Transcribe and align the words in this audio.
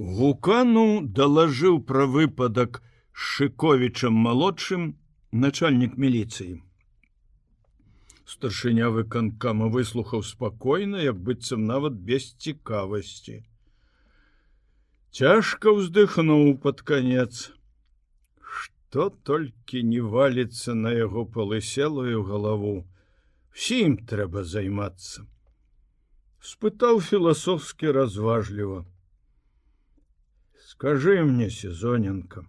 Гукану 0.00 1.04
далажыў 1.16 1.74
пра 1.88 2.04
выпадак 2.12 2.76
шыковічам 3.12 4.14
малодшым 4.26 4.84
начальнік 5.42 5.96
міліцыі. 6.00 6.54
Старшыня 8.24 8.88
выканкама 8.94 9.66
выслухаў 9.74 10.22
спакойна, 10.24 11.02
як 11.04 11.18
быццам 11.26 11.66
нават 11.68 11.98
без 12.10 12.30
цікавасці. 12.32 13.34
Цяжка 15.12 15.74
ўздыхнуў 15.76 16.56
пад 16.62 16.80
канец. 16.80 17.52
Што 18.60 19.10
толькі 19.30 19.82
не 19.90 20.00
валіцца 20.00 20.78
на 20.78 20.94
яго 20.96 21.26
палыселую 21.26 22.22
галаву. 22.30 22.72
Всім 23.52 23.98
трэба 24.14 24.46
займацца. 24.54 25.28
Спытаў 26.40 27.02
філасофскі 27.10 27.92
разважліва. 28.00 28.80
Скажы 30.80 31.22
мне, 31.24 31.50
сезоненка, 31.50 32.46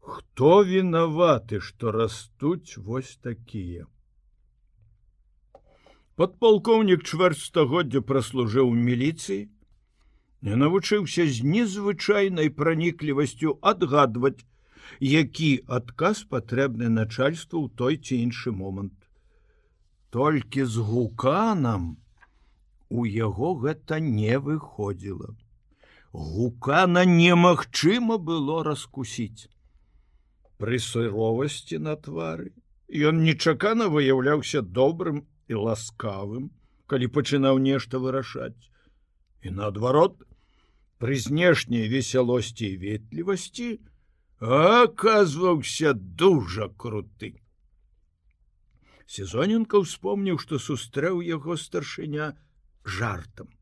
хто 0.00 0.48
вінаваты, 0.70 1.60
што 1.64 1.92
растуць 1.94 2.76
вось 2.76 3.12
такія? 3.24 3.86
Падпалкоўнік 6.20 7.06
чвэрцьстагоддзя 7.08 8.02
праслужыў 8.10 8.68
у 8.72 8.76
міліцыі, 8.88 9.38
не 10.48 10.58
навучыўся 10.64 11.24
з 11.38 11.48
незвычайнай 11.54 12.52
праніклівасцю 12.58 13.56
адгадваць, 13.72 14.44
які 15.00 15.50
адказ 15.78 16.22
патрэбны 16.36 16.92
начальству 16.98 17.64
ў 17.64 17.72
той 17.80 17.96
ці 17.96 18.20
іншы 18.28 18.52
момант. 18.60 19.08
Толькі 20.12 20.68
з 20.68 20.84
гуканам 20.92 21.90
у 22.92 23.08
яго 23.08 23.56
гэта 23.64 24.04
не 24.04 24.36
выходзіла. 24.36 25.32
Гукана 26.16 27.04
немагчыма 27.04 28.16
было 28.16 28.62
раскусіць. 28.64 29.48
Пры 30.56 30.78
суровасці 30.80 31.76
на 31.86 31.96
твары 32.06 32.54
ён 33.08 33.20
нечакана 33.24 33.88
выяўляўся 33.92 34.62
добрым 34.78 35.18
і 35.52 35.60
ласкавым, 35.66 36.46
калі 36.88 37.10
пачынаў 37.12 37.60
нешта 37.60 38.00
вырашаць. 38.00 38.56
І 39.44 39.52
наадварот, 39.58 40.16
пры 40.96 41.18
знешняй 41.20 41.84
весялосці 41.92 42.64
і 42.64 42.78
ветлівасці 42.86 43.68
аказваўся 44.40 45.92
дужа 45.92 46.70
круты. 46.80 47.34
Сезоненко 49.04 49.84
ўспомніў, 49.84 50.40
што 50.40 50.56
сустрэў 50.56 51.20
яго 51.28 51.60
старшыня 51.60 52.32
жартам. 52.84 53.52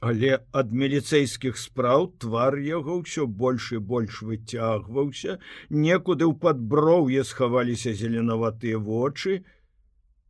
Але 0.00 0.30
ад 0.54 0.70
міліцэйскіх 0.80 1.56
спраў 1.58 2.04
твар 2.22 2.54
яго 2.62 3.02
ўсё 3.02 3.26
больш 3.26 3.72
і 3.74 3.80
больш 3.92 4.22
выцягваўся, 4.22 5.38
некуды 5.74 6.22
ў 6.30 6.38
падброўе 6.38 7.24
схаваліся 7.26 7.94
зеленаватыя 7.98 8.78
вочы, 8.78 9.42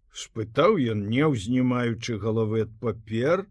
спытаў 0.08 0.80
ён 0.96 1.04
не 1.12 1.28
ўзнімаючы 1.28 2.16
галавы 2.16 2.64
ад 2.64 2.72
папер. 2.80 3.44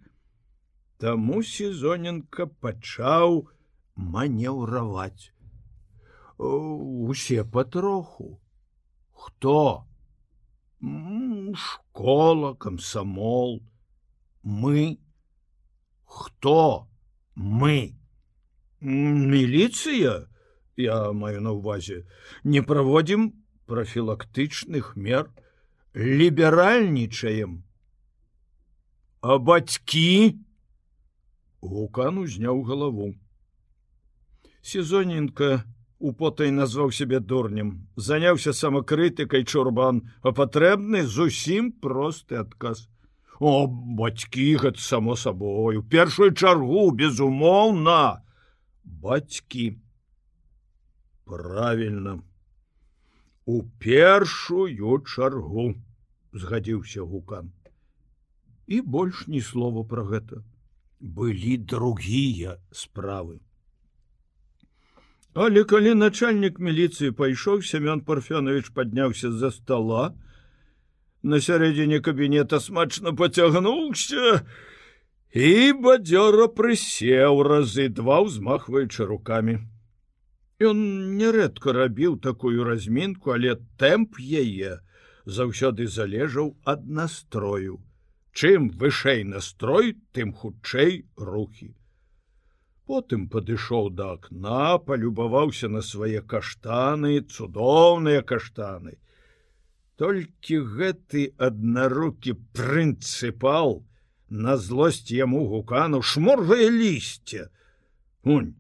Таму 0.98 1.46
сезоненка 1.46 2.50
пачаў 2.50 3.46
манеўраваць. 3.94 5.30
Усе 6.42 7.44
патроху. 7.46 8.42
Хто? 9.14 9.86
Школа 11.54 12.56
камсамол. 12.56 13.62
Мы 14.42 14.98
хто 16.08 16.88
мы? 17.36 17.94
Міліцыя 18.82 20.26
я 20.80 20.98
маю 21.12 21.44
на 21.46 21.54
ўвазе 21.54 22.08
не 22.44 22.66
праводзім 22.66 23.36
прафілактычных 23.68 24.96
мер. 24.96 25.30
У 25.30 25.48
ліберальнічаем 25.98 27.64
а 29.22 29.38
бацькі 29.42 30.38
гукан 31.62 32.20
узняў 32.22 32.62
галаву. 32.68 33.16
Сезоненко 34.62 35.66
употай 35.98 36.54
назваў 36.54 36.94
сябе 36.94 37.20
дурнем. 37.20 37.90
Заняўся 37.96 38.54
самакрытыкай 38.54 39.44
чурбан. 39.44 40.06
А 40.22 40.32
патрэбны 40.38 41.02
зусім 41.04 41.72
просты 41.74 42.38
адказ 42.38 42.86
о 43.40 43.68
бацькі 43.68 44.46
гэта 44.64 44.80
само 44.82 45.16
сабою 45.16 45.84
першую 45.84 46.34
чаргу 46.34 46.92
безумоўна. 46.92 48.22
Бацькі. 48.84 49.78
Правильно 51.26 52.24
у 53.46 53.64
першую 53.80 55.00
чаргу 55.06 55.76
згадзіўся 56.34 57.02
гукан. 57.02 57.52
І 58.68 58.82
больш 58.82 59.28
ні 59.28 59.42
слова 59.42 59.84
пра 59.84 60.04
гэта. 60.04 60.44
Былі 61.00 61.58
другія 61.58 62.58
справы. 62.72 63.40
Але 65.38 65.64
калі 65.64 65.94
начальнік 65.94 66.58
міліцыі 66.60 67.14
пайшоў 67.14 67.62
семён 67.62 68.02
парфянович 68.02 68.74
падняўся 68.74 69.30
з-за 69.32 69.52
стола 69.54 70.18
на 71.24 71.40
сярэдзіне 71.42 72.00
кабінета 72.00 72.60
смачна 72.60 73.14
поцягнуўся 73.14 74.44
і 75.34 75.72
бадзёра 75.86 76.52
прысеў 76.60 77.42
разы 77.48 77.90
два 77.90 78.22
ўзмахваючы 78.28 79.06
руками 79.06 79.60
Ён 80.58 80.78
нярэдка 81.18 81.74
рабіў 81.74 82.18
такую 82.18 82.64
размінку, 82.66 83.34
але 83.38 83.58
тэмп 83.78 84.18
яе 84.18 84.82
заўсёды 85.26 85.86
залежаў 85.86 86.56
ад 86.66 86.88
настрою. 86.90 87.78
Чым 88.34 88.70
вышэй 88.70 89.22
настрой, 89.24 89.94
тым 90.18 90.34
хутчэй 90.34 91.06
рухі. 91.18 91.76
Потым 92.90 93.28
падышоў 93.30 93.90
да 93.94 94.14
акна, 94.18 94.80
палюбаваўся 94.80 95.70
на 95.70 95.82
свае 95.86 96.22
каштаны, 96.22 97.22
цудоўныя 97.22 98.26
каштаны. 98.26 98.98
Толькі 99.98 100.60
гэты 100.78 101.34
аднарукі 101.38 102.38
прынцыпал 102.54 103.82
на 104.30 104.58
злосць 104.58 105.10
яму 105.10 105.48
гукану 105.50 106.04
шморвае 106.06 106.70
лісце. 106.70 107.50
Унь, 108.24 108.54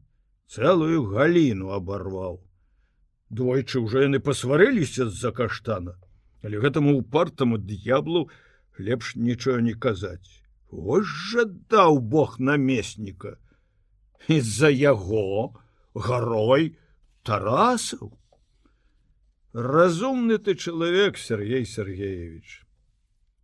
цэлую 0.49 1.05
галіну 1.13 1.71
абарваў. 1.77 2.41
Двойчы 3.29 3.83
ўжо 3.85 4.07
яны 4.07 4.23
пасварыліся 4.23 5.05
з-за 5.11 5.31
каштана 5.35 5.97
але 6.43 6.59
гэтаму 6.63 6.95
упартаму 6.97 7.57
д'яблу 7.57 8.29
лепш 8.79 9.15
нічого 9.15 9.59
не 9.59 9.73
казаць 9.73 10.43
Вось 10.71 11.07
жа 11.07 11.43
даў 11.71 11.99
Бог 11.99 12.39
намесніка 12.39 13.37
з-за 14.27 14.69
яго 14.69 15.55
гарой 15.95 16.75
тарасаў 17.23 18.11
разумны 19.53 20.37
ты 20.37 20.55
чалавек 20.55 21.17
Сергей 21.17 21.65
Сергеевич 21.65 22.67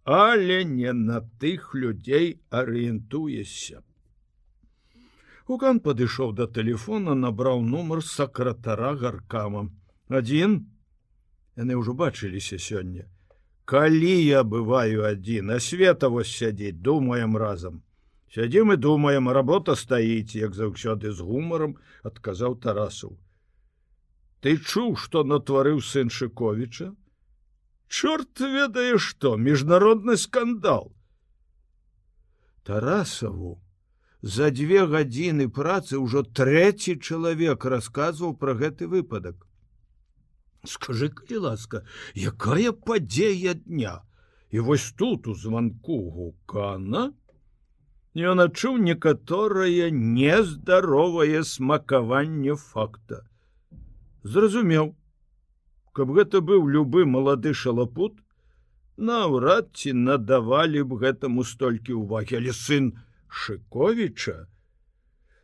але 0.03 0.63
не 0.65 0.91
на 0.91 1.21
тых 1.39 1.73
людзей 1.73 2.41
арыентуешся. 2.49 3.83
Укан 5.47 5.79
падышоў 5.79 6.33
да 6.35 6.47
тэлефона 6.47 7.15
набраў 7.15 7.61
нумар 7.61 8.03
сакратара 8.03 8.93
гаркама. 8.95 9.71
Один 10.07 10.71
яны 11.55 11.75
ўжо 11.79 11.93
бачыліся 11.93 12.59
сёння. 12.59 13.07
Калі 13.65 14.15
я 14.23 14.43
бываю 14.43 15.07
адзін 15.07 15.55
а 15.55 15.59
света 15.59 16.09
вось 16.09 16.31
сядзець 16.31 16.79
думаем 16.79 17.37
разам. 17.37 17.83
Сядзім 18.33 18.73
і 18.73 18.77
думаем 18.77 19.29
работа 19.29 19.75
стаіць 19.75 20.35
як 20.35 20.55
заўсёды 20.55 21.11
з 21.11 21.19
гумаром 21.23 21.77
адказаў 22.03 22.59
тарасу 22.59 23.15
ты 24.43 24.57
чуў 24.59 24.95
што 24.99 25.23
натварыў 25.23 25.79
сын 25.89 26.09
шыковіча? 26.11 26.89
Чорт 27.87 28.41
ведае 28.55 28.97
што 29.05 29.37
міжнародны 29.39 30.17
скандал. 30.19 30.91
Тарасаву 32.67 33.53
за 34.35 34.51
две 34.59 34.83
гадзіны 34.95 35.47
працы 35.61 36.01
ўжо 36.03 36.25
трэці 36.41 36.99
чалавек 36.99 37.69
расказваў 37.75 38.35
пра 38.43 38.59
гэты 38.59 38.91
выпадак. 38.91 39.39
Скажи 40.75 41.11
калі 41.15 41.43
ласка 41.47 41.83
якая 42.15 42.71
падзея 42.71 43.55
дня? 43.63 43.97
І 44.51 44.59
вось 44.59 44.91
тут 44.99 45.27
у 45.27 45.33
званку 45.33 45.99
гукана 46.15 47.09
ён 48.31 48.43
адчуў 48.43 48.79
некаторае 48.87 49.91
нездаровае 49.91 51.43
смакаванне 51.51 52.55
факта 52.55 53.27
зразумеў. 54.23 54.95
Каб 55.93 56.11
гэта 56.17 56.41
быў 56.41 56.67
любы 56.75 57.05
малады 57.05 57.53
шалапут 57.53 58.17
наўрад 58.97 59.69
ці 59.77 59.93
надавалі 59.93 60.83
б 60.89 60.97
гэтаму 61.03 61.43
столькі 61.45 61.99
ўвагі. 62.01 62.39
Але 62.41 62.53
сын 62.53 62.93
шыковіча? 63.29 64.47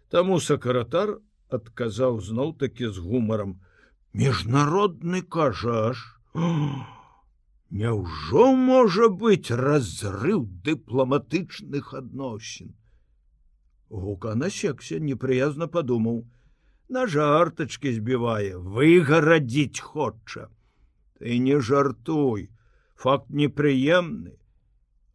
Таму 0.09 0.39
сакратар 0.41 1.19
адказаў 1.53 2.21
зноў-такі 2.21 2.89
з 2.89 2.97
гумарам: 2.97 3.59
міжнародны 4.13 5.21
кажаш. 5.21 6.01
Няўжо 7.69 8.45
можа 8.57 9.09
быць 9.13 9.53
разрыў 9.53 10.49
дыпламатычных 10.65 11.93
адносін? 11.93 12.73
Гука 13.89 14.33
насекся 14.33 14.97
непрыязна 14.97 15.67
падумаў 15.67 16.25
на 16.89 17.05
жартачки 17.07 17.93
збівае 17.93 18.57
выгарадзіць 18.57 19.79
хоча. 19.79 20.49
Ты 21.19 21.37
не 21.37 21.59
жартуй 21.59 22.49
факт 22.95 23.29
непрыемны. 23.29 24.37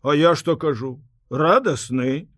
А 0.02 0.14
я 0.14 0.34
что 0.34 0.56
кажу 0.56 1.02
радасны. 1.30 2.28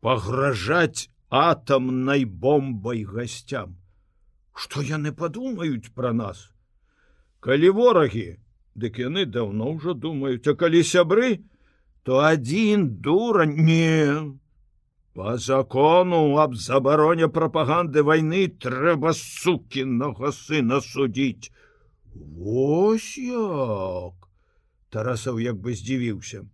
Пагражаць 0.00 1.08
атамнай 1.30 2.24
бомбай 2.24 3.04
гасцям. 3.04 3.78
Что 4.52 4.82
яны 4.82 5.12
падумаюць 5.12 5.90
пра 5.94 6.12
нас? 6.12 6.52
Калі 7.40 7.70
ворагі 7.70 8.38
дык 8.74 8.98
яны 8.98 9.24
даўно 9.24 9.72
ўжо 9.74 9.94
думаюць 9.94 10.46
а 10.50 10.54
калі 10.58 10.82
сябры 10.82 11.40
то 12.02 12.20
адзін 12.20 13.00
дура 13.00 13.46
не 13.46 14.36
по 15.14 15.36
закону 15.38 16.36
аб 16.38 16.56
забароне 16.56 17.28
прапаганды 17.28 18.02
войны 18.02 18.48
трэба 18.48 19.14
сукіннага 19.14 20.32
сына 20.32 20.80
судіць 20.80 21.52
Вось 22.14 23.14
як! 23.18 24.28
Тарасаў 24.90 25.38
як 25.42 25.58
бы 25.58 25.74
здзівіўся 25.74 26.44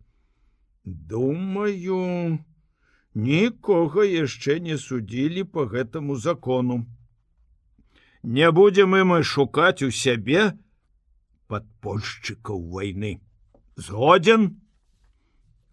думаю 0.84 2.38
нікога 3.14 4.04
яшчэ 4.04 4.60
не 4.60 4.78
судзілі 4.78 5.44
по 5.44 5.66
гэтаму 5.66 6.16
закону. 6.16 6.86
Не 8.22 8.50
будем 8.52 8.90
мы 8.90 9.04
мы 9.04 9.22
шукаць 9.22 9.82
у 9.82 9.90
сябе 9.90 10.58
подпольшчыкаў 11.48 12.60
войны. 12.60 13.20
Згоден 13.76 14.60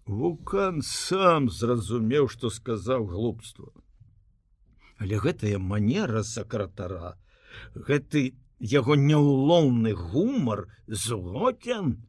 Вулкан 0.08 0.82
сам 0.88 1.50
зразумеў, 1.52 2.30
што 2.32 2.50
сказаў 2.50 3.06
глупства. 3.12 3.72
Але 5.04 5.20
гэтая 5.20 5.60
манера 5.60 6.24
сакратара, 6.24 7.18
гэты 7.76 8.32
яго 8.60 8.96
няўлоўны 8.96 9.92
гумар 9.94 10.68
злоцен. 10.88 12.08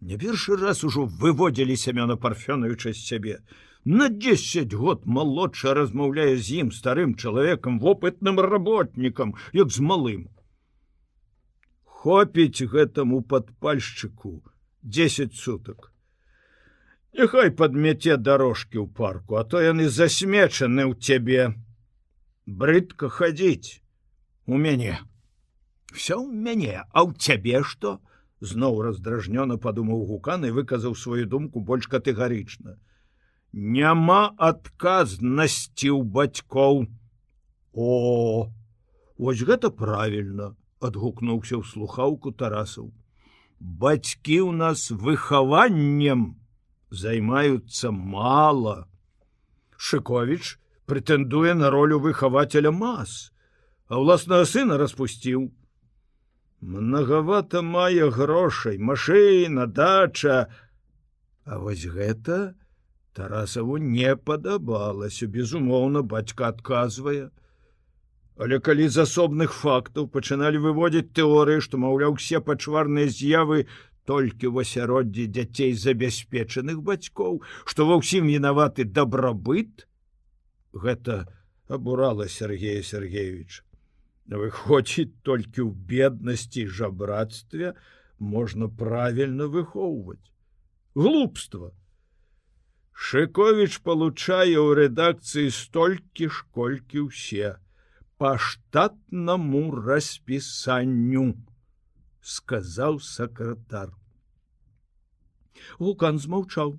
Не 0.00 0.18
першы 0.18 0.58
раз 0.58 0.82
ужо 0.82 1.06
выводзілі 1.06 1.78
сямёна 1.78 2.18
парфёнаюча 2.18 2.90
з 2.90 3.06
сябе. 3.06 3.38
На 3.84 4.08
10 4.08 4.74
год 4.74 5.06
малодша 5.06 5.74
размаўляе 5.78 6.36
з 6.36 6.66
ім 6.66 6.74
старым 6.74 7.14
чалавекам 7.14 7.78
вопытным 7.78 8.42
работнікам, 8.42 9.34
як 9.52 9.70
з 9.70 9.78
малым. 9.78 10.26
Хопіць 12.02 12.66
гэтаму 12.66 13.22
падпальшчыку 13.22 14.42
10 14.82 15.34
сутак. 15.38 15.91
Няхай 17.12 17.50
падмяце 17.52 18.16
дорожкі 18.16 18.80
ў 18.82 18.86
парку, 18.88 19.36
а 19.36 19.44
то 19.44 19.60
яны 19.60 19.88
засмечаны 19.92 20.88
ў 20.88 20.96
цябе. 20.96 21.52
Брыдка 22.48 23.12
хадзіць 23.12 23.84
у 24.48 24.56
мяне. 24.56 24.96
Всё 25.92 26.24
ў 26.24 26.32
мяне, 26.32 26.80
а 26.88 27.04
ў 27.04 27.12
цябе 27.20 27.60
што? 27.68 28.00
Зноў 28.40 28.80
раздражнёна 28.88 29.60
падумаў 29.60 30.08
гукан 30.08 30.48
і 30.48 30.56
выказаў 30.56 30.96
сваю 30.96 31.28
думку 31.28 31.60
больш 31.60 31.86
катэгарычна. 31.92 32.80
Няма 33.52 34.32
адказнасці 34.34 35.92
ў 35.92 36.00
бацькоў. 36.02 36.88
О, 37.76 38.48
Вось 39.22 39.44
гэта 39.46 39.68
правільна, 39.70 40.56
адгукнуўся 40.80 41.60
ў 41.60 41.62
слухаўку 41.62 42.32
тарасаў. 42.32 42.88
Бацькі 43.60 44.48
ў 44.48 44.50
нас 44.56 44.90
выхаваннем, 44.90 46.41
займаются 46.92 47.90
мало. 47.90 48.86
Шковіч 49.76 50.58
претендуе 50.86 51.54
на 51.54 51.70
ролю 51.70 51.98
выхавателя 51.98 52.70
масс, 52.70 53.32
а 53.88 53.98
уласного 53.98 54.44
сына 54.44 54.78
распусціў. 54.78 55.50
Многовато 56.60 57.62
мае 57.62 58.10
грошай, 58.10 58.78
машина, 58.78 59.66
дача, 59.66 60.46
А 61.44 61.58
вось 61.58 61.84
гэта 61.86 62.54
Тарасаву 63.12 63.76
не 63.76 64.16
падабалася, 64.16 65.26
безумоўна, 65.26 66.02
бацька 66.02 66.48
адказвае. 66.48 67.30
Але 68.38 68.58
калі 68.58 68.88
з 68.88 69.04
асобных 69.04 69.52
фактаў 69.52 70.06
пачыналі 70.08 70.62
выводзіць 70.64 71.12
тэорыі, 71.18 71.60
што 71.60 71.82
маўляў 71.82 72.16
усе 72.16 72.40
пачварныя 72.40 73.10
з'явы 73.12 73.66
толькі 74.04 74.50
ў 74.50 74.66
асяроддзі 74.66 75.26
дзяцей 75.36 75.72
забяспечаных 75.78 76.82
бацькоў, 76.82 77.42
што 77.64 77.86
ва 77.88 78.00
ўсім 78.02 78.30
вінаваты 78.32 78.84
дабрабыт, 78.84 79.86
гэта 80.72 81.26
абурала 81.68 82.28
Сергея 82.28 82.82
Сергеевич. 82.82 83.62
Выходзіць 84.26 85.12
толькі 85.26 85.66
ў 85.66 85.70
беднасці 85.74 86.66
і 86.66 86.72
жабрацтве 86.80 87.74
можна 88.18 88.68
правільна 88.68 89.46
выхоўваць. 89.46 90.22
Глупства. 90.94 91.72
Шковіч 92.92 93.82
получае 93.82 94.56
ў 94.56 94.68
рэдакцыі 94.78 95.50
столькі 95.50 96.28
ж 96.28 96.46
колькі 96.54 97.08
ўсе 97.08 97.58
па 98.22 98.38
штатнаму 98.38 99.62
распісанню 99.74 101.24
сказаў 102.22 103.00
сакратар. 103.02 103.92
Лукан 105.78 106.18
змаўчаў. 106.18 106.78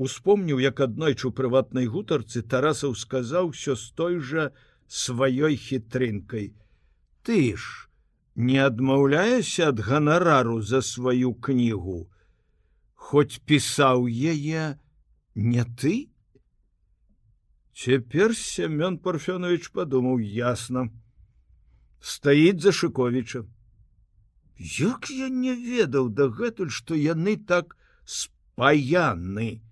Успомніў, 0.00 0.60
як 0.64 0.80
аднойчы 0.80 1.28
ў 1.28 1.32
прыватнай 1.36 1.86
гутарцы 1.86 2.42
тарасаў 2.42 2.96
сказаў 2.96 3.52
усё 3.52 3.76
з 3.76 3.92
той 3.92 4.18
жа 4.18 4.50
сваёй 4.88 5.60
хітрынкай. 5.60 6.56
Ты 7.22 7.56
ж 7.56 7.88
не 8.34 8.56
адмаўляешся 8.64 9.68
ад 9.68 9.84
ганарару 9.84 10.62
за 10.62 10.80
сваю 10.80 11.34
кнігу, 11.34 12.08
Хоць 13.10 13.40
пісаў 13.42 14.06
яе 14.08 14.78
не 15.34 15.62
ты? 15.80 15.94
Цяпер 17.74 18.36
Семён 18.36 18.98
Парфёнович 19.02 19.72
падумаў 19.74 20.20
ясна. 20.20 20.84
Стаіць 21.98 22.60
за 22.62 22.72
Шковіча. 22.76 23.42
Як 24.60 25.08
я 25.08 25.30
не 25.32 25.54
ведаў 25.56 26.10
дагэтуль, 26.12 26.68
што 26.68 26.92
яны 26.94 27.36
так 27.48 27.76
спаяны. 28.04 29.62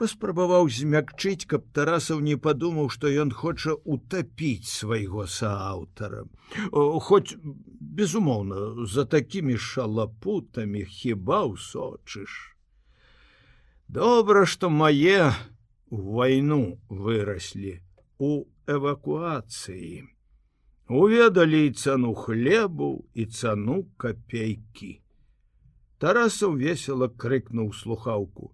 Паспрабаваў 0.00 0.68
змякчыць, 0.72 1.44
каб 1.44 1.68
Тарасаў 1.76 2.22
не 2.24 2.36
падумаў, 2.40 2.88
што 2.88 3.12
ён 3.12 3.32
хоча 3.36 3.76
утапіць 3.84 4.68
свайго 4.68 5.26
сааўтара. 5.28 6.24
Хоць, 6.72 7.36
безумоўна, 8.00 8.88
за 8.96 9.04
такімі 9.04 9.60
шалапутамі 9.60 10.84
хіба 10.96 11.44
ўсочыш. 11.52 12.56
Добра, 13.88 14.48
што 14.48 14.72
мае 14.72 15.32
вайну 15.92 16.80
выраслі 16.88 17.80
у 18.16 18.48
эвакуацыі 18.66 20.15
уведалі 20.88 21.66
і 21.66 21.70
цану 21.70 22.14
хлебу 22.14 23.04
і 23.14 23.26
цану 23.26 23.86
копейкі. 23.96 25.00
Тарасаў 25.98 26.56
весело 26.60 27.08
крыкнуў 27.08 27.72
слухаўку: 27.72 28.52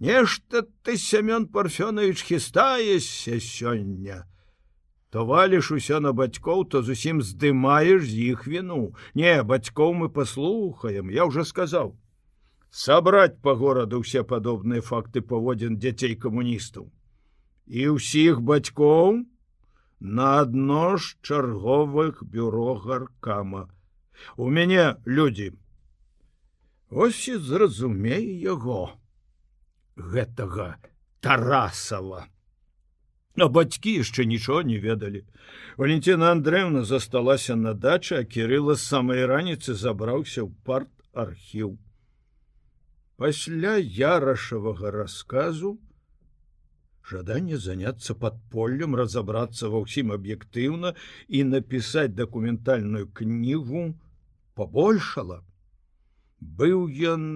Нешта 0.00 0.66
ты 0.82 0.96
Семён 0.96 1.46
Парфёнович 1.46 2.22
хістаешся 2.24 3.38
сёння. 3.38 4.24
То 5.10 5.24
валіш 5.24 5.70
усё 5.70 6.00
на 6.00 6.10
бацькоў, 6.10 6.64
то 6.66 6.82
зусім 6.82 7.22
здымаеш 7.22 8.02
з 8.02 8.34
іх 8.34 8.48
віну. 8.50 8.94
Не, 9.14 9.42
бацькоў 9.44 9.94
мы 9.94 10.08
паслухаем, 10.08 11.10
я 11.10 11.24
уже 11.24 11.44
сказаў. 11.44 11.94
Сабраць 12.74 13.38
по 13.38 13.54
гораду 13.54 14.02
ўсе 14.02 14.26
падобныя 14.26 14.82
факты 14.82 15.22
паводзін 15.22 15.78
дзяцей 15.78 16.18
камуністаў. 16.18 16.90
І 17.70 17.94
ўсіх 17.94 18.42
бацькоў, 18.42 19.22
на 20.00 20.40
адно 20.40 20.98
з 20.98 21.16
чарговых 21.22 22.24
бюро 22.24 22.74
гаркама. 22.74 23.68
У 24.36 24.50
мяне 24.50 24.96
людзі. 25.06 25.52
Ось 26.90 27.28
і 27.28 27.36
зразумей 27.36 28.40
яго 28.40 28.92
гэтага 29.96 30.76
тарасава. 31.20 32.26
А 33.34 33.48
бацькі 33.48 33.98
яшчэ 33.98 34.24
нічого 34.30 34.62
не 34.62 34.78
ведалі. 34.78 35.24
Валентина 35.76 36.30
Андреевна 36.30 36.84
засталася 36.84 37.56
на 37.56 37.74
дачы, 37.74 38.14
а 38.14 38.24
кірыла 38.24 38.76
з 38.78 38.86
самай 38.86 39.26
раніцы 39.26 39.74
забраўся 39.74 40.46
ў 40.46 40.54
парт 40.62 40.92
архіў. 41.12 41.74
Пасля 43.16 43.74
ярашавага 43.78 44.90
расказу 44.90 45.78
жаданне 47.10 47.58
заняться 47.64 48.14
падполлем 48.14 48.96
разобрацца 49.00 49.70
ва 49.72 49.82
ўсім 49.84 50.14
аб'ектыўна 50.16 50.94
і 51.28 51.42
напісаць 51.50 52.14
дакументальную 52.20 53.08
кнігу 53.20 53.84
побольшала 54.54 55.42
быў 56.60 56.88
ён 57.14 57.28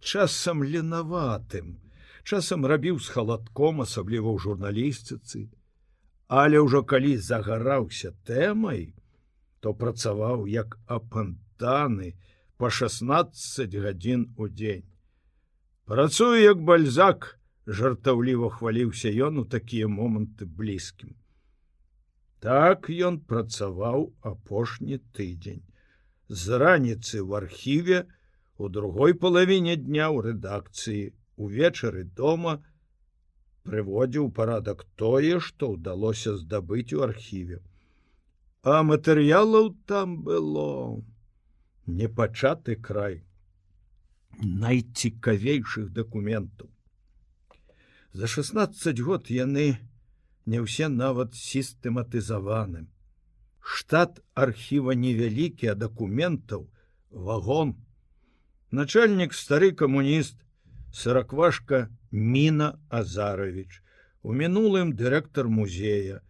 часам 0.00 0.62
ленаватым 0.74 1.76
часам 2.22 2.68
рабіў 2.72 3.00
з 3.00 3.16
халадком 3.16 3.82
асабліва 3.86 4.28
ў 4.34 4.38
журналістыцы 4.48 5.46
але 6.42 6.62
ўжо 6.68 6.82
калі 6.92 7.16
загараўся 7.30 8.12
тэмай 8.28 8.86
то 9.60 9.72
працаваў 9.74 10.46
як 10.46 10.78
апантаны 10.86 12.14
по 12.56 12.70
16 12.70 13.74
гадзін 13.74 14.34
у 14.36 14.48
дзень. 14.48 14.84
Працую 15.84 16.40
як 16.40 16.62
бальзак 16.62 17.38
жартаўліва 17.66 18.50
хваліўся 18.56 19.10
ён 19.28 19.42
у 19.42 19.44
такія 19.44 19.88
моманты 19.90 20.46
блізкім. 20.46 21.14
Так 22.38 22.90
ён 22.90 23.18
працаваў 23.20 24.12
апошні 24.20 24.98
тыдзень. 25.18 25.64
З 26.28 26.58
раніцы 26.62 27.18
ў 27.22 27.42
архіве 27.42 28.06
у 28.58 28.68
другой 28.68 29.14
палавіне 29.14 29.76
дня 29.76 30.06
ў 30.14 30.30
рэдакцыі 30.30 31.12
увечары 31.36 32.04
дома 32.04 32.62
прыводзіў 33.66 34.30
парадак 34.30 34.86
тое, 34.94 35.40
што 35.40 35.74
ўдалося 35.74 36.36
здабыць 36.38 36.94
у 36.94 37.02
архіве. 37.08 37.58
А 38.62 38.82
матэрыялаў 38.86 39.74
там 39.90 40.22
было 40.22 41.02
непачаты 41.86 42.76
край 42.76 43.22
найцікавейшых 44.38 45.90
дакументаў. 45.92 46.70
За 48.16 48.26
16 48.26 49.00
год 49.04 49.28
яны 49.28 49.76
не 50.48 50.60
ўсе 50.64 50.86
нават 50.88 51.34
сістэматызаваны. 51.36 52.86
Штат 53.60 54.22
архіва 54.32 54.96
невялікі, 54.96 55.68
а 55.68 55.74
дакументаў 55.76 56.62
вагон. 57.10 57.74
Начальнік 58.72 59.36
стары 59.36 59.68
камуніст 59.76 60.40
сороквашка 60.96 61.92
Міна 62.08 62.70
Азарович. 62.88 63.84
У 64.24 64.32
мінулым 64.32 64.96
дырэктар 64.96 65.52
музея. 65.52 66.24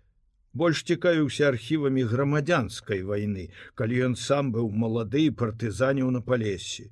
Больш 0.50 0.82
цікавіўся 0.82 1.46
архівамі 1.54 2.02
грамадзянскай 2.02 3.06
вайны, 3.06 3.46
калі 3.78 4.10
ён 4.10 4.18
сам 4.18 4.50
быў 4.50 4.74
малады 4.74 5.30
і 5.30 5.38
партызаніў 5.38 6.10
на 6.10 6.18
палесе. 6.18 6.90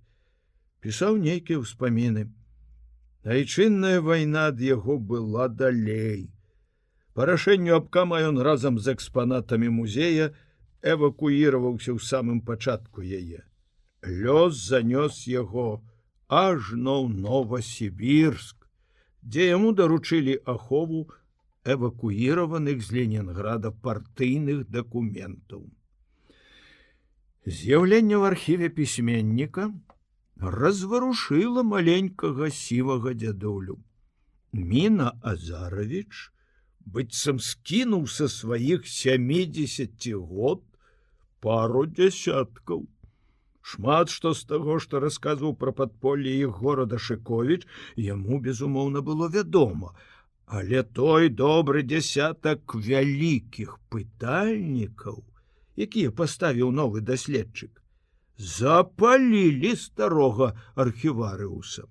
Пісаў 0.87 1.19
нейкія 1.19 1.59
ўспаміны. 1.67 2.31
Айчынная 3.25 4.03
вайна 4.05 4.49
ад 4.53 4.61
яго 4.61 4.99
была 5.01 5.49
далей. 5.49 6.29
Па 7.17 7.25
рашэнню 7.25 7.77
абкама 7.77 8.21
ён 8.21 8.41
разам 8.45 8.77
з 8.79 8.93
экспанатамі 8.93 9.71
музея 9.73 10.35
эвакуіраваўся 10.85 11.97
ў 11.97 12.01
самым 12.05 12.43
пачатку 12.45 13.01
яе. 13.01 13.41
Лёс 14.05 14.61
занёс 14.69 15.25
яго 15.25 15.81
ажно 16.29 17.01
ў 17.01 17.25
Новосібірск, 17.25 18.69
дзе 19.25 19.49
яму 19.57 19.73
даручылі 19.73 20.37
ахову 20.45 21.09
эвакуіраваных 21.65 22.85
з 22.85 22.93
Ленінграда 22.93 23.73
партыйных 23.73 24.69
дакументаў. 24.69 25.65
З'яўленне 27.49 28.21
ў 28.21 28.29
архіве 28.29 28.69
пісьменніка, 28.69 29.73
разварушыла 30.41 31.63
маленькага 31.63 32.51
сівага 32.51 33.15
дзядулю. 33.15 33.79
Міна 34.53 35.13
Азарович 35.23 36.31
быццам 36.87 37.39
скінуў 37.41 38.07
са 38.07 38.29
сваіх 38.29 38.87
70 38.87 40.11
год 40.15 40.65
пару 41.41 41.87
дзясяткаў. 41.87 42.87
Шмат 43.65 44.11
што 44.13 44.35
з 44.37 44.45
таго, 44.45 44.79
што 44.79 45.01
расказваў 45.01 45.55
пра 45.57 45.73
падполле 45.73 46.35
іх 46.37 46.61
горада 46.61 46.99
Шковіч, 46.99 47.65
яму, 47.97 48.39
безумоўна, 48.39 49.01
было 49.01 49.29
вядома, 49.33 49.95
Але 50.47 50.83
той 50.83 51.31
добры 51.33 51.83
дзясятак 51.83 52.75
вялікіх 52.77 53.79
пытальнікаў, 53.89 55.25
якія 55.81 56.13
паставіў 56.13 56.71
новы 56.71 57.01
даследчык, 57.01 57.81
запалілі 58.37 59.77
старога 59.77 60.55
архіварыуса. 60.75 61.85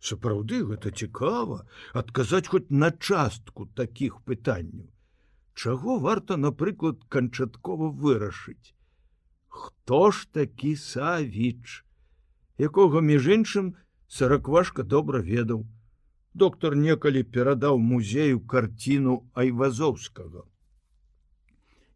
Сапраўды 0.00 0.64
гэта 0.64 0.90
цікава 0.90 1.66
адказаць 1.92 2.48
хоць 2.48 2.70
на 2.70 2.90
частку 2.90 3.66
такіх 3.76 4.20
пытанняў. 4.24 4.88
Чаго 5.54 5.98
варта, 5.98 6.36
напрыклад, 6.36 7.04
канчаткова 7.08 7.90
вырашыць? 7.92 8.72
Хто 9.48 10.10
ж 10.10 10.26
такі 10.32 10.76
савіч, 10.76 11.84
якога 12.56 13.00
між 13.00 13.28
іншым 13.28 13.74
сараквашка 14.08 14.82
добра 14.82 15.20
ведаў. 15.20 15.66
Доктор 16.32 16.76
некалі 16.76 17.22
перадаў 17.22 17.78
музею 17.78 18.40
карціну 18.40 19.26
айвазоўскага. 19.34 20.46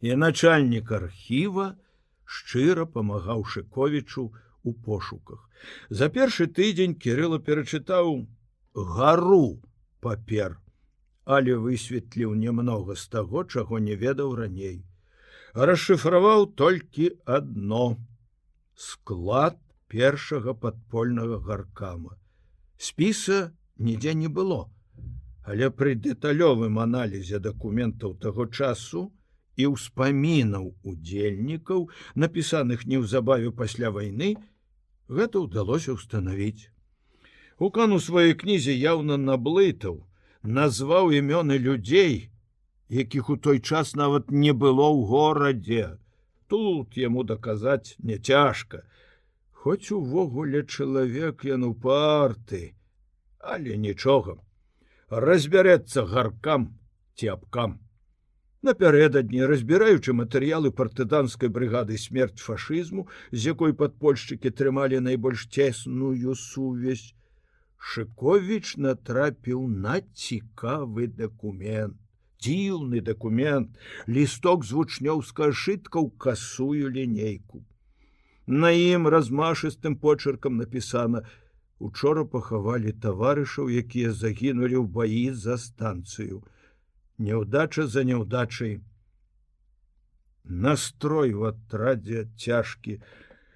І 0.00 0.16
начальнік 0.20 0.92
архіва, 0.92 1.76
шчыра 2.24 2.86
памагаў 2.86 3.44
шыковічу 3.44 4.32
у 4.64 4.72
пошуках. 4.72 5.48
За 5.90 6.08
першы 6.08 6.46
тыдзень 6.46 6.94
кирилла 6.94 7.38
перачытаў 7.38 8.26
гару 8.74 9.60
папер, 10.00 10.58
але 11.24 11.56
высветліў 11.56 12.34
немнога 12.34 12.96
з 12.96 13.08
таго, 13.08 13.44
чаго 13.44 13.78
не 13.78 13.96
ведаў 13.96 14.34
раней. 14.40 14.84
Расшыфраваў 15.54 16.50
толькі 16.58 17.12
адно 17.24 17.96
склад 18.74 19.58
першага 19.88 20.54
падпольнага 20.54 21.38
гаркама. 21.38 22.16
Спіса 22.76 23.52
нідзе 23.78 24.14
не 24.14 24.28
было, 24.28 24.68
але 25.44 25.70
пры 25.70 25.94
дэталёвым 25.94 26.80
аналізе 26.82 27.38
дакументаў 27.38 28.16
таго 28.18 28.46
часу, 28.46 29.12
і 29.56 29.66
ўспамінаў 29.74 30.74
удзельнікаў, 30.82 31.88
напісаных 32.14 32.86
неўзабаве 32.90 33.50
пасля 33.50 33.90
вайны, 33.94 34.34
гэта 35.08 35.46
ўдалося 35.46 35.94
ўстанавіць. 35.94 36.70
Укан 37.58 37.94
у 37.94 38.00
сваёй 38.02 38.34
кнізе 38.34 38.74
яўна 38.74 39.16
наблытаў, 39.16 40.02
назваў 40.42 41.14
імёны 41.14 41.58
людзей, 41.58 42.30
якіх 42.88 43.30
у 43.30 43.36
той 43.36 43.60
час 43.60 43.94
нават 43.94 44.30
не 44.30 44.52
было 44.52 44.90
ў 44.90 45.06
горадзе. 45.06 45.86
Тут 46.48 46.96
яму 46.96 47.22
даказаць 47.24 47.96
няцяжка. 47.98 48.82
Хоць 49.52 49.94
увогуле 49.96 50.66
чалавек 50.66 51.46
ён 51.48 51.64
упарты, 51.70 52.74
але 53.40 53.78
нічога, 53.80 54.36
разбярэцца 55.08 56.04
гаркам 56.04 56.74
ці 57.16 57.32
абкам. 57.38 57.83
Напярэдадні 58.64 59.44
разбіраючы 59.50 60.12
матэрыялы 60.16 60.70
партызанскай 60.76 61.50
брыгады 61.52 61.98
смерць 62.00 62.40
фашызму, 62.40 63.02
з 63.30 63.50
якой 63.52 63.74
падпольшчыкі 63.80 64.52
трымалі 64.60 65.00
найбольш 65.04 65.44
цесную 65.56 66.32
сувязь, 66.42 67.12
Шковіч 67.76 68.78
натрапіў 68.84 69.66
на 69.68 69.98
цікавы 70.20 71.08
дакумент. 71.18 71.98
Дзіўны 72.40 73.02
дакумент, 73.04 73.76
лісток 74.08 74.64
з 74.64 74.72
вучнёўска 74.78 75.50
шытка 75.52 76.00
ў 76.00 76.08
касую 76.16 76.88
лінейку. 76.96 77.60
На 78.48 78.72
ім 78.72 79.12
размашыстым 79.16 80.00
почеркам 80.00 80.56
напісана: 80.62 81.24
Учора 81.78 82.24
пахавалі 82.24 82.96
таварышаў, 83.04 83.68
якія 83.84 84.16
загінулі 84.24 84.80
ў 84.80 84.86
баі 84.88 85.24
за 85.44 85.60
станцыю 85.60 86.40
няўдача 87.18 87.86
за 87.86 88.04
няўдачай 88.04 88.80
настрой 90.44 91.32
в 91.32 91.44
атрадзе 91.50 92.26
цяжкі 92.36 93.00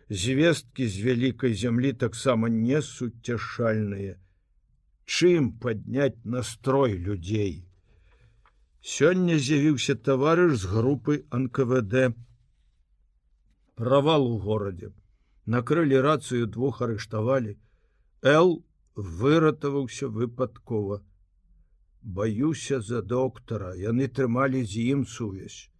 звесткі 0.09 0.89
з 0.89 1.07
вялікай 1.09 1.55
зямлі 1.55 1.93
таксама 1.93 2.49
не 2.49 2.83
суцяшальныя 2.83 4.19
чым 5.05 5.53
падняць 5.65 6.21
настрой 6.25 6.97
людзей 7.09 7.65
сёння 8.95 9.37
з'явіўся 9.39 9.95
таварыш 9.95 10.55
з 10.63 10.71
групы 10.73 11.25
нквд. 11.31 12.15
Правал 13.75 14.27
у 14.27 14.39
горадзе 14.39 14.93
накрылі 15.47 16.01
рацыю 16.01 16.47
двух 16.47 16.81
арыштавалі 16.83 17.59
л. 18.23 18.63
выратаваўся 18.99 20.09
выпадкова 20.09 21.03
баюся 22.03 22.81
за 22.81 23.03
доктара 23.03 23.75
яны 23.75 24.09
трымалі 24.09 24.65
з 24.65 24.85
ім 24.95 25.07
сувязь. 25.07 25.71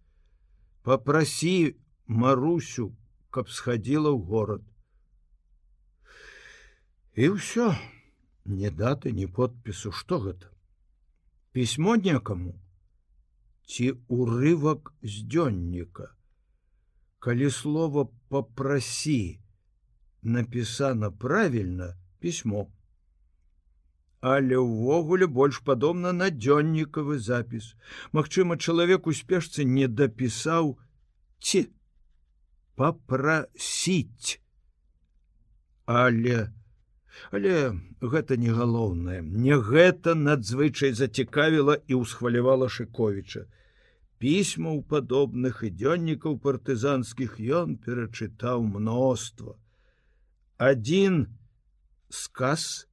Попросі 0.83 1.75
марусю 2.07 2.95
каб 3.29 3.49
схадзіла 3.49 4.09
ў 4.09 4.19
горад. 4.25 4.63
І 7.15 7.35
ўсё. 7.35 7.75
Не 8.45 8.69
даты 8.71 9.11
не 9.11 9.27
подпісу. 9.27 9.91
Что 9.91 10.17
гэта? 10.19 10.49
Пісьмо 11.51 11.95
некаму? 11.95 12.55
Ці 13.69 13.99
урывак 14.07 14.93
з 15.03 15.27
дзённіка? 15.29 16.15
Калі 17.19 17.51
слова 17.51 18.07
попрасі 18.29 19.37
напісана 20.23 21.11
правільна 21.11 21.93
пісьмо 22.19 22.71
але 24.21 24.59
ўвогуле 24.59 25.27
больш 25.39 25.61
падобна 25.63 26.11
на 26.11 26.29
дзённікавы 26.29 27.19
запіс 27.19 27.73
Магчыма 28.11 28.57
чалавек 28.57 29.07
у 29.07 29.15
спешцы 29.15 29.63
не 29.63 29.87
дапісаў 29.87 30.75
ці 31.39 31.65
попросіць 32.75 34.39
але 35.85 36.49
але 37.31 37.53
гэта 38.01 38.37
не 38.37 38.51
галоўнае. 38.55 39.21
Не 39.21 39.57
гэта 39.59 40.15
надзвычай 40.15 40.93
зацікавіла 40.95 41.79
і 41.87 42.01
ўсхвалявала 42.01 42.69
шыковіча. 42.69 43.45
Пісьмаў 44.19 44.83
падобных 44.83 45.63
і 45.63 45.71
дзённікаў 45.71 46.39
партызанскіх 46.43 47.39
ён 47.39 47.77
перачытаў 47.79 48.63
мноства. 48.63 49.55
Один 50.57 51.27
сказ 52.09 52.88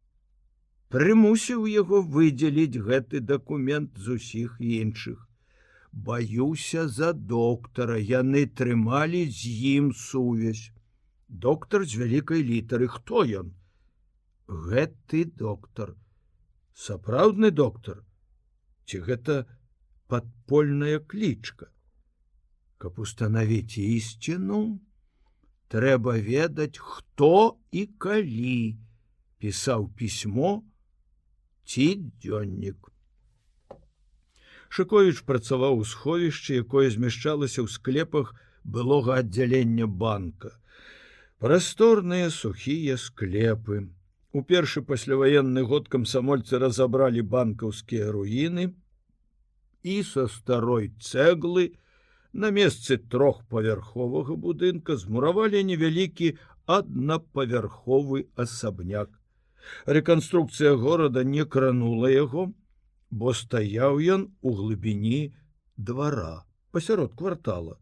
прымусіў 0.94 1.66
яго 1.70 2.00
выдзеліць 2.16 2.82
гэты 2.88 3.20
дакумент 3.20 3.98
з 3.98 4.18
усіх 4.18 4.56
іншых. 4.60 5.26
Баюся 5.92 6.86
за 6.88 7.12
доктара, 7.12 7.96
яны 7.98 8.46
трымалі 8.46 9.22
з 9.30 9.52
ім 9.74 9.92
сувязь. 9.92 10.70
Доктар 11.28 11.84
з 11.84 12.02
вялікай 12.02 12.42
літары, 12.42 12.86
хто 12.86 13.24
ён? 13.24 13.54
Гэты 14.46 15.24
доктар, 15.24 15.96
сапраўдны 16.74 17.50
доктар, 17.50 18.04
ці 18.86 19.00
гэта 19.02 19.46
падпольная 20.06 21.00
клічка. 21.00 21.72
Каб 22.78 23.00
установіць 23.00 23.80
ісціну, 23.80 24.78
трэба 25.72 26.20
ведаць, 26.22 26.78
хто 26.78 27.58
і 27.72 27.86
калі 27.98 28.78
пісаў 29.42 29.90
пісьмо, 29.96 30.62
ці 31.66 31.86
дзённік. 32.22 32.90
Шковіч 34.68 35.22
працаваў 35.26 35.82
у 35.82 35.84
сховішчы, 35.84 36.62
якое 36.62 36.90
змяшчалася 36.94 37.62
ў 37.62 37.68
склепах 37.70 38.34
былога 38.64 39.18
аддзялення 39.22 39.86
банка. 39.86 40.54
Прасторныя 41.38 42.30
сухія 42.30 42.96
склепы. 42.96 43.88
У 44.32 44.42
першы 44.42 44.82
пасляваенны 44.82 45.62
год 45.64 45.88
камсамольцы 45.92 46.58
разабралі 46.62 47.22
банкаўскія 47.34 48.10
руіны 48.12 48.74
і 49.82 49.96
са 50.02 50.26
старой 50.28 50.90
цэглы 51.00 51.66
на 52.32 52.50
месцы 52.50 52.98
трохпавярховага 53.14 54.36
будынка 54.46 54.96
змуравалі 55.02 55.62
невялікі 55.70 56.34
аднапавярховы 56.66 58.26
асабняк 58.44 59.08
Рэканструкцыя 59.86 60.74
горада 60.76 61.24
не 61.24 61.44
кранула 61.44 62.10
яго, 62.10 62.52
бо 63.10 63.32
стаяў 63.32 64.00
ён 64.02 64.28
у 64.42 64.54
глыбіні 64.54 65.34
двара 65.76 66.44
пасярод 66.72 67.14
квартала. 67.14 67.78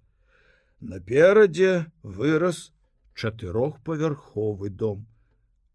Наперадзе 0.80 1.86
вырас 2.02 2.72
чатырохпавярховы 3.14 4.70
дом, 4.70 5.06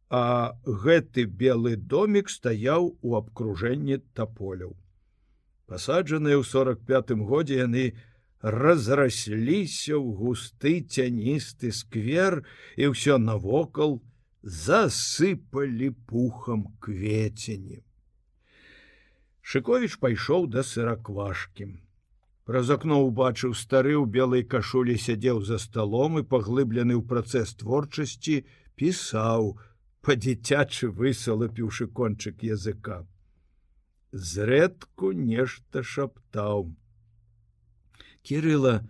а 0.09 0.57
гэты 0.65 1.25
белы 1.25 1.75
домик 1.75 2.29
стаяў 2.29 2.95
у 3.01 3.15
абкружэнні 3.15 3.99
таполяў. 4.13 4.77
Пасаджаныя 5.67 6.37
ў 6.39 6.45
45 6.45 7.13
годзе 7.29 7.59
яны 7.61 7.83
разрасліся 8.41 9.99
ў 9.99 10.07
густы 10.15 10.73
цяністы 10.81 11.71
сквер 11.75 12.41
і 12.79 12.93
ўсё 12.95 13.17
навокал, 13.19 13.99
засыпалі 14.43 15.91
пухам 16.07 16.65
кветені. 16.79 17.83
Шковіч 19.41 19.97
пайшоў 19.99 20.47
да 20.47 20.63
сыраквашкі. 20.63 21.67
Праз 22.45 22.69
акно 22.73 23.01
ўбачыў 23.05 23.53
стары 23.53 23.93
ў 23.97 24.05
белай 24.09 24.43
кашулі 24.45 24.95
сядзеў 24.97 25.41
за 25.45 25.59
сталом 25.59 26.21
і 26.21 26.23
паглыблены 26.25 26.95
ў 26.95 27.03
працэс 27.05 27.53
творчасці 27.61 28.45
пісаў, 28.79 29.59
па-дзіцячы 30.01 30.89
высалапіўшы 30.89 31.89
кончык 31.91 32.45
языка. 32.47 33.05
Зрэдку 34.13 35.11
нешта 35.13 35.83
шаптаў. 35.83 36.73
Кірыла 38.23 38.81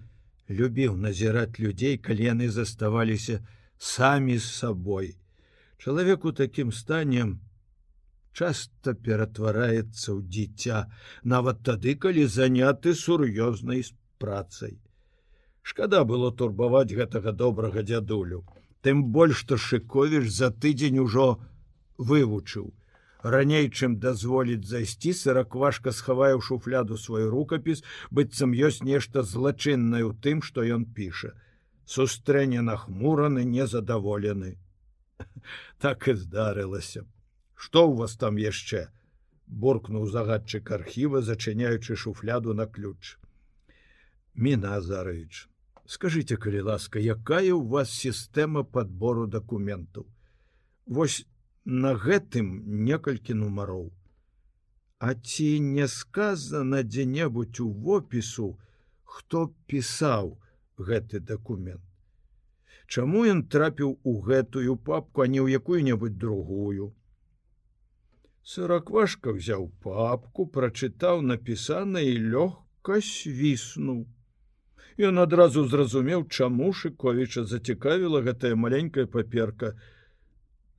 любіў 0.48 0.96
назіраць 0.96 1.60
людзей, 1.60 1.98
калі 1.98 2.32
яны 2.32 2.48
заставаліся 2.54 3.44
самі 3.76 4.38
з 4.38 4.48
сабой 4.48 5.19
чалавек 5.80 6.26
у 6.26 6.32
такім 6.32 6.72
стане 6.76 7.26
часто 8.36 8.94
ператвараецца 8.94 10.12
ў 10.12 10.20
дзіця 10.28 10.84
нават 11.24 11.64
тады 11.70 11.96
калі 11.96 12.28
заняты 12.28 12.94
сур'ёзнай 13.02 13.84
працай. 14.20 14.76
Шкада 15.64 16.04
было 16.12 16.32
турбаваць 16.32 16.92
гэтага 17.00 17.32
добрага 17.32 17.84
дзядулю. 17.84 18.44
Тым 18.84 19.08
больш 19.16 19.44
што 19.46 19.58
шыковіш 19.58 20.30
за 20.36 20.52
тыдзень 20.52 21.00
ужо 21.00 21.40
вывучыў. 21.98 22.70
Раней 23.24 23.68
чым 23.68 24.00
дазволіць 24.04 24.68
зайсці 24.68 25.12
сыраквашка 25.22 25.92
схавае 25.92 26.36
ў 26.36 26.42
шуфляду 26.44 26.96
свой 26.98 27.28
рукапіс 27.28 27.84
быццам 28.12 28.56
ёсць 28.56 28.84
нешта 28.84 29.24
злачыннае 29.24 30.04
ў 30.08 30.16
тым 30.24 30.44
што 30.44 30.64
ён 30.64 30.88
піша. 30.96 31.36
Сустрэне 31.84 32.64
нахмураны 32.64 33.44
незадаволены 33.44 34.56
так 35.78 36.08
і 36.08 36.14
здарылася. 36.14 37.06
Что 37.56 37.90
у 37.90 37.96
вас 37.96 38.16
там 38.16 38.38
яшчэ? 38.38 38.88
Буркнуў 39.48 40.06
загадчык 40.08 40.72
архіва 40.72 41.22
зачыняючы 41.22 41.96
шуфляду 41.96 42.54
на 42.54 42.68
ключ. 42.68 43.18
Міназарович 44.36 45.50
скажите 45.90 46.38
калі 46.38 46.62
ласка 46.70 47.02
якая 47.02 47.54
у 47.58 47.66
вас 47.66 47.90
сістэма 47.90 48.62
подбору 48.64 49.26
документаў 49.26 50.06
вось 50.86 51.26
на 51.66 51.94
гэтым 52.04 52.52
некалькі 52.90 53.34
нумароў. 53.40 53.90
А 55.00 55.14
ці 55.16 55.48
не 55.66 55.88
сказано 55.88 56.84
дзе-небудзь 56.84 57.62
у 57.66 57.70
вопісу 57.88 58.48
хто 59.04 59.44
пісаў 59.66 60.38
гэты 60.78 61.26
документ 61.34 61.89
Чаму 62.90 63.26
ён 63.32 63.42
трапіў 63.54 63.90
у 64.04 64.14
гэтую 64.28 64.76
папку, 64.86 65.22
а 65.22 65.28
не 65.34 65.38
ў 65.38 65.62
якую-небудзь 65.62 66.18
другую. 66.22 66.88
Сыраквашка 68.42 69.34
взяў 69.40 69.68
папку, 69.84 70.48
прачытаў 70.56 71.22
напісана 71.32 72.02
і 72.02 72.16
лёгка 72.34 72.98
свіснуў. 73.10 74.08
Ён 75.10 75.22
адразу 75.26 75.68
зразумеў, 75.70 76.26
чаму 76.34 76.72
Шковіча 76.74 77.46
зацікавіла 77.54 78.24
гэтая 78.26 78.56
маленькая 78.64 79.06
паперка. 79.06 79.72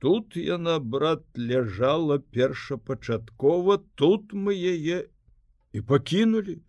Тут 0.03 0.35
яна 0.35 0.77
брат 0.83 1.23
ляжала 1.37 2.19
першапачаткова, 2.19 3.79
тут 3.95 4.35
мы 4.35 4.59
яе 4.59 5.07
і 5.71 5.81
пакінулі. 5.81 6.59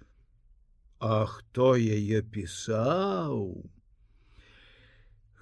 А 1.02 1.26
хто 1.26 1.74
яе 1.76 2.22
пісаў? 2.22 3.71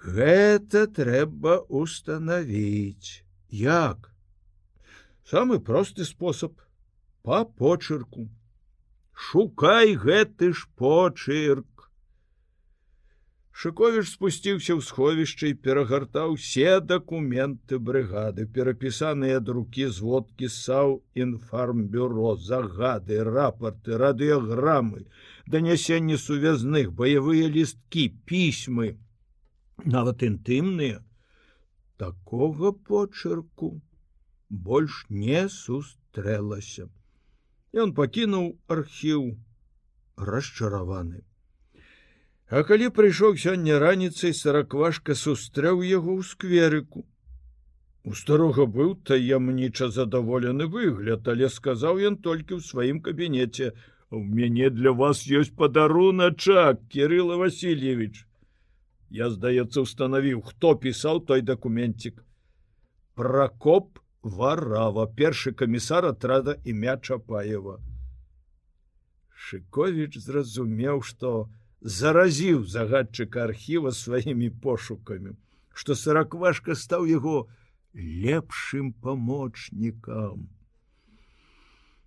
Гэта 0.01 0.87
трэба 0.87 1.59
установіць. 1.69 3.21
Як? 3.49 4.09
Самы 5.29 5.59
просты 5.61 6.05
спосаб 6.05 6.57
па 7.21 7.45
почырку. 7.45 8.25
Шукай 9.13 9.93
гэты 9.93 10.53
ж 10.57 10.65
почырк. 10.75 11.91
Шковіш 13.53 14.15
спусціўся 14.17 14.73
ў 14.73 14.81
сховішча 14.81 15.51
і 15.51 15.59
перагартаў 15.61 16.33
усе 16.33 16.79
дакументы 16.81 17.77
брыгады, 17.77 18.47
перапісаныя 18.49 19.37
друкі 19.37 19.85
зводкі 19.93 20.49
саў 20.49 20.97
інфармбюро, 21.13 22.33
загады, 22.41 23.21
рапорты, 23.21 24.01
радыёграмы, 24.01 25.05
данясенні 25.45 26.17
сувязных, 26.17 26.89
баявыя 26.89 27.53
лісткі, 27.53 28.09
пісьмы, 28.25 28.97
нават 29.85 30.23
інтымныя 30.23 31.01
такога 31.97 32.71
почерку 32.71 33.81
больш 34.49 35.05
не 35.09 35.47
сустрэлася. 35.49 36.89
Ён 37.73 37.93
пакінуў 37.95 38.47
архіў 38.67 39.27
расчараваны. 40.17 41.21
А 42.51 42.63
калі 42.67 42.89
прыйшоў 42.95 43.37
сёння 43.39 43.79
раніцай 43.79 44.33
сараквашка 44.35 45.15
сустрэў 45.15 45.85
яго 45.87 46.17
ў 46.19 46.23
скверыку. 46.31 47.05
У 48.03 48.17
старога 48.17 48.65
быў 48.65 48.95
таямніча 49.07 49.87
задаволены 49.97 50.67
выгляд, 50.67 51.27
але 51.31 51.47
сказаў 51.47 52.01
ён 52.09 52.17
толькі 52.17 52.57
ў 52.57 52.61
сваім 52.65 52.99
кабінеце: 53.05 53.71
«У 54.11 54.19
мяне 54.19 54.69
для 54.69 54.91
вас 54.91 55.23
ёсць 55.29 55.55
падаруначак, 55.55 56.81
Кирилла 56.89 57.37
Васильевич. 57.37 58.25
Я, 59.11 59.27
здаецца, 59.29 59.83
устанавіў, 59.83 60.39
хто 60.47 60.75
пісаў 60.79 61.19
той 61.27 61.41
дакументик. 61.43 62.23
Пракоп 63.19 63.99
варава, 64.23 65.03
першы 65.05 65.51
камісар 65.51 66.07
атрада 66.07 66.55
імя 66.63 66.95
Чапаева. 66.95 67.81
Шковіч 69.35 70.15
зразумеў, 70.15 71.03
што 71.03 71.51
заразіў 71.81 72.63
загадчыка 72.63 73.43
архіва 73.49 73.91
сваімі 73.91 74.49
пошукамі, 74.63 75.35
што 75.73 75.97
сараквашка 75.97 76.77
стаў 76.79 77.09
яго, 77.11 77.49
лепшым 77.93 78.93
памочнікам. 78.93 80.47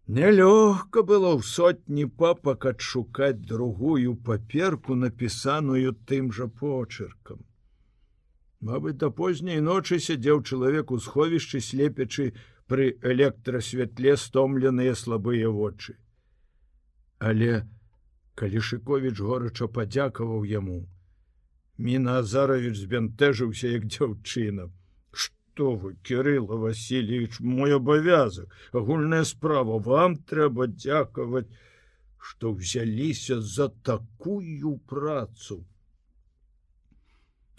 Нялёгка 0.06 1.00
было 1.02 1.32
ў 1.32 1.40
сотні 1.40 2.04
папак 2.04 2.66
адшукаць 2.68 3.40
другую 3.40 4.16
паперку, 4.20 4.94
напісаную 4.94 5.96
тым 6.04 6.28
жа 6.28 6.44
почеркам. 6.44 7.40
Мабыць, 8.60 9.00
да 9.00 9.08
позняй 9.08 9.64
ночы 9.64 9.96
сядзеў 9.96 10.44
чалавек 10.44 10.92
у 10.92 11.00
сховішчы 11.00 11.60
слепячы 11.64 12.36
пры 12.68 13.00
электрасвятле 13.00 14.16
стомленыя 14.20 14.92
слабыя 14.92 15.48
вочы. 15.48 15.96
Але 17.16 17.64
калішыковіч 18.36 19.16
горача 19.24 19.72
падзякаваў 19.72 20.44
яму. 20.44 20.84
Міна 21.80 22.20
Азарович 22.20 22.76
збянтэжыўся 22.76 23.72
як 23.72 23.88
дзяўчына 23.88 24.68
что 25.54 25.76
вы 25.76 25.94
кирилла 26.02 26.56
васильевич 26.56 27.38
мой 27.38 27.76
абавязок 27.76 28.50
агульная 28.72 29.22
справа 29.22 29.78
вам 29.78 30.16
трэба 30.16 30.66
дзякаваць 30.66 31.46
что 32.18 32.52
взяліся 32.52 33.40
за 33.40 33.68
такую 33.68 34.78
працу. 34.78 35.62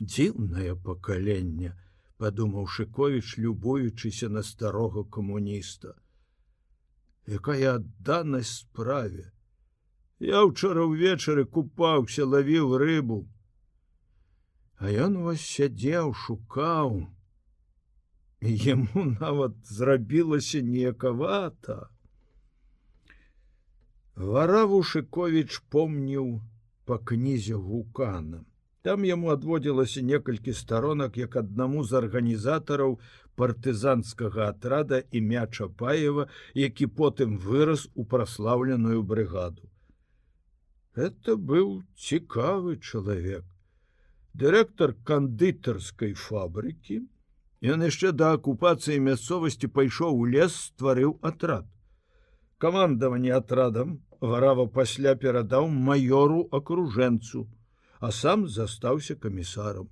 Дзіўнае 0.02 0.76
пакаленне 0.76 1.72
подумаў 2.18 2.68
шыкович 2.68 3.38
любуючыся 3.38 4.28
на 4.28 4.44
старога 4.44 5.06
камуніста 5.06 5.96
якая 7.40 7.80
адданасць 7.80 8.60
справе! 8.68 9.32
Я 10.20 10.44
учора 10.44 10.84
ўвечары 10.84 11.48
купаўся 11.48 12.28
лавіў 12.28 12.76
рыбу. 12.76 13.24
А 14.84 14.92
ён 14.92 15.22
вас 15.24 15.40
сядзеў 15.40 16.12
шукаў 16.28 17.15
Яму 18.46 19.18
нават 19.20 19.54
зрабілася 19.64 20.62
неякавата. 20.62 21.90
Вараву 24.16 24.84
Шковіч 24.84 25.60
помніў 25.70 26.42
па 26.86 26.98
кнізе 26.98 27.56
гукана. 27.56 28.46
Там 28.86 29.06
яму 29.06 29.32
адводзілася 29.34 30.02
некалькі 30.06 30.54
старонак 30.54 31.18
як 31.18 31.36
аднаму 31.42 31.84
з 31.84 31.98
арганізатараў 32.00 33.00
партызанскага 33.36 34.50
атрада 34.54 35.02
імя 35.12 35.48
Чапаева, 35.48 36.28
які 36.54 36.88
потым 36.88 37.38
вырас 37.38 37.90
у 37.96 38.06
праслаўленую 38.06 39.02
брыгаду. 39.04 39.66
Это 40.96 41.36
быў 41.36 41.82
цікавы 41.98 42.78
чалавек. 42.78 43.44
Дырэктар 44.38 44.96
кандытарскай 45.04 46.14
фабрыкі, 46.14 47.02
Ён 47.64 47.84
яшчэ 47.88 48.12
да 48.12 48.34
акупацыі 48.36 49.00
мясцовасці 49.00 49.68
пайшоў 49.72 50.20
у 50.20 50.26
лес, 50.26 50.56
стварыў 50.72 51.18
атрад. 51.22 51.66
Камандаванне 52.58 53.32
атрадам 53.32 54.02
варава 54.20 54.66
пасля 54.68 55.16
перадаў 55.16 55.70
маёру 55.70 56.48
акружэнцу, 56.52 57.48
а 58.00 58.12
сам 58.12 58.48
застаўся 58.48 59.16
камісарам. 59.16 59.90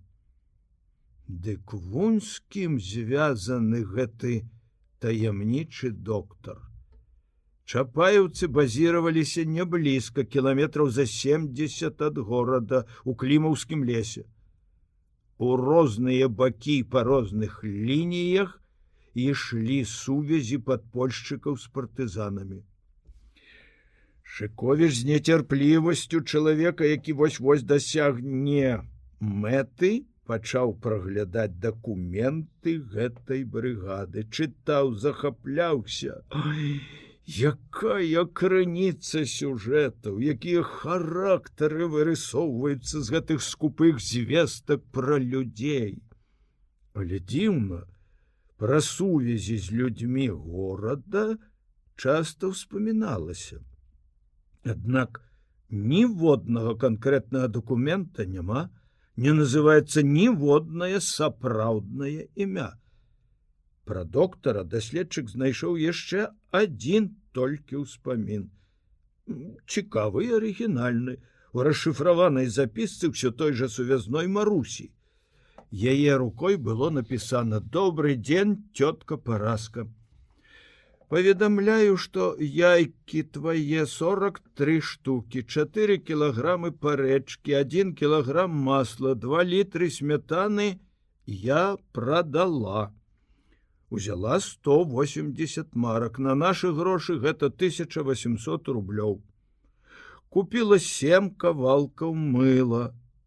Дык 1.27 1.73
вунь 1.73 2.19
з 2.19 2.43
кім 2.49 2.79
звязаны 2.79 3.83
гэты 3.83 4.43
таямнічы 4.99 5.91
доктар. 5.91 6.59
Чапаеўцы 7.63 8.47
базіраваліся 8.51 9.45
не 9.47 9.63
блізка 9.63 10.23
кіламетраў 10.23 10.89
за 10.91 11.05
70 11.07 12.01
ад 12.01 12.17
горада 12.17 12.83
у 13.05 13.15
клімаўскім 13.15 13.87
лесе 13.87 14.27
у 15.43 15.55
розныя 15.59 16.27
бакі 16.41 16.75
па 16.95 17.03
розных 17.07 17.63
лініях 17.63 18.59
ішлі 19.13 19.79
сувязі 19.93 20.59
падпольшчыкаў 20.69 21.57
з 21.63 21.73
партызанамі. 21.77 22.61
Шковіш 24.23 24.95
з 24.97 25.05
нецярплівасцю 25.09 26.21
чалавека, 26.21 26.85
які 26.85 27.13
вось-вось 27.13 27.63
дасягне 27.63 28.81
мэты, 29.19 29.91
пачаў 30.25 30.73
праглядаць 30.85 31.59
дакументы 31.65 32.79
гэтай 32.95 33.43
брыгады, 33.55 34.23
чытаў, 34.31 34.93
захапляўся. 34.95 36.23
Якая 37.23 38.25
крыніца 38.35 39.23
сюжэтаў, 39.23 40.19
якія 40.19 40.61
характары 40.61 41.87
вырысоўваюцца 41.87 42.99
з 42.99 43.07
гэтых 43.15 43.39
скупых 43.39 44.03
звестак 44.03 44.83
пра 44.91 45.23
людзей. 45.23 46.03
Але 46.93 47.23
дзіўна, 47.23 47.87
пра 48.59 48.81
сувязі 48.83 49.57
з 49.57 49.71
людзьмі 49.71 50.27
горада 50.35 51.39
часта 51.95 52.51
ўспаміналася. 52.51 53.63
Аднак 54.67 55.23
ніводнага 55.71 56.75
канкрэтнага 56.75 57.47
дакумента 57.47 58.27
няма, 58.27 58.67
не 59.15 59.31
называецца 59.31 60.03
ніводнае 60.03 60.99
сапраўднае 60.99 62.27
імя. 62.35 62.75
Пра 63.85 64.03
доктара 64.07 64.63
даследчык 64.63 65.29
знайшоў 65.29 65.75
яшчэ 65.83 66.27
адзін 66.55 67.09
толькі 67.35 67.83
ўспамін. 67.83 68.49
Цікавы 69.67 70.27
арыгінальны, 70.37 71.19
у 71.53 71.63
расшыфраванай 71.67 72.47
запісцы 72.47 73.11
ўсё 73.11 73.31
той 73.41 73.51
жа 73.59 73.67
сувязной 73.69 74.27
марусі. 74.27 74.87
Яе 75.71 76.15
рукой 76.21 76.55
было 76.55 76.89
напісана 76.93 77.59
добрый 77.59 78.15
дзень 78.15 78.55
цётка 78.73 79.17
параска. 79.17 79.85
Паведамляю, 81.13 81.97
што 81.97 82.33
яйкі 82.39 83.21
твае 83.35 83.85
43 83.85 84.79
штукі, 84.81 85.43
4 85.43 85.97
кілаграмы 86.07 86.71
парэчкі, 86.71 87.53
1 87.59 87.93
кілаграм 87.99 88.49
масла, 88.49 89.13
2 89.13 89.43
літры 89.43 89.91
смятаны 89.91 90.79
я 91.27 91.77
прадала 91.91 92.89
узяла 93.93 94.39
180 94.39 95.75
марак 95.75 96.17
на 96.17 96.33
наши 96.35 96.73
грошы 96.73 97.17
гэта 97.25 97.53
1800 97.53 98.67
рублёў 98.77 99.21
купила 100.33 100.79
семь 100.81 101.29
кавалкаў 101.43 102.15
мыла 102.35 102.83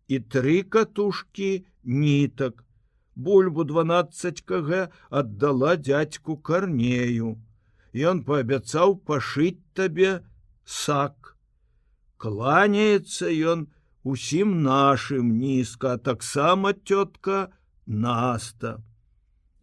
і 0.08 0.18
три 0.34 0.62
катушки 0.76 1.50
нітак 1.84 2.64
бульбу 3.14 3.64
12 3.64 4.42
кг 4.42 4.88
аддала 5.20 5.76
дядьку 5.76 6.36
карнею 6.50 7.30
ён 8.10 8.24
паабяцаў 8.26 8.98
пашыць 9.08 9.62
табе 9.72 10.10
сак. 10.66 11.36
Кланяецца 12.18 13.30
ён 13.54 13.66
усім 14.02 14.58
нашим 14.66 15.30
нізка 15.38 15.96
таксама 16.10 16.74
тётка 16.74 17.38
наста 17.86 18.76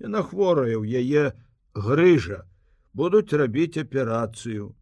Яна 0.04 0.22
хворая 0.30 0.76
ў 0.78 0.86
яе 1.00 1.32
грыжа, 1.74 2.40
будуць 2.94 3.38
рабіць 3.42 3.80
аперацыю. 3.82 4.74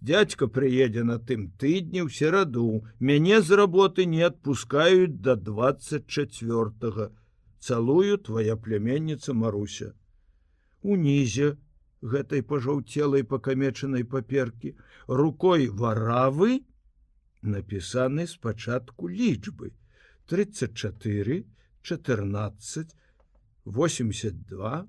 Дядька 0.00 0.46
прыедзе 0.56 1.04
на 1.08 1.16
тым 1.30 1.46
тыдні 1.62 2.04
ў 2.04 2.12
сераду, 2.16 2.84
мяне 3.00 3.40
з 3.40 3.56
работы 3.60 4.04
не 4.04 4.20
адпускаюць 4.28 5.16
до 5.28 5.36
24. 5.36 7.08
Цалую 7.58 8.18
твоя 8.28 8.56
племенніца 8.56 9.34
Маруся. 9.34 9.90
Унізе 10.82 11.56
гэтай 12.02 12.44
пажаўцелай 12.52 13.24
пакамечанай 13.32 14.04
паперкі 14.04 14.76
рукой 15.08 15.66
варавы 15.80 16.60
напісаны 17.42 18.28
спачатку 18.28 19.08
лічбы 19.08 19.72
34 20.28 21.42
14 21.82 22.96
82 23.68 24.88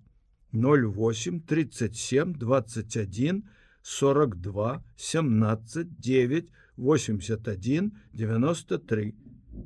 08 0.54 1.40
37 1.46 2.34
21 2.34 3.44
42 3.84 4.84
17 4.96 5.84
9 6.00 6.48
81 6.78 7.92
93 8.14 9.14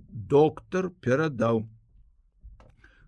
доктор 0.10 0.90
перадаў 0.90 1.68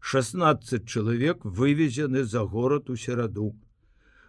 16 0.05 0.85
чалавек 0.85 1.43
вывезены 1.43 2.23
за 2.23 2.43
горад 2.45 2.89
у 2.89 2.95
сераду. 2.95 3.55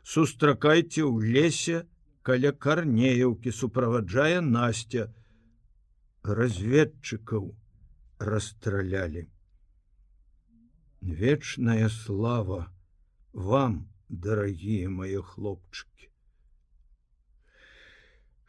Сустракайце 0.02 1.04
ў 1.04 1.20
лесе 1.36 1.84
каля 2.24 2.52
карнеяўкі 2.52 3.52
суправаджае 3.52 4.40
Настя. 4.40 5.12
Разведчыкаў 6.24 7.52
расстралялі. 8.18 9.28
Вечная 11.06 11.88
слава 11.88 12.66
вам, 13.32 13.74
дарагія 14.08 14.88
мае 14.90 15.20
хлопчыкі. 15.22 16.08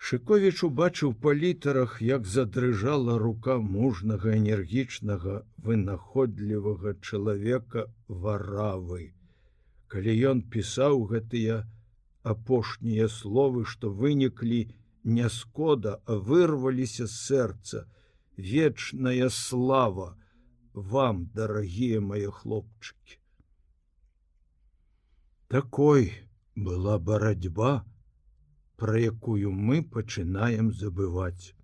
Шковіч 0.08 0.63
убачыў 0.65 1.13
па 1.22 1.36
літарах, 1.38 2.02
як 2.02 2.26
задрыжала 2.26 3.20
рука 3.22 3.60
мужнага 3.62 4.34
энергічнага 4.39 5.46
вынаходлівага 5.70 6.98
чалавека 6.98 7.86
варавы. 8.10 9.13
Калі 9.86 10.20
ён 10.34 10.41
пісаў 10.41 11.06
гэтыя 11.13 11.62
апошнія 12.24 13.06
словы, 13.22 13.65
што 13.70 13.93
выніклі 13.93 14.65
не 15.04 15.30
скода, 15.30 16.00
а 16.10 16.17
вырваліся 16.17 17.06
з 17.06 17.13
сэрца, 17.22 17.86
вечная 18.36 19.30
слава 19.30 20.15
вам, 20.78 21.26
дарагія 21.34 22.02
мае 22.02 22.30
хлопчыкі. 22.32 23.18
Такой 25.48 26.13
была 26.56 26.98
барацьба, 27.00 27.86
про 28.76 29.00
якую 29.00 29.52
мы 29.52 29.82
пачынаем 29.82 30.72
забываць. 30.72 31.56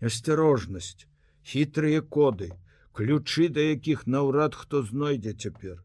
Асцярожнасць, 0.00 1.06
хітрыя 1.42 2.02
коды, 2.02 2.50
ключы, 2.92 3.48
да 3.48 3.60
якіх 3.60 4.06
наўрад 4.06 4.54
хто 4.54 4.82
знойдзе 4.82 5.34
цяпер. 5.34 5.84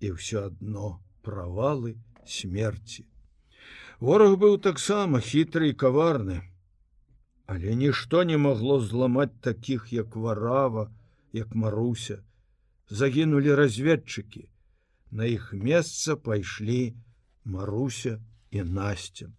І 0.00 0.16
ўсё 0.16 0.46
адно 0.48 1.00
правалы 1.20 1.96
смерці. 2.24 3.04
Вораг 4.00 4.38
быў 4.40 4.56
таксама 4.56 5.20
хітры 5.20 5.74
і 5.74 5.76
каварны, 5.76 6.40
Але 7.50 7.74
нішто 7.74 8.22
не 8.22 8.36
магло 8.38 8.78
зламаць 8.80 9.40
такіх, 9.42 9.92
як 9.92 10.16
варава, 10.16 10.84
як 11.32 11.54
Маруся. 11.54 12.22
Загінулі 12.90 13.54
разведчыкі. 13.54 14.48
На 15.10 15.24
іх 15.24 15.52
месца 15.52 16.16
пайшлі 16.16 16.94
Маруся 17.44 18.18
і 18.50 18.62
Настя 18.62 19.30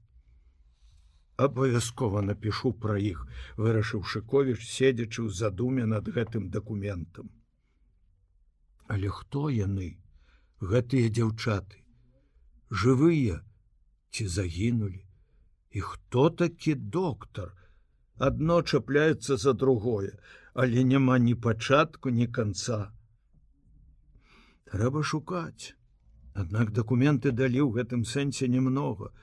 абавязкова 1.46 2.22
напишу 2.22 2.72
пра 2.86 2.98
іх 3.02 3.22
вырашыў 3.58 4.04
шыковіч 4.14 4.60
седзячы 4.62 5.22
ў 5.26 5.30
задуме 5.38 5.86
над 5.94 6.10
гэтым 6.18 6.50
дакументам. 6.56 7.32
Але 8.92 9.10
хто 9.18 9.48
яны 9.50 9.88
гэтыя 10.74 11.14
дзяўчаты? 11.18 11.82
Жывыя 12.84 13.40
ці 14.12 14.28
загінулі? 14.36 15.02
І 15.72 15.80
хто 15.88 16.30
такі 16.30 16.76
доктар? 16.76 17.56
Адно 18.22 18.62
чапляецца 18.62 19.38
за 19.42 19.54
другое 19.54 20.12
але 20.54 20.84
няма 20.84 21.18
ні 21.18 21.36
пачатку 21.36 22.10
ні 22.10 22.28
канца. 22.28 22.92
Трэба 24.72 25.04
шукаць. 25.04 25.76
Аднак 26.34 26.72
дакументы 26.72 27.32
далі 27.32 27.68
ў 27.68 27.70
гэтым 27.82 28.08
сэнсе 28.08 28.48
немного 28.48 29.12
а 29.12 29.22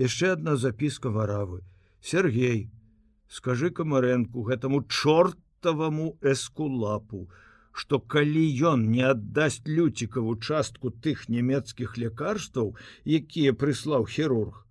яшчэ 0.00 0.32
одна 0.32 0.56
запіска 0.56 1.10
варавы. 1.10 1.60
Сергей 2.00 2.70
скажи 3.28 3.70
камарэнку 3.70 4.42
гэтаму 4.42 4.82
чортаваму 4.88 6.16
эскулапу 6.22 7.28
что 7.72 8.00
калі 8.00 8.42
ён 8.70 8.88
не 8.90 9.04
аддасць 9.06 9.62
люцікаву 9.66 10.34
частку 10.40 10.90
тых 10.90 11.28
нямецкіх 11.28 11.98
лякарстваў 12.02 12.72
якія 13.04 13.52
прыслаў 13.52 14.08
хірург 14.14 14.64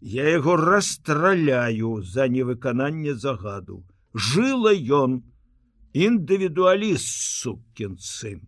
я 0.00 0.24
яго 0.28 0.56
расстраляю 0.56 2.02
за 2.02 2.28
невыкананне 2.28 3.14
загаду. 3.14 3.84
Жыла 4.12 4.72
ён 4.72 5.22
індывідуаліст 5.94 7.14
сукін 7.38 7.96
сын 8.02 8.42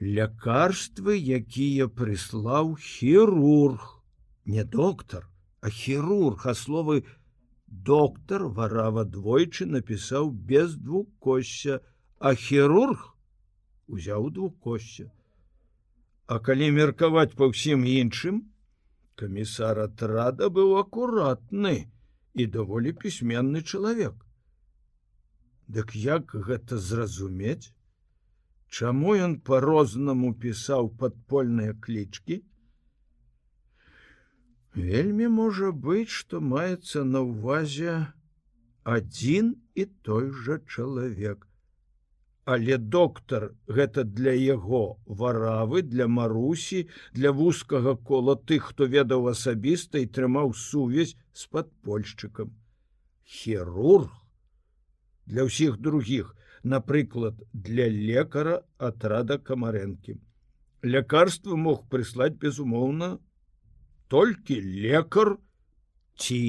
лякарствы 0.00 1.16
якія 1.16 1.88
прыслаў 1.88 2.76
хірург 2.76 3.96
не 4.44 4.64
доктор, 4.64 5.28
а 5.60 5.70
хірург, 5.70 6.46
а 6.46 6.54
словы 6.54 7.04
доктор 7.66 8.46
варава 8.46 9.04
двойчы 9.04 9.66
напісаў 9.66 10.30
без 10.30 10.76
двукосся, 10.76 11.80
а 12.18 12.34
хірург 12.34 13.16
узяў 13.88 14.30
двукосся. 14.30 15.10
А 16.26 16.38
калі 16.38 16.70
меркаваць 16.70 17.34
па 17.34 17.48
ўсім 17.48 17.88
іншым, 17.88 18.44
камісар 19.16 19.80
атрада 19.80 20.50
быў 20.50 20.76
акуратны 20.76 21.88
і 22.34 22.46
даволі 22.46 22.92
пісьменны 22.92 23.62
чалавек. 23.62 24.25
Дык 25.68 25.96
як 25.96 26.34
гэта 26.48 26.78
зразумець? 26.78 27.72
Чаму 28.68 29.16
ён 29.28 29.40
по-рознаму 29.40 30.34
пісаў 30.34 30.92
падпольныя 31.00 31.74
клічкі, 31.86 32.42
Вельмі 34.76 35.26
можа 35.34 35.68
быць, 35.84 36.12
што 36.14 36.38
маецца 36.46 37.02
на 37.10 37.20
ўвазе 37.26 37.92
адзін 38.94 39.54
і 39.82 39.86
той 40.08 40.26
жа 40.46 40.56
чалавек. 40.74 41.46
Але 42.54 42.76
доктар 42.96 43.46
гэта 43.78 44.04
для 44.18 44.34
яго 44.36 44.82
варавы, 45.22 45.80
для 45.94 46.06
марусі, 46.18 46.82
для 47.16 47.32
вузкага 47.38 47.96
кола 48.10 48.36
тых, 48.36 48.68
хто 48.68 48.90
ведаў 48.96 49.30
асабіста 49.32 50.04
і 50.04 50.12
трымаў 50.18 50.52
сувязь 50.52 51.16
з 51.32 51.48
падпольшчыкам. 51.56 52.52
Хірург 53.24 54.12
для 55.26 55.46
ўсіх 55.46 55.78
другіх, 55.82 56.34
напрыклад, 56.62 57.42
для 57.52 57.86
лекара 57.90 58.62
атрада 58.78 59.38
камарэнкі. 59.38 60.18
Лякарства 60.82 61.56
мог 61.56 61.86
прыслаць 61.90 62.38
безумоўна 62.42 63.18
толькі 64.08 64.60
лекар 64.62 65.36
ці 66.14 66.40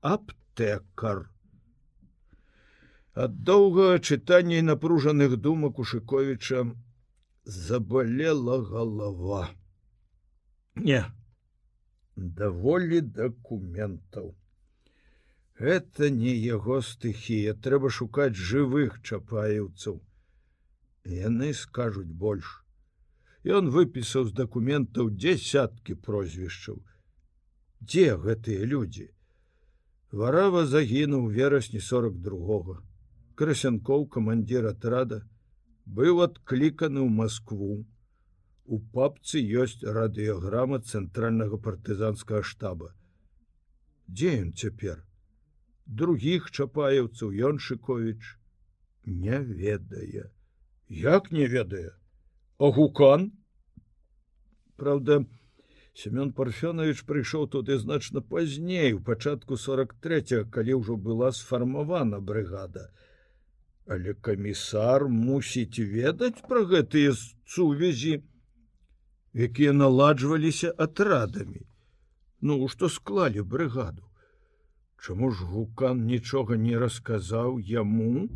аптэкар. 0.00 1.28
Ад 3.12 3.42
доўгага 3.44 3.98
чытання 4.00 4.60
і 4.60 4.68
напружаных 4.72 5.36
думак 5.36 5.78
у 5.78 5.84
Шковіча 5.84 6.64
забалела 7.44 8.62
галава. 8.64 9.48
Не, 10.74 11.04
даволі 12.16 13.00
дакументаў. 13.00 14.32
Гэта 15.62 16.10
не 16.10 16.34
яго 16.34 16.80
стыхія, 16.92 17.54
трэба 17.66 17.90
шукаць 17.98 18.34
жывых 18.52 19.00
чапаеўцаў. 19.02 20.00
Яны 21.18 21.52
скажуць 21.54 22.10
больш. 22.24 22.56
Ён 23.58 23.70
выпісаў 23.74 24.30
з 24.30 24.38
дакументаў 24.40 25.10
дзесяткі 25.18 25.98
прозвішчаў 26.06 26.82
дзе 27.82 28.14
гэтыя 28.24 28.66
людзі 28.72 29.04
варава 30.20 30.62
загінуў 30.72 31.24
верасні 31.36 31.80
42 31.84 32.76
красянкоў 33.40 34.04
камандзір 34.16 34.68
атрада 34.70 35.18
быў 35.98 36.22
адкліканы 36.26 37.00
ў 37.02 37.10
москву. 37.20 37.70
У 38.74 38.78
папцы 38.96 39.42
ёсць 39.62 39.82
радыёграма 39.96 40.78
цэнтральнага 40.78 41.58
партызанскага 41.64 42.42
штаба. 42.50 42.92
Дзе 44.06 44.30
ён 44.42 44.52
цяпер 44.62 45.02
другіх 45.86 46.50
чапаеўцаў 46.50 47.32
ён 47.50 47.58
шыковіч 47.58 48.20
не 49.04 49.38
ведае. 49.38 50.30
Як 50.88 51.32
не 51.32 51.46
ведае? 51.46 51.90
Агукан 52.58 53.32
Праўда, 54.76 55.24
Семён 55.94 56.32
парфёнович 56.32 57.04
прыйшоў 57.08 57.46
туды 57.52 57.76
значна 57.78 58.20
пазней 58.20 58.94
у 58.96 59.00
пачатку 59.08 59.56
43 59.56 60.44
калі 60.50 60.76
ўжо 60.80 60.96
была 60.96 61.32
сфармавана 61.36 62.20
брыгада. 62.30 62.88
Але 63.86 64.14
камісар 64.14 65.04
мусіць 65.08 65.78
ведаць 65.78 66.40
пра 66.48 66.64
гэтыя 66.72 67.12
сувязі 67.44 68.22
якія 69.34 69.72
наладжваліся 69.76 70.72
атрадамі. 70.86 71.60
Ну 72.40 72.68
што 72.72 72.88
склалі 72.88 73.44
брыгаду 73.44 74.11
Чаму 75.02 75.30
ж 75.34 75.44
гукан 75.50 76.02
нічога 76.06 76.56
не 76.64 76.78
расказаў 76.78 77.58
яму 77.68 78.28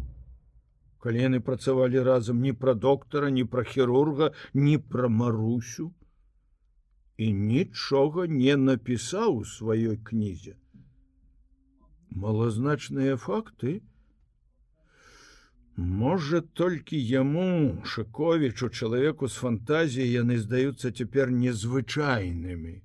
калі 1.04 1.20
яны 1.22 1.38
працавалі 1.48 2.00
разам 2.08 2.40
ні 2.42 2.52
пра 2.62 2.72
доктара 2.84 3.28
ні 3.34 3.44
пра 3.52 3.62
хірурга 3.72 4.30
ні 4.54 4.78
пра 4.94 5.10
марусю 5.18 5.92
і 7.16 7.28
нічога 7.32 8.26
не 8.26 8.56
напісаў 8.62 9.36
у 9.42 9.44
сваёй 9.50 9.96
кнізе. 10.08 10.56
Малазначныя 12.10 13.14
факты. 13.26 13.76
Можа 15.76 16.40
толькі 16.62 16.98
яму 17.12 17.78
шыковічу 17.94 18.72
чалавеку 18.74 19.28
з 19.28 19.44
фантазіі 19.44 20.10
яны 20.16 20.40
здаюцца 20.42 20.90
цяпер 20.90 21.30
незвычайнымі. 21.30 22.76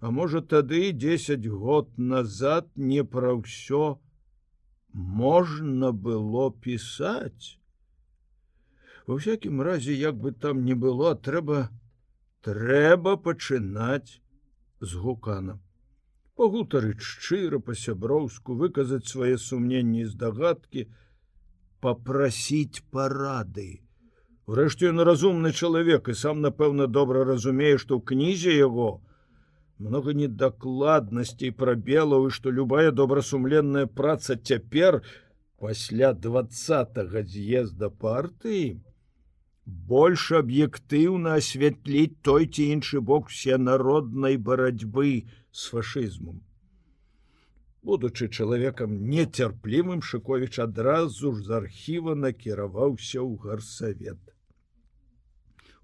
А 0.00 0.10
можа 0.10 0.40
тады 0.40 0.92
10 0.92 1.46
год 1.46 1.90
назад 1.98 2.68
не 2.76 3.02
пра 3.02 3.34
ўсё 3.34 3.98
можна 4.94 5.90
было 5.90 6.50
пісаць. 6.66 7.58
Ва 9.10 9.18
всякім 9.18 9.60
разе 9.60 9.96
як 9.98 10.20
бы 10.22 10.30
там 10.30 10.62
не 10.64 10.74
было, 10.74 11.14
трэба 11.16 11.66
трэба 12.46 13.16
пачынаць 13.16 14.20
з 14.80 14.94
гукана. 14.94 15.58
Пагутарыць 16.38 17.02
шчыра 17.02 17.58
па-сяброўску 17.58 18.54
выказаць 18.54 19.10
свае 19.10 19.34
сумненні 19.42 20.06
і 20.06 20.10
здагадкі, 20.14 20.86
попрасіць 21.82 22.86
парады. 22.94 23.82
Урэшце 24.46 24.94
ён 24.94 25.02
разумны 25.02 25.50
чалавек 25.50 26.06
і 26.08 26.14
сам 26.14 26.40
напэўна 26.46 26.86
добра 26.86 27.26
разумее, 27.26 27.74
што 27.82 27.98
ў 27.98 28.06
кнізе 28.14 28.54
яго 28.54 29.02
много 29.78 30.12
недакладнасцей 30.20 31.52
прабелаў 31.62 32.28
і 32.28 32.34
што 32.34 32.50
любая 32.50 32.90
добрасумленная 32.90 33.86
праца 33.86 34.36
цяпер 34.36 35.02
пасля 35.62 36.12
два 36.12 36.42
з'езда 36.50 37.90
партыі 37.90 38.80
больш 39.92 40.30
аб'ектыўна 40.40 41.38
асвятліць 41.40 42.18
той 42.22 42.46
ці 42.46 42.68
іншы 42.74 43.00
бок 43.00 43.28
все 43.34 43.58
народнай 43.58 44.36
барацьбы 44.50 45.10
з 45.52 45.70
фашызмом 45.72 46.40
будучы 47.88 48.28
чалавекам 48.28 48.96
нецярплівым 49.10 50.02
шыковіч 50.02 50.58
адразу 50.64 51.32
ж 51.36 51.44
з 51.44 51.54
архіва 51.60 52.14
накіраваўся 52.24 53.20
ў 53.20 53.36
гарсавет 53.44 54.37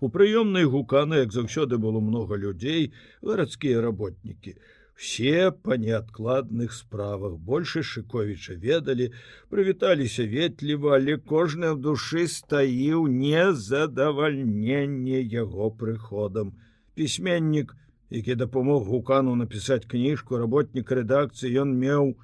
у 0.04 0.08
прыёмнай 0.14 0.64
гуканы 0.76 1.14
як 1.22 1.30
заўсёды 1.32 1.72
было 1.84 2.00
много 2.00 2.36
людзей 2.36 2.92
гарадскія 3.22 3.80
работнікі. 3.84 4.56
Все 4.94 5.50
па 5.50 5.76
неадкладных 5.76 6.72
справах. 6.72 7.36
Больше 7.36 7.82
шыковіча 7.82 8.54
ведалі 8.54 9.12
прывіталіся 9.50 10.26
ветліва 10.34 10.96
але 10.98 11.16
кожны 11.16 11.72
в 11.74 11.80
душы 11.86 12.28
стаіў 12.28 13.06
незадавальненне 13.08 15.20
яго 15.38 15.70
прыходам. 15.70 16.52
Пісьменнік 16.94 17.76
які 18.10 18.34
дапамог 18.34 18.84
гукану 18.84 19.34
напісаць 19.34 19.86
кніжку 19.90 20.38
работнік 20.38 20.90
рэдакцыі 20.98 21.58
ён 21.64 21.74
меў 21.80 22.14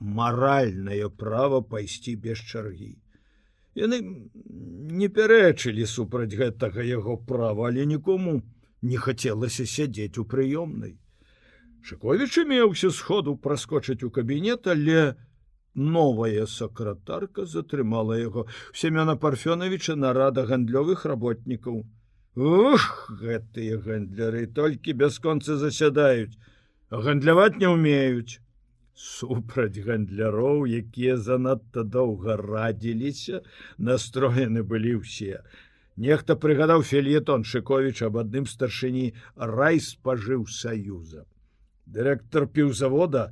маральнае 0.00 1.08
право 1.22 1.62
пайсці 1.62 2.16
без 2.16 2.38
чаргі. 2.38 2.96
Яны 3.78 4.00
не 4.02 5.08
пярэчылі 5.08 5.86
супраць 5.86 6.34
гэтага 6.34 6.82
яго 6.82 7.16
права, 7.16 7.68
але 7.68 7.86
нікому 7.86 8.42
не 8.82 8.98
хацелася 8.98 9.66
сядзець 9.66 10.18
у 10.18 10.24
прыёмнай. 10.24 10.96
Шковіч 11.82 12.44
меўся 12.44 12.90
сходу 12.90 13.36
праскочыць 13.36 14.02
у 14.02 14.10
кабінет, 14.10 14.66
але 14.66 15.14
новая 15.74 16.46
сакратарка 16.46 17.46
затрымала 17.46 18.18
яго 18.18 18.46
семёна 18.74 19.16
парфёновича 19.16 19.96
нарада 19.96 20.44
гандлёвых 20.44 21.06
работнікаў. 21.06 21.86
Ух, 22.36 23.10
гэтыя 23.22 23.78
гандляры 23.78 24.46
толькі 24.46 24.98
бясконцы 24.98 25.56
засядаюць, 25.56 26.34
гандляваць 26.90 27.56
не 27.62 27.70
ўмеюць. 27.70 28.42
Супраць 29.00 29.80
гандляроў, 29.84 30.66
якія 30.78 31.16
занадта 31.26 31.84
доўга 31.96 32.34
радзіліся, 32.40 33.40
настроены 33.90 34.64
былі 34.72 34.92
ўсе. 35.00 35.40
Нехта 36.06 36.36
прыгадаў 36.42 36.84
фельетон 36.88 37.46
Шковіч 37.52 38.02
аб 38.08 38.18
адным 38.22 38.48
старшыні 38.50 39.04
рай 39.52 39.80
спажыў 39.86 40.44
саюза. 40.56 41.24
Дырэктар 41.96 42.46
піўзавода 42.58 43.22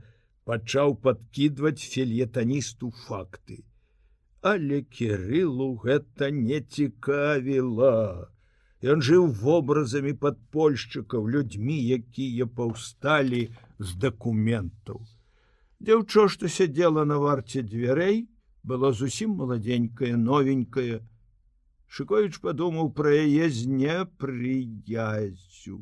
пачаў 0.48 0.96
падкідваць 1.04 1.84
фельетаністу 1.96 2.90
факты. 3.04 3.60
Але 4.52 4.80
кірылу 4.96 5.68
гэта 5.84 6.32
не 6.40 6.62
цікавіла. 6.78 7.94
Ён 8.94 9.04
жыў 9.10 9.28
вобразамі 9.44 10.16
падпольшчыкаў 10.24 11.28
людзьмі, 11.36 11.78
якія 12.00 12.48
паўсталі 12.60 13.44
з 13.78 13.96
дакументаў. 14.08 15.04
Дзяўчо, 15.80 16.26
што 16.28 16.50
сядзела 16.50 17.04
на 17.04 17.18
варце 17.22 17.62
дзвярэй, 17.62 18.26
было 18.62 18.92
зусім 18.92 19.38
маладзенькая, 19.40 20.16
новенькая. 20.16 21.00
Шковіч 21.88 22.40
падумаў 22.44 22.90
пра 22.92 23.14
яе 23.14 23.48
з 23.48 23.70
непрыязю. 23.70 25.78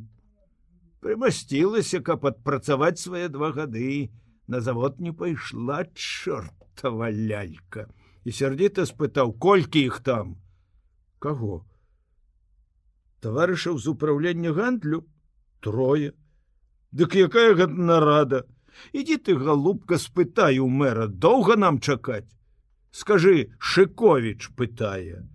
Прымасцілася, 1.01 2.01
каб 2.01 2.27
адпрацаваць 2.27 3.03
свае 3.03 3.29
два 3.29 3.51
гады, 3.57 4.13
на 4.47 4.61
завод 4.61 5.01
не 5.01 5.13
пайшла 5.13 5.85
чортава 5.95 7.11
лялька 7.11 7.89
і 8.27 8.31
сярдзіта 8.31 8.87
спытаў, 8.87 9.35
колькі 9.39 9.83
іх 9.91 10.03
там. 10.07 10.37
Каго? 11.19 11.65
таварышаў 13.27 13.79
з 13.83 13.91
управлення 13.91 14.53
гандлю 14.53 15.03
трое 15.61 16.13
Дык 16.97 17.17
якая 17.19 17.55
гэта 17.59 17.87
нарада 17.89 18.39
ідзі 18.93 19.17
ты 19.29 19.37
галубка 19.37 19.99
спытай 20.03 20.59
у 20.59 20.69
мэра 20.69 21.07
доўга 21.07 21.57
нам 21.57 21.81
чакаць? 21.81 22.29
Скажи 22.91 23.51
шыковіч 23.59 24.53
пытае. 24.57 25.27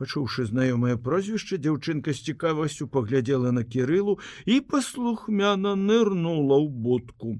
Пачуўшы 0.00 0.48
знаёмае 0.48 0.96
прозвішча 0.96 1.60
дзяўчынка 1.60 2.16
з 2.16 2.32
цікавасцю 2.32 2.88
паглядзела 2.88 3.52
на 3.52 3.64
кірылу 3.64 4.16
і 4.46 4.60
паслухмяна 4.64 5.76
нырнула 5.76 6.56
ў 6.56 6.68
будку. 6.88 7.36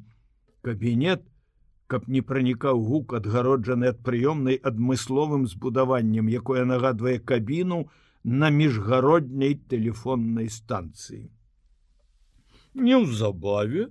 Кабінет 0.61 1.25
каб 1.91 2.07
не 2.15 2.23
пранікаў 2.23 2.81
гук 2.89 3.15
адгароджаны 3.19 3.91
ад 3.91 3.99
прыёмнай 4.07 4.61
адмысловым 4.71 5.47
збудаваннем 5.51 6.31
якое 6.41 6.63
нагадвае 6.73 7.19
кабіну 7.31 7.81
на 8.43 8.51
міжгародняй 8.59 9.57
телефоннай 9.73 10.49
станцыі. 10.57 11.25
Неўзабаве 12.75 13.89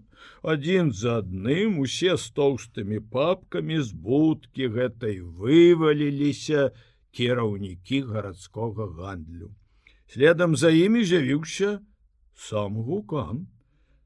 адзін 0.54 0.92
за 0.96 1.20
адным 1.22 1.80
усе 1.84 2.16
з 2.16 2.32
тоўстымі 2.40 3.00
папкамі 3.16 3.80
з 3.84 3.92
будкі 3.92 4.70
гэтай 4.76 5.20
вываліліся 5.20 6.72
кіраўнікі 7.12 8.02
гарадскога 8.12 8.88
гандлю. 9.00 9.52
Следам 10.08 10.56
за 10.56 10.70
імі 10.72 11.04
з'явіўся 11.04 11.80
сам 12.36 12.80
гукан. 12.90 13.48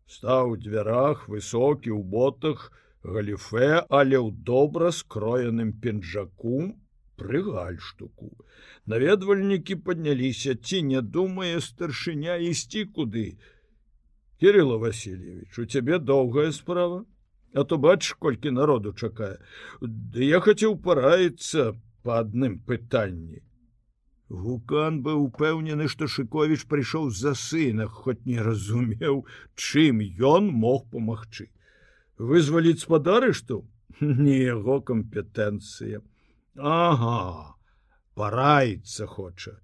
Стаў 0.09 0.53
у 0.53 0.57
дзвярах 0.57 1.27
высокі 1.29 1.93
ў 1.93 2.01
ботах 2.03 2.71
галіфе, 3.03 3.86
але 3.89 4.17
ў 4.17 4.31
добра 4.49 4.91
скроеным 4.91 5.71
пінжаку 5.83 6.73
пры 7.19 7.43
гальштуку. 7.45 8.31
Наведвальнікі 8.86 9.75
падняліся, 9.88 10.55
ці 10.55 10.81
не 10.89 11.01
думае 11.01 11.62
старшыня 11.62 12.36
ісці 12.51 12.86
куды. 12.97 13.38
Кирилла 14.43 14.75
Васильевич, 14.77 15.58
у 15.58 15.65
цябе 15.65 15.99
доўгая 15.99 16.51
справа, 16.51 17.06
А 17.53 17.63
то 17.63 17.77
бач, 17.77 18.12
колькі 18.19 18.51
народу 18.51 18.91
чакае. 18.91 19.38
Ды 19.79 20.25
я 20.25 20.41
хацеў 20.43 20.75
параіцца 20.84 21.79
па 22.03 22.17
адным 22.25 22.58
пытанні. 22.60 23.39
Гукан 24.27 24.99
быў 25.06 25.23
упэўнены, 25.29 25.88
што 25.88 26.12
Шковіч 26.12 26.67
прыйшоў 26.67 27.08
з-за 27.15 27.36
сына, 27.39 27.88
хоць 27.88 28.25
не 28.27 28.43
разумеў, 28.43 29.23
чым 29.56 30.03
ён 30.19 30.51
мог 30.51 30.91
памагчы. 30.91 31.47
Вызваліць 32.19 32.84
спадары, 32.84 33.32
што 33.32 33.63
не 34.01 34.43
яго 34.43 34.82
кампетэнцыя. 34.82 36.03
Ага, 36.60 37.56
параіцца 38.19 39.08
хоча. 39.08 39.62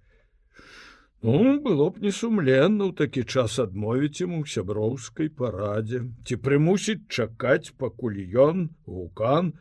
Ну, 1.21 1.59
было 1.59 1.89
б 1.91 1.99
не 1.99 2.11
сумленна 2.15 2.87
ў 2.87 2.95
такі 2.95 3.25
час 3.27 3.59
адмовіць 3.59 4.23
ему 4.23 4.45
сяброўскай 4.47 5.27
парадзе, 5.27 6.05
ці 6.23 6.39
прымусіць 6.39 7.11
чакаць, 7.11 7.75
пакуль 7.75 8.21
ён, 8.39 8.69
гукан, 8.87 9.51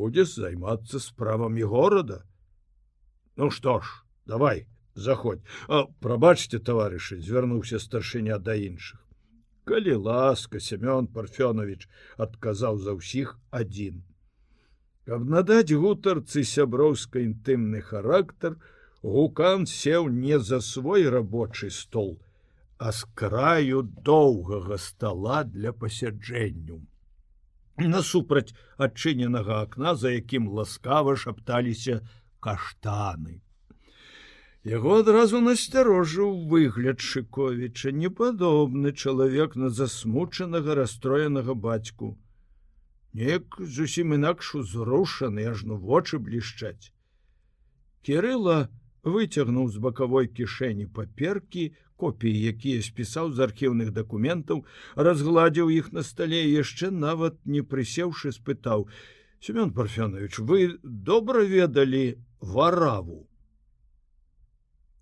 будзе 0.00 0.24
займацца 0.24 1.00
справамі 1.04 1.68
горада. 1.68 2.24
Ну 3.36 3.50
што 3.50 3.80
ж, 3.84 4.00
давай, 4.24 4.64
заходь, 4.94 5.44
а 5.68 5.84
прабачце, 6.00 6.58
таварышы, 6.58 7.20
звярнуўся 7.20 7.78
старшыня 7.78 8.38
да 8.38 8.56
іншых. 8.56 9.04
Калі 9.68 10.00
ласка, 10.08 10.60
Семён 10.60 11.06
Парфёнович 11.08 11.88
адказаў 12.16 12.80
за 12.80 12.96
ўсіх 12.96 13.36
адзін. 13.50 14.04
Каб 15.04 15.28
надаць 15.28 15.72
гутарцы 15.72 16.44
сяброўска 16.48 17.20
інтымны 17.20 17.84
характар, 17.84 18.56
гукан 19.04 19.66
сеў 19.68 20.08
не 20.08 20.38
за 20.40 20.60
свой 20.60 21.08
рабочий 21.08 21.70
стол, 21.70 22.18
а 22.78 22.92
з 22.92 23.04
краю 23.14 23.82
доўгага 23.82 24.78
стола 24.78 25.44
для 25.44 25.72
пасяджэнню. 25.72 26.80
Насупраць 27.76 28.54
адчыненага 28.78 29.60
акна, 29.68 29.94
за 29.94 30.14
якім 30.16 30.48
ласкава 30.48 31.16
шапталіся 31.20 32.00
каштаны. 32.40 33.40
Яго 34.64 34.94
адразу 35.02 35.40
насцярожыў 35.44 36.48
выгляд 36.48 37.04
Шковіча, 37.04 37.92
непадобны 37.92 38.92
чалавек 38.92 39.56
на 39.60 39.68
засмучанага 39.68 40.78
расстроенага 40.78 41.52
бацьку. 41.52 42.16
Неяк 43.12 43.60
зусім 43.60 44.14
інакш 44.16 44.54
узрушаны, 44.62 45.44
ажно 45.50 45.76
вочы 45.76 46.18
блішчаць. 46.18 46.88
Кірыла 48.00 48.56
выцягнуў 49.04 49.68
з 49.70 49.80
бакавой 49.84 50.28
кішэні 50.28 50.86
паперкі, 50.86 51.72
копіі, 51.96 52.44
якія 52.52 52.82
спісаў 52.82 53.32
з 53.32 53.44
архіўных 53.46 53.92
дакументаў, 53.92 54.64
разгладзіў 54.96 55.70
іх 55.70 55.92
на 55.92 56.02
стале 56.02 56.40
яшчэ 56.48 56.90
нават 56.90 57.38
не 57.44 57.62
прысеўшы 57.62 58.32
спытаў: 58.32 58.88
«Семён 59.44 59.72
Парфянович, 59.76 60.38
вы 60.38 60.80
добра 60.82 61.44
ведалі 61.44 62.18
вараву. 62.40 63.28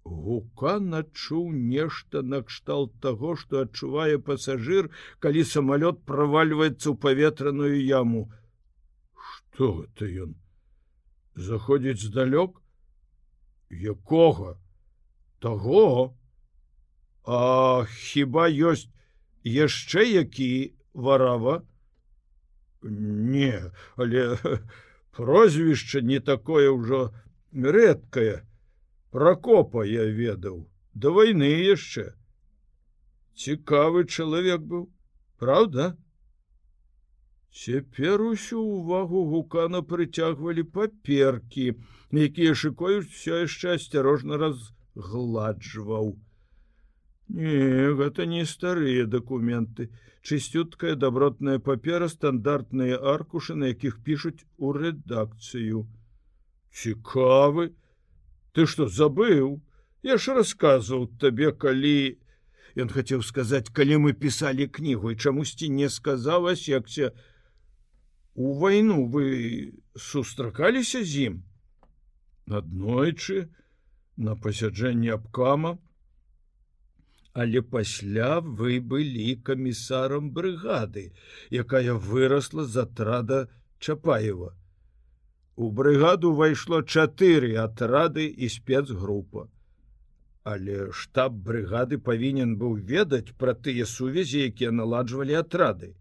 Гукан 0.04 0.94
адчуў 0.98 1.50
нешта 1.54 2.22
накшталт 2.22 2.94
таго, 3.00 3.36
што 3.36 3.62
адчувае 3.64 4.18
пасажыр, 4.18 4.90
калі 5.22 5.44
самалёт 5.46 6.02
правальваецца 6.10 6.90
ў 6.90 6.96
паветраную 6.98 7.78
яму. 7.78 8.26
Што 9.14 9.70
гэта 9.78 10.10
ён? 10.26 10.34
Заходзіць 11.34 12.02
здалёк? 12.02 12.61
Якога? 13.72 14.60
Таго? 15.40 16.14
А 17.24 17.84
хіба 17.88 18.46
ёсць 18.48 18.88
яшчэ 19.44 20.04
які 20.04 20.74
варава? 20.92 21.62
Не, 22.82 23.70
але 23.96 24.38
прозвішча 25.12 26.00
не 26.00 26.20
такое 26.20 26.68
ўжо 26.70 27.12
рэдкае 27.52 28.42
прокопа 29.12 29.84
я 29.84 30.04
ведаў 30.08 30.64
до 30.94 31.12
войны 31.12 31.52
яшчэ 31.68 32.16
цікавы 33.36 34.04
чалавек 34.08 34.64
быў 34.64 34.88
правда 35.36 35.92
цяпер 37.52 38.22
усю 38.22 38.60
увагу 38.60 39.24
гукана 39.28 39.82
прыцягвалі 39.82 40.62
паперкі 40.76 41.72
якія 42.20 42.52
шыкоюць 42.52 43.08
все 43.08 43.42
яшчэ 43.44 43.74
асцярожна 43.80 44.36
разгладжваў. 44.36 46.16
Не 47.28 47.92
гэта 47.96 48.26
не 48.26 48.44
старыя 48.44 49.06
дакументы. 49.06 49.88
Чысцюткая 50.22 50.94
добротная 50.94 51.58
папера 51.58 52.08
стандартныя 52.08 52.98
аркушы 53.00 53.54
на 53.54 53.72
якіх 53.72 54.04
пішуць 54.04 54.44
у 54.58 54.72
рэдакцыю. 54.72 55.88
Цікавы. 56.70 57.72
Ты 58.52 58.66
что 58.66 58.86
забыў? 58.86 59.62
Я 60.02 60.18
ж 60.18 60.34
рассказывал 60.36 61.08
табе 61.18 61.52
калі 61.52 62.18
ён 62.76 62.88
хацеў 62.92 63.22
сказаць 63.24 63.72
калі 63.72 63.96
мы 64.04 64.12
писали 64.12 64.66
кнігу 64.66 65.12
і 65.12 65.16
чамусьці 65.16 65.68
не 65.68 65.88
сказалось 65.88 66.68
якся 66.68 67.12
у 68.34 68.52
войну 68.62 69.06
вы 69.06 69.72
сустракаліся 69.96 71.04
з 71.04 71.26
ім 71.30 71.40
аднойчы 72.60 73.48
на 74.16 74.36
пасяджэнне 74.46 75.12
абкама 75.18 75.76
але 77.44 77.62
пасля 77.74 78.32
вы 78.40 78.80
былі 78.94 79.28
камісарам 79.50 80.32
брыгады 80.38 81.06
якая 81.64 82.00
выросла 82.08 82.64
з 82.64 82.88
атрада 82.88 83.44
чапаева 83.78 84.52
У 85.54 85.70
брыгаду 85.70 86.32
ўвайшло 86.32 86.80
чатыры 86.82 87.56
атрады 87.60 88.24
і 88.24 88.48
спецгрупа. 88.48 89.48
Але 90.42 90.90
штаб 90.90 91.36
брыгады 91.48 91.98
павінен 92.06 92.56
быў 92.62 92.78
ведаць 92.92 93.36
пра 93.38 93.52
тыя 93.54 93.84
сувязі, 93.86 94.40
якія 94.48 94.72
наладжвалі 94.72 95.36
атрады. 95.42 95.92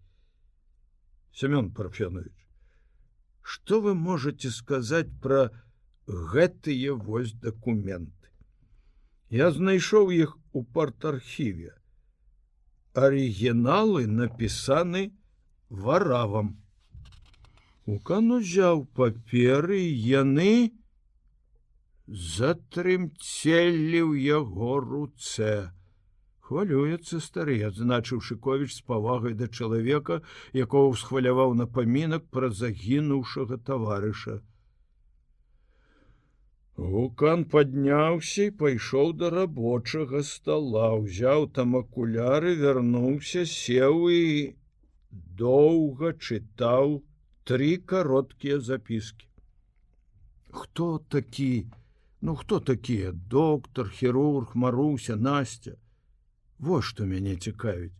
Семён 1.32 1.72
Парфянович, 1.72 2.32
што 3.42 3.80
вы 3.80 3.94
можете 3.94 4.50
сказаць 4.50 5.08
пра 5.22 5.50
гэтыя 6.06 6.94
вось 6.94 7.32
дакументы? 7.32 8.28
Я 9.32 9.50
знайшоў 9.50 10.12
іх 10.12 10.36
у 10.52 10.62
парт-архіве. 10.62 11.72
Арыгіналы 12.92 14.04
напісаны 14.06 15.08
варавам. 15.70 16.52
Укан 17.88 18.30
узяў 18.36 18.84
паперы 18.92 19.80
яны 19.80 20.76
затрымцелі 22.06 24.00
ў 24.04 24.12
яго 24.36 24.80
руцэ. 24.84 25.72
Хвалюецца 26.52 27.18
стары, 27.24 27.54
адзначыў 27.68 28.20
Шковіч 28.28 28.68
з 28.74 28.82
павагай 28.90 29.32
да 29.40 29.48
чалавека, 29.48 30.18
якого 30.60 30.90
ўсхваляваў 30.92 31.54
напамінак 31.60 32.26
пра 32.28 32.50
загінуўшага 32.58 33.56
таварыша. 33.70 34.36
Гукан 36.76 37.48
падняўся 37.56 38.48
і 38.50 38.54
пайшоў 38.60 39.16
да 39.24 39.32
рабочага 39.32 40.22
стола, 40.34 40.92
узяў 41.00 41.48
там 41.56 41.76
акуляры, 41.80 42.54
вярнуўся, 42.60 43.48
сеў 43.56 44.08
і 44.12 44.22
доўга 45.42 46.14
чытаў, 46.20 46.98
три 47.48 47.76
кароткія 47.96 48.60
запіски 48.60 49.32
хто 50.52 50.98
такі? 50.98 51.66
Ну 52.20 52.36
хто 52.36 52.60
такія? 52.60 53.12
Доктор 53.12 53.90
хірург 53.90 54.50
маруся 54.54 55.16
настя 55.16 55.72
вот 56.62 56.88
что 56.88 57.08
мяне 57.12 57.36
цікавіць 57.48 57.92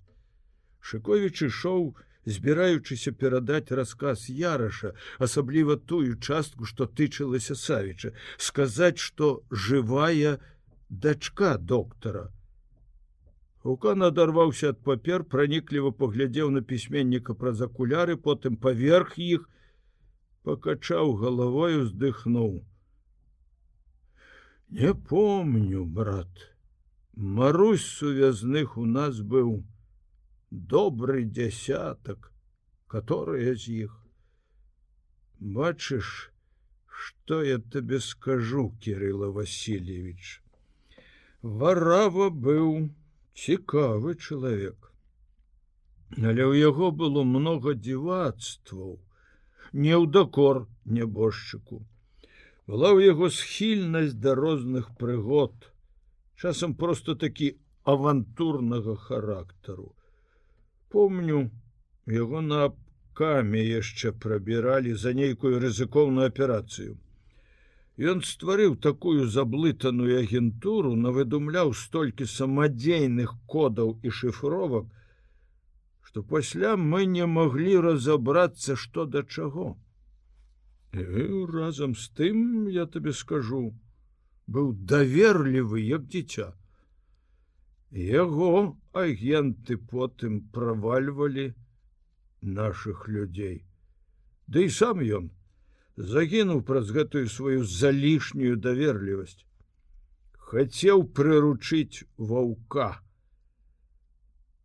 шыкович 0.91 1.47
ішоў 1.51 1.87
збіраючыся 2.35 3.13
перадаць 3.23 3.75
рассказ 3.83 4.29
яраша 4.43 4.93
асабліва 5.27 5.77
тую 5.93 6.19
частку 6.29 6.69
што 6.73 6.87
тычылася 7.01 7.59
савіча 7.63 8.13
сказаць 8.51 8.99
что 9.09 9.33
жывая 9.67 10.39
дачка 11.07 11.57
доктора 11.75 12.31
Укан 13.63 14.03
адарваўся 14.03 14.71
ад 14.73 14.79
папер, 14.87 15.23
пранікліва 15.33 15.93
паглядзеў 15.99 16.49
на 16.51 16.63
пісьменніка 16.71 17.35
праз 17.43 17.61
акуляры, 17.67 18.17
потым 18.25 18.57
паверх 18.65 19.13
іх, 19.23 19.45
пакачаў 20.43 21.15
галавой, 21.21 21.79
уздыхнуў. 21.83 22.57
Не 24.81 24.95
помню, 24.95 25.85
брат. 25.85 26.51
Марусь 27.15 27.85
сувязных 27.85 28.77
у 28.77 28.85
нас 28.87 29.21
быў 29.21 29.65
добрый 30.51 31.25
дзясятак, 31.25 32.33
которые 32.87 33.57
з 33.57 33.69
іх. 33.87 33.99
Бачыш, 35.39 36.31
что 36.87 37.43
я 37.43 37.59
табе 37.59 38.01
скажу, 38.01 38.73
Кирилла 38.81 39.29
Васильевич. 39.29 40.43
Варава 41.43 42.31
быў, 42.31 42.91
цікавы 43.35 44.15
чалавек 44.15 44.93
але 46.21 46.45
ў 46.45 46.61
яго 46.61 46.91
было 46.93 47.25
много 47.25 47.73
дзівацтваў 47.73 49.01
не 49.73 49.95
ў 49.97 50.05
дакор 50.17 50.69
нябожчыку 50.85 51.81
была 52.69 52.93
ў 52.93 53.09
яго 53.09 53.33
схільнасць 53.33 54.19
да 54.27 54.37
розных 54.37 54.93
прыгод 55.01 55.72
часам 56.43 56.74
просто 56.84 57.14
такі 57.24 57.53
авантурнага 57.95 58.97
характару 59.07 59.93
помню 60.97 61.45
яго 62.18 62.43
на 62.49 62.64
каме 63.22 63.62
яшчэ 63.68 64.12
прабіралі 64.26 64.99
за 65.05 65.16
нейкую 65.22 65.57
рызыкоўную 65.64 66.28
аперацыю 66.32 66.99
Ён 67.99 68.22
стварыў 68.24 68.74
такую 68.84 69.26
заблытаную 69.28 70.18
агентуру, 70.18 70.95
навыдумляў 70.97 71.74
столькі 71.76 72.24
самадзейных 72.24 73.34
кодаў 73.47 74.01
і 74.03 74.09
шыфровак, 74.09 74.86
што 76.01 76.22
пасля 76.22 76.76
мы 76.76 77.05
не 77.05 77.26
маглі 77.26 77.76
разабрацца 77.84 78.76
што 78.76 79.05
да 79.05 79.22
чаго. 79.22 79.76
І, 80.93 81.05
разам 81.53 81.95
з 81.95 82.09
тым, 82.16 82.66
я 82.72 82.86
табе 82.86 83.12
скажу, 83.12 83.62
быў 84.47 84.72
даверлівы 84.72 85.82
як 85.82 86.09
дзіця. 86.09 86.53
Яго 87.93 88.76
агенты 88.93 89.76
потым 89.76 90.40
правальвалі 90.53 91.53
наших 92.40 93.09
людзей. 93.09 93.64
Ды 94.49 94.66
і 94.66 94.70
сам 94.70 95.01
ён, 95.01 95.30
загінуў 95.97 96.62
праз 96.66 96.90
гэтую 96.90 97.28
сваю 97.28 97.64
залішнюю 97.64 98.57
даверлівасць 98.57 99.45
хацеў 100.53 101.05
прыручыць 101.16 102.05
ваўка 102.16 102.88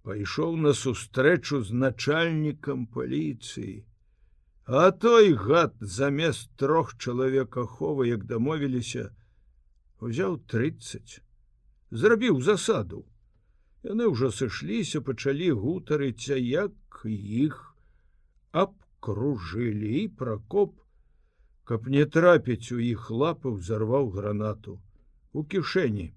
пайшоў 0.07 0.57
на 0.63 0.73
сустрэчу 0.80 1.61
з 1.67 1.78
начальнікам 1.84 2.88
паліцыі 2.95 3.75
А 4.67 4.91
той 4.91 5.32
гад 5.34 5.75
замест 5.80 6.49
трох 6.59 6.89
чалавек 6.97 7.55
аховы, 7.55 8.07
як 8.07 8.25
дамовіліся, 8.28 9.15
узяў 10.02 10.38
30, 10.52 11.22
зрабіў 11.91 12.41
засаду. 12.41 13.06
Яны 13.84 14.10
ўжо 14.12 14.32
сышліся, 14.34 15.02
пачалі 15.02 15.52
гутарыцца, 15.62 16.36
як 16.36 17.02
іх 17.06 17.58
абкружылі 18.52 19.93
і 20.02 20.08
пракоп, 20.20 20.76
каб 21.64 21.88
не 21.88 22.06
трапіць 22.06 22.72
у 22.76 22.80
іх 22.84 23.10
лапы, 23.12 23.56
зарваў 23.70 24.10
гранату 24.16 24.80
у 25.34 25.43
кішэні. 25.43 26.14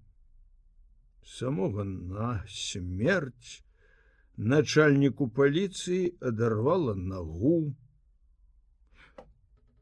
Самога 1.26 1.84
на 1.84 2.30
смерць 2.48 3.62
начальніку 4.36 5.28
паліцыі 5.28 6.14
адарвала 6.20 6.94
нагу. 6.94 7.74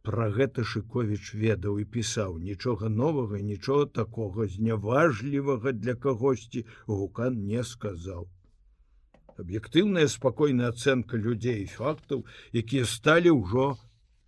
Пра 0.09 0.27
гэта 0.33 0.63
Шковіч 0.65 1.37
ведаў 1.37 1.75
і 1.81 1.85
пісаў 1.95 2.37
нічога 2.41 2.89
новага, 2.89 3.41
нічога 3.45 3.89
такога 3.99 4.47
зняважлівага 4.49 5.73
для 5.77 5.95
кагосьці 6.05 6.63
гукан 6.87 7.37
не 7.49 7.65
сказаў. 7.71 8.23
Аб'ектыўная 9.43 10.07
спакойная 10.09 10.71
ацэнка 10.73 11.21
людзей 11.27 11.61
і 11.65 11.69
фактаў, 11.75 12.25
якія 12.63 12.89
сталі 12.89 13.37
ўжо 13.37 13.67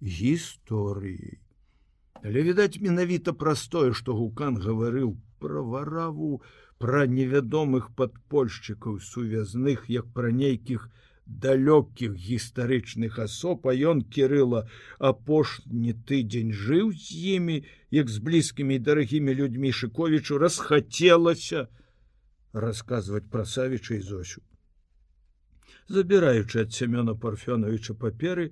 гісторыяй. 0.05 1.41
Але 2.21 2.45
відаць 2.45 2.77
менавіта 2.85 3.33
простое, 3.33 3.97
што 3.97 4.21
гукан 4.21 4.61
гаварыў 4.61 5.17
пра 5.41 5.65
вараву, 5.65 6.43
пра 6.77 7.09
невядомых 7.09 7.89
падпольшчыкаў 7.97 9.01
сувязных, 9.01 9.89
як 9.89 10.13
пра 10.13 10.29
нейкіх, 10.29 10.91
далёкіх 11.45 12.15
гістарычных 12.15 13.19
асоб 13.23 13.69
а 13.71 13.75
ён 13.93 14.03
кирыла 14.03 14.67
апошні 14.99 15.95
тыдзень 16.11 16.53
жыў 16.53 16.93
з 16.93 17.37
імі 17.37 17.57
як 17.95 18.11
з 18.11 18.19
блізкімі 18.19 18.79
дарагімі 18.89 19.35
людзьмі 19.41 19.73
шыковічу 19.81 20.39
расхацелася 20.43 21.69
расказваць 22.53 23.31
пра 23.31 23.47
савіча 23.47 23.95
і 23.95 24.01
зосю. 24.11 24.43
Забіраючы 25.89 26.67
ад 26.67 26.75
семёна 26.75 27.15
парфёновича 27.15 27.95
паперы 27.95 28.51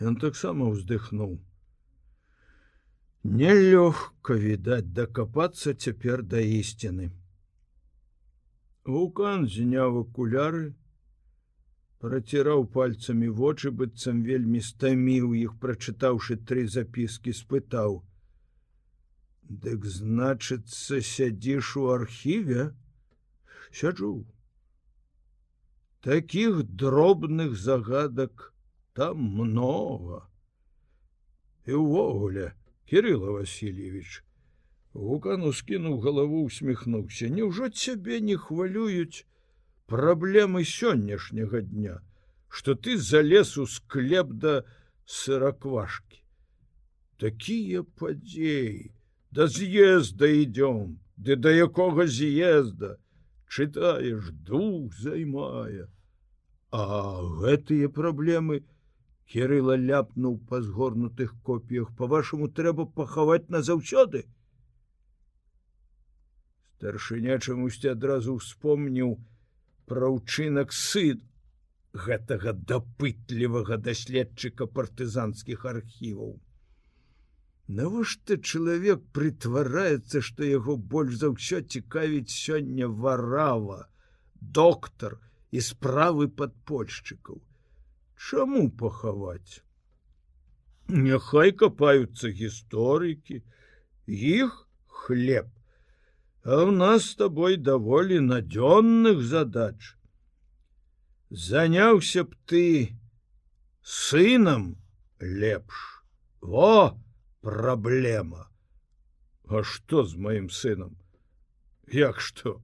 ён 0.00 0.16
таксама 0.20 0.68
ўздыхнуў. 0.72 1.38
Нелёгка 3.24 4.36
відаць 4.36 4.92
дакапацца 4.92 5.72
цяпер 5.74 6.22
да 6.22 6.40
ісціны 6.40 7.12
вулкан 8.86 9.46
зняў 9.50 10.00
акуляры 10.02 10.74
праціраў 12.06 12.66
пальцамі 12.74 13.28
вочы 13.40 13.72
быццам 13.78 14.22
вельмі 14.26 14.60
стаміў 14.64 15.32
іх 15.38 15.56
прачытаўшы 15.62 16.36
тры 16.50 16.66
запіскі 16.74 17.34
спытаў 17.40 17.98
дык 19.66 19.84
значыцца 19.96 21.00
сядзіш 21.08 21.76
у 21.82 21.86
архіве? 21.94 22.70
Сяджу 23.70 24.26
таких 26.00 26.62
дробных 26.82 27.56
загадак 27.56 28.52
там 28.94 29.18
много 29.18 30.22
і 31.66 31.82
ўвогуле 31.82 32.52
кирилла 32.86 33.34
васильевич 33.38 34.22
гукану 34.94 35.50
скінуў 35.52 35.98
галаву 36.06 36.44
усміхнуўся 36.50 37.28
Няўжо 37.38 37.68
цябе 37.74 38.20
не 38.20 38.36
хвалююць 38.38 39.26
праблемы 39.86 40.64
сённяшняга 40.64 41.62
дня 41.62 42.02
что 42.48 42.74
ты 42.74 42.96
залез 42.96 43.56
у 43.58 43.66
склеп 43.66 44.28
да 44.44 44.64
сыраквашки 45.06 46.22
такія 47.18 47.82
падзеі 47.82 48.92
да 49.30 49.46
з'езда 49.46 50.30
идём 50.42 50.98
ды 51.16 51.36
да 51.36 51.50
якога 51.50 52.06
з'езда 52.06 52.96
чытаеш 53.48 54.30
дух 54.48 54.94
займае 54.94 55.86
а 56.72 57.22
гэтыя 57.42 57.88
праблемы 57.88 58.64
кирилла 59.30 59.76
ляпнуў 59.76 60.38
па 60.48 60.62
згорнутых 60.62 61.34
копіях 61.42 61.94
по-вашаму 62.00 62.48
трэба 62.48 62.86
пахаваць 62.98 63.46
назаўсёды 63.54 64.26
старшыня 66.76 67.38
чамусьці 67.38 67.94
адразу 67.94 68.34
успомніў 68.40 69.16
пра 69.90 70.10
ўчынак 70.16 70.74
сын 70.76 71.22
гэтага 72.06 72.52
дапытлівага 72.70 73.78
даследчыка 73.88 74.66
партызанскіх 74.78 75.64
архіваў. 75.72 76.34
Навошта 77.78 78.36
чалавек 78.38 79.02
прытвараецца, 79.18 80.22
што 80.28 80.46
яго 80.46 80.76
больш 80.94 81.16
за 81.22 81.32
ўсё 81.34 81.62
цікавіць 81.76 82.30
сёння 82.30 82.86
варава, 82.86 83.78
доктар 84.60 85.16
і 85.50 85.62
справы 85.68 86.28
падпольшчыкаў. 86.28 87.40
Чаму 88.28 88.68
пахаваць? 88.82 89.62
Няхай 90.88 91.50
капаюцца 91.64 92.30
гісторыкі, 92.30 93.42
іх 94.06 94.62
хлеб 94.86 95.50
а 96.46 96.62
у 96.62 96.70
нас 96.70 97.10
с 97.10 97.14
тобой 97.16 97.56
даволі 97.56 98.20
надзённых 98.22 99.20
задач. 99.20 99.96
Заняўся 101.28 102.22
б 102.22 102.38
ты 102.46 102.94
сынам 103.82 104.78
лепш. 105.18 106.04
Во 106.40 106.94
праблема 107.42 108.46
а 109.48 109.64
что 109.64 110.04
з 110.04 110.14
маім 110.14 110.46
сынам 110.50 110.94
як 111.90 112.20
что? 112.20 112.62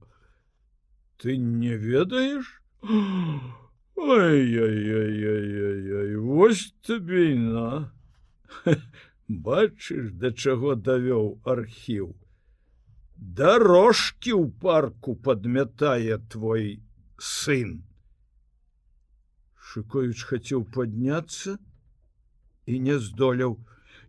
Ты 1.17 1.35
не 1.35 1.75
ведаеш 1.75 2.63
ой 3.95 4.55
вось 6.15 6.73
табе 6.87 7.35
на. 7.35 7.91
Бачыш 9.27 10.11
да 10.19 10.31
чаго 10.31 10.75
давёў 10.75 11.41
архіў 11.43 12.22
дорожки 13.23 14.31
ў 14.35 14.51
парку 14.59 15.15
подмятае 15.15 16.19
твой 16.29 16.83
сын. 17.17 17.83
Шыкович 19.55 20.23
хацеў 20.29 20.65
подняться 20.67 21.55
і 22.67 22.79
не 22.79 22.97
здолеў 22.99 23.55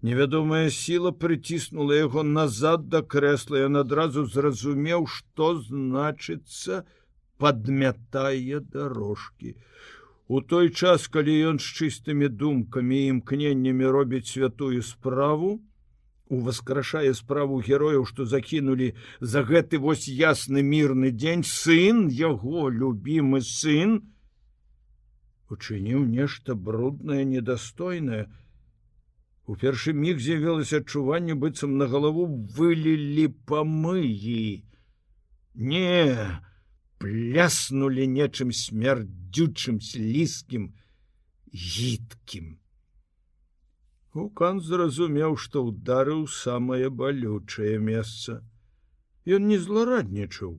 невядомая 0.04 0.68
сила 0.68 1.10
прыціснула 1.24 1.96
яго 1.98 2.22
назад 2.30 2.88
да 2.92 3.00
крэсла 3.14 3.62
ён 3.68 3.80
адразу 3.80 4.26
зразумеў 4.34 5.06
что 5.16 5.54
значыцца 5.60 6.82
подмятае 7.38 8.60
дорожки 8.74 9.54
у 10.28 10.40
той 10.52 10.68
час 10.82 11.06
калі 11.14 11.38
ён 11.52 11.62
з 11.62 11.70
чыстымі 11.80 12.28
думкамі 12.42 13.00
імкненнямі 13.14 13.94
робіць 13.96 14.28
святую 14.34 14.82
справу 14.90 15.54
уваскрашае 16.34 17.12
справу 17.18 17.60
герояў 17.68 18.04
што 18.10 18.26
закінулі 18.30 18.92
за 19.20 19.42
гэты 19.50 19.80
вось 19.84 20.08
ясны 20.08 20.62
мірны 20.62 21.12
дзень 21.14 21.44
сын 21.50 22.08
яго 22.20 22.68
любімы 22.80 23.40
сын 23.40 24.00
учыніў 25.54 26.04
нешта 26.10 26.54
бруднае 26.54 27.24
недастойнае. 27.24 28.24
У 29.46 29.56
першы 29.60 29.92
міг 29.92 30.20
з'явілася 30.24 30.80
адчуванне 30.80 31.34
быццам 31.36 31.76
на 31.80 31.86
галаву 31.86 32.24
вылілі 32.56 33.28
памыі 33.50 34.64
не 35.54 36.16
пляснули 36.98 38.06
нечым 38.08 38.50
смярдзючым 38.56 39.80
слізкім 39.84 40.72
гідкім 41.52 42.56
Укан 44.14 44.60
зразумеў, 44.62 45.34
што 45.44 45.64
ударыў 45.68 46.26
самае 46.30 46.86
балючае 46.98 47.78
месца. 47.86 48.36
Ён 49.26 49.48
не 49.50 49.58
злараднічаў. 49.58 50.52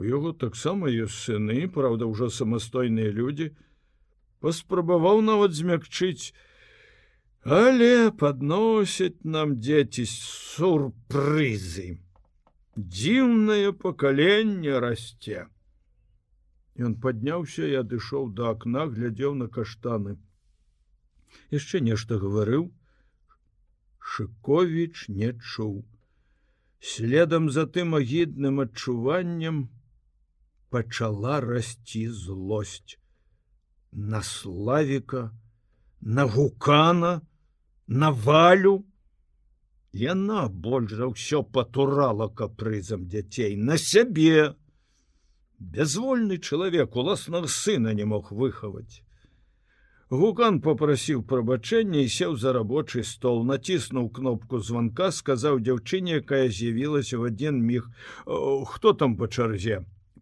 У 0.00 0.06
яго 0.08 0.32
таксама 0.32 0.88
ёсць 0.88 1.18
сыны, 1.28 1.68
праўда, 1.68 2.08
ўжо 2.08 2.30
самастойныя 2.32 3.12
людзі, 3.12 3.50
паспрабаваў 4.40 5.20
нават 5.28 5.52
змякчыць, 5.60 6.32
але 7.44 8.10
падносяць 8.24 9.20
нам 9.36 9.56
дзеці 9.60 10.08
сурпрызы. 10.08 11.88
Дзіўнае 12.80 13.76
пакаленне 13.86 14.80
расце. 14.80 15.48
Ён 16.80 16.96
падняўся 16.96 17.68
і 17.68 17.82
адышоў 17.84 18.32
да 18.38 18.54
акна, 18.56 18.88
глядзеў 18.88 19.36
на 19.36 19.52
каштаны 19.52 20.16
яшчэ 21.50 21.80
нешта 21.80 22.18
гаварыў. 22.18 22.70
Шыковіч 23.98 25.08
не 25.08 25.32
чуў. 25.38 25.84
Следам 26.80 27.48
за 27.50 27.64
тым 27.66 27.94
агідным 27.96 28.60
адчуваннем 28.64 29.68
пачала 30.74 31.40
расці 31.40 32.02
злосць 32.08 32.98
на 33.92 34.20
славіка 34.22 35.30
на 36.00 36.26
гукана 36.26 37.22
на 37.86 38.10
валю. 38.10 38.84
Яна 39.94 40.48
больш 40.48 40.92
за 40.98 41.06
ўсё 41.06 41.40
патурала 41.46 42.28
капрызам 42.28 43.06
дзяцей 43.08 43.54
на 43.56 43.78
сябе. 43.78 44.58
Бязвольны 45.58 46.38
чалавек 46.42 46.96
уласнага 46.98 47.46
сына 47.46 47.94
не 47.94 48.04
мог 48.04 48.32
выхаваць 48.32 49.03
Гукан 50.14 50.60
попрасіў 50.62 51.22
прабачэння 51.26 52.04
і 52.06 52.10
сеў 52.14 52.34
за 52.38 52.52
рабочы 52.54 53.02
стол, 53.02 53.40
націснуў 53.50 54.10
кнопку 54.14 54.60
званка, 54.62 55.10
сказаў 55.10 55.58
дзяўчыне, 55.66 56.20
якая 56.22 56.46
з'явілася 56.48 57.18
в 57.18 57.26
адзін 57.30 57.58
міг: 57.70 57.88
хто 58.72 58.92
там 58.92 59.16
па 59.16 59.26
чарзе 59.26 59.80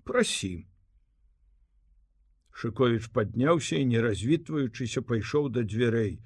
прасі. 0.09 0.65
Шковіч 2.53 3.13
падняўся 3.13 3.77
і 3.83 3.85
не 3.93 4.01
развітваючыся 4.01 5.05
пайшоў 5.05 5.53
да 5.53 5.67
дзвярэй. 5.69 6.21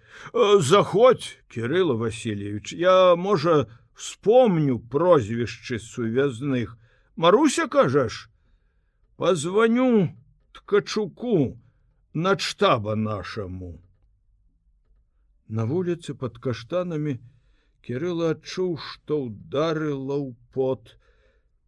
Заходь, 0.70 1.26
Кирилла 1.50 1.94
Васильевич, 1.94 2.72
я 2.72 3.16
можа 3.16 3.66
вспомню 3.94 4.78
прозвішчы 4.78 5.78
сувязных. 5.82 6.78
Маруся 7.16 7.66
кажаш, 7.66 8.30
позвоню 9.16 10.14
ткачуку, 10.52 11.58
над 12.16 12.40
штаба 12.40 12.96
нашаму. 12.96 13.74
На 15.48 15.64
вуліцы 15.68 16.14
под 16.16 16.38
каштанамі 16.40 17.18
Кирыла 17.86 18.30
адчуў, 18.34 18.70
што 18.82 19.16
ударыла 19.24 20.16
ў 20.18 20.32
пот, 20.56 20.94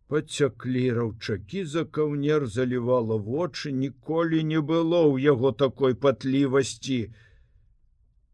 пацяклі 0.09 0.84
раўчакі 0.96 1.61
за 1.72 1.82
каўнер 1.99 2.46
залівала 2.55 3.18
вочы, 3.26 3.72
ніколі 3.80 4.40
не 4.53 4.62
было 4.70 5.03
ў 5.05 5.20
яго 5.26 5.53
такой 5.53 5.94
патлівасці. 6.07 6.99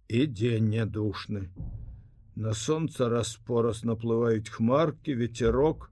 І 0.08 0.20
дзень 0.38 0.70
нядушны. 0.76 1.42
На 2.46 2.54
сонца 2.54 3.10
распораз 3.10 3.82
наплываюць 3.90 4.54
хмаркі, 4.54 5.18
ветерок. 5.24 5.90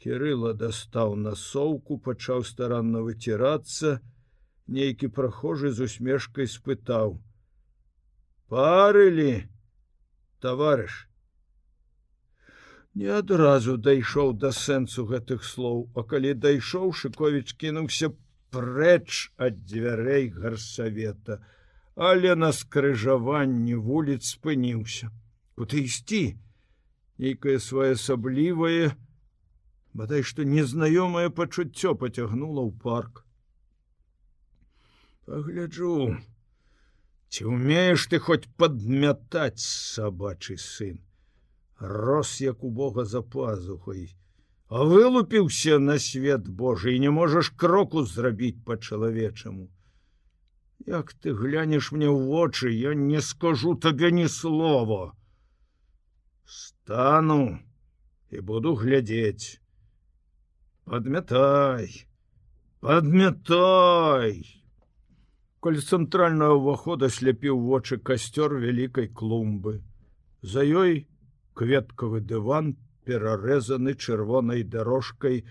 Кирыла 0.00 0.56
дастаў 0.64 1.14
насоўку, 1.28 2.00
пачаў 2.08 2.42
старанна 2.48 3.04
выцірацца, 3.04 4.00
нейкі 4.78 5.12
прахожы 5.20 5.70
з 5.76 5.88
усмешкай 5.88 6.50
спытаў: 6.56 7.16
парылі 8.52 9.32
товарыш 10.44 10.98
не 12.94 13.08
адразу 13.18 13.76
дайшоў 13.86 14.34
да 14.44 14.50
сэнсу 14.56 15.06
гэтых 15.12 15.44
слоў 15.48 15.78
а 15.96 16.04
калі 16.08 16.34
дайшоў 16.46 16.92
шыковіч 17.02 17.56
кінуўся 17.62 18.12
прэч 18.52 19.32
ад 19.46 19.64
дзвярэй 19.64 20.28
гарсавета 20.36 21.40
але 21.96 22.34
на 22.34 22.52
скрыжаванні 22.52 23.74
вуліц 23.74 24.36
спыніўся. 24.36 25.10
Куды 25.56 25.84
ісці? 25.88 26.36
Нейкае 27.18 27.58
своеасаблівае 27.60 28.92
бадай 29.92 30.22
што 30.24 30.44
незнаёмае 30.44 31.28
пачуццё 31.28 31.94
пацягнула 31.94 32.64
ў 32.64 32.72
парк 32.84 33.24
Пагляджу, 35.32 36.16
ці 37.32 37.44
умееш 37.50 38.02
ты 38.12 38.18
хоць 38.24 38.50
падмятаць 38.60 39.64
сабачы 39.64 40.56
сын. 40.60 40.98
Рос 41.80 42.32
як 42.44 42.66
у 42.68 42.72
Бога 42.80 43.06
за 43.12 43.22
пазухай, 43.22 44.12
А 44.68 44.84
вылупіўся 44.84 45.78
на 45.78 45.98
свет 45.98 46.52
Божий 46.60 46.96
і 46.96 47.00
не 47.06 47.14
можаш 47.16 47.48
кроку 47.48 48.04
зрабіць 48.04 48.60
па-чалавечаму. 48.68 49.70
Як 50.84 51.14
ты 51.14 51.32
глянеш 51.32 51.92
мне 51.96 52.12
ў 52.12 52.28
вочы, 52.28 52.68
я 52.68 52.92
не 52.92 53.24
скажу 53.24 53.74
табе 53.74 54.12
ні 54.12 54.28
слова. 54.28 55.12
Стану 56.44 57.58
і 58.28 58.40
буду 58.40 58.74
глядзець. 58.74 59.60
Падмятай, 60.84 62.04
падмятай! 62.80 64.61
Коль 65.62 65.78
цэнтрального 65.78 66.54
ўвахода 66.58 67.08
сляпіў 67.14 67.58
вочы 67.64 67.98
касцёр 68.08 68.58
вялікай 68.62 69.06
клумбы. 69.18 69.78
За 70.42 70.64
ёй 70.66 71.06
кветкавы 71.54 72.18
дыван 72.20 72.74
перарэзаны 73.06 73.94
чырвонай 73.94 74.64
дорожкай 74.66 75.44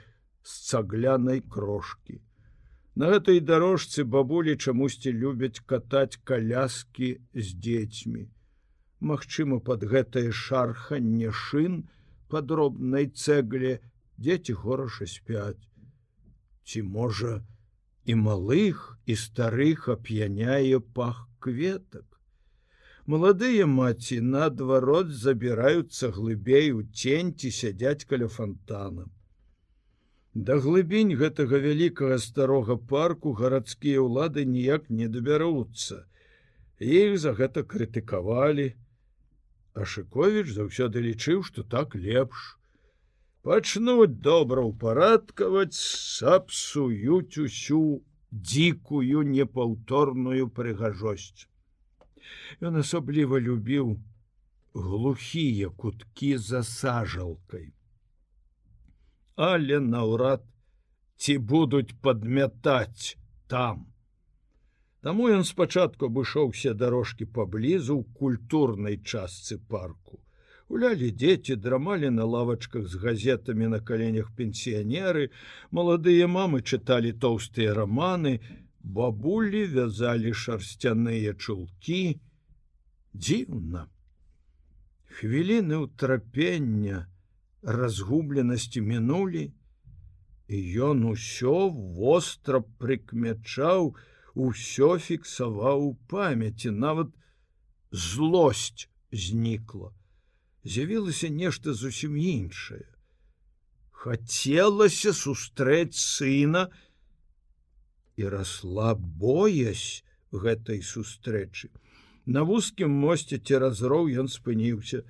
з 0.43 0.51
цаглянай 0.67 1.39
крошки. 1.39 2.19
На 2.95 3.07
гэтай 3.13 3.39
дарожцы 3.39 4.03
бабулі 4.03 4.57
чамусьці 4.59 5.15
любяць 5.15 5.63
катаць 5.63 6.19
каляскі 6.27 7.15
з 7.31 7.47
дзецьмі. 7.55 8.27
Магчыма, 8.99 9.61
под 9.63 9.87
гэтае 9.87 10.35
шарханне 10.35 11.31
шын 11.31 11.87
падробнай 12.27 13.07
цэгле 13.15 13.79
дзеці 14.19 14.59
гораша 14.59 15.07
спяць. 15.07 15.63
Ці 16.67 16.83
можа, 16.83 17.39
і 18.11 18.15
малых 18.19 18.79
і 19.07 19.15
старых 19.23 19.87
ап'яняе 19.93 20.79
пах 20.97 21.23
кветак. 21.39 22.07
Маладыя 23.11 23.67
маці 23.71 24.19
наадварот 24.33 25.15
забіраюцца 25.23 26.11
глыбей 26.17 26.69
у 26.75 26.83
ценьці 26.83 27.51
сядзяць 27.59 28.05
каля 28.11 28.27
фонтана. 28.35 29.07
Да 30.33 30.59
глыбінь 30.65 31.15
гэтага 31.23 31.59
вялікага 31.65 32.19
старога 32.25 32.77
парку 32.93 33.33
гарадскія 33.39 34.03
ўлады 34.05 34.45
ніяк 34.51 34.87
не 35.01 35.09
дабяруцца. 35.15 36.05
Іх 36.79 37.17
за 37.23 37.33
гэта 37.39 37.67
крытыкавалі, 37.73 38.71
А 39.73 39.85
Шковіч 39.87 40.51
заўсёды 40.51 40.99
лічыў, 41.03 41.43
што 41.47 41.63
так 41.63 41.95
лепш 41.95 42.59
пачнуць 43.47 44.21
добра 44.27 44.63
ўпарадкаваць 44.67 45.77
сапсуюць 45.81 47.41
усю 47.43 47.81
дзікую 48.31 49.23
непаўторную 49.33 50.47
прыгажосць. 50.59 51.47
Ён 52.61 52.79
асабліва 52.83 53.41
любіў 53.47 53.91
глухія 54.73 55.69
куткі 55.83 56.31
за 56.37 56.63
сажалкай. 56.63 57.67
Але 59.35 59.79
наўрад 59.89 60.45
ці 61.17 61.37
будуць 61.53 61.97
падмятаць 62.05 63.17
там. 63.47 63.87
Таму 65.01 65.29
ён 65.33 65.43
спачатку 65.49 66.11
абышоўся 66.13 66.77
дарожкі 66.77 67.25
паблізу 67.37 67.97
ў 67.97 68.03
культурнай 68.21 69.01
частцы 69.01 69.57
парку 69.57 70.20
гулялі 70.71 71.11
дзеці 71.11 71.55
драмалі 71.59 72.09
на 72.15 72.23
лавачках 72.23 72.87
з 72.87 72.95
газетамі 73.03 73.67
на 73.71 73.79
каленях 73.87 74.29
пенсіянеры 74.37 75.27
маладыя 75.79 76.29
мамы 76.31 76.61
чыталі 76.63 77.11
тоўстыя 77.25 77.73
раманы 77.75 78.39
бабулі 78.99 79.65
вязалі 79.73 80.31
шарсцяныя 80.43 81.35
чулкі. 81.35 81.99
Дзіўна. 83.11 83.83
Хвіліны 85.19 85.83
ўтрапення 85.83 87.03
разгубленасці 87.61 88.87
мінулі 88.87 89.45
і 90.47 90.57
ён 90.87 91.07
усё 91.11 91.55
востра 91.99 92.63
прыкмячаў 92.79 93.91
усё 94.39 94.95
фіксаваў 95.11 95.87
у 95.91 95.95
памяці. 96.07 96.71
Нават 96.71 97.11
злосць 97.91 98.87
знікла 99.11 99.91
з'явілася 100.63 101.29
нешта 101.29 101.73
зусім 101.73 102.17
іншае. 102.17 102.85
Хацелася 103.91 105.13
сустрэць 105.13 105.97
сына 105.97 106.69
і 108.17 108.29
расла 108.33 108.93
боязь 108.95 110.03
гэтай 110.31 110.81
сустрэчы. 110.81 111.69
На 112.25 112.43
вузкім 112.45 112.93
мосце 112.93 113.37
цераз 113.37 113.81
роў 113.81 114.09
ён 114.23 114.29
спыніўся, 114.29 115.01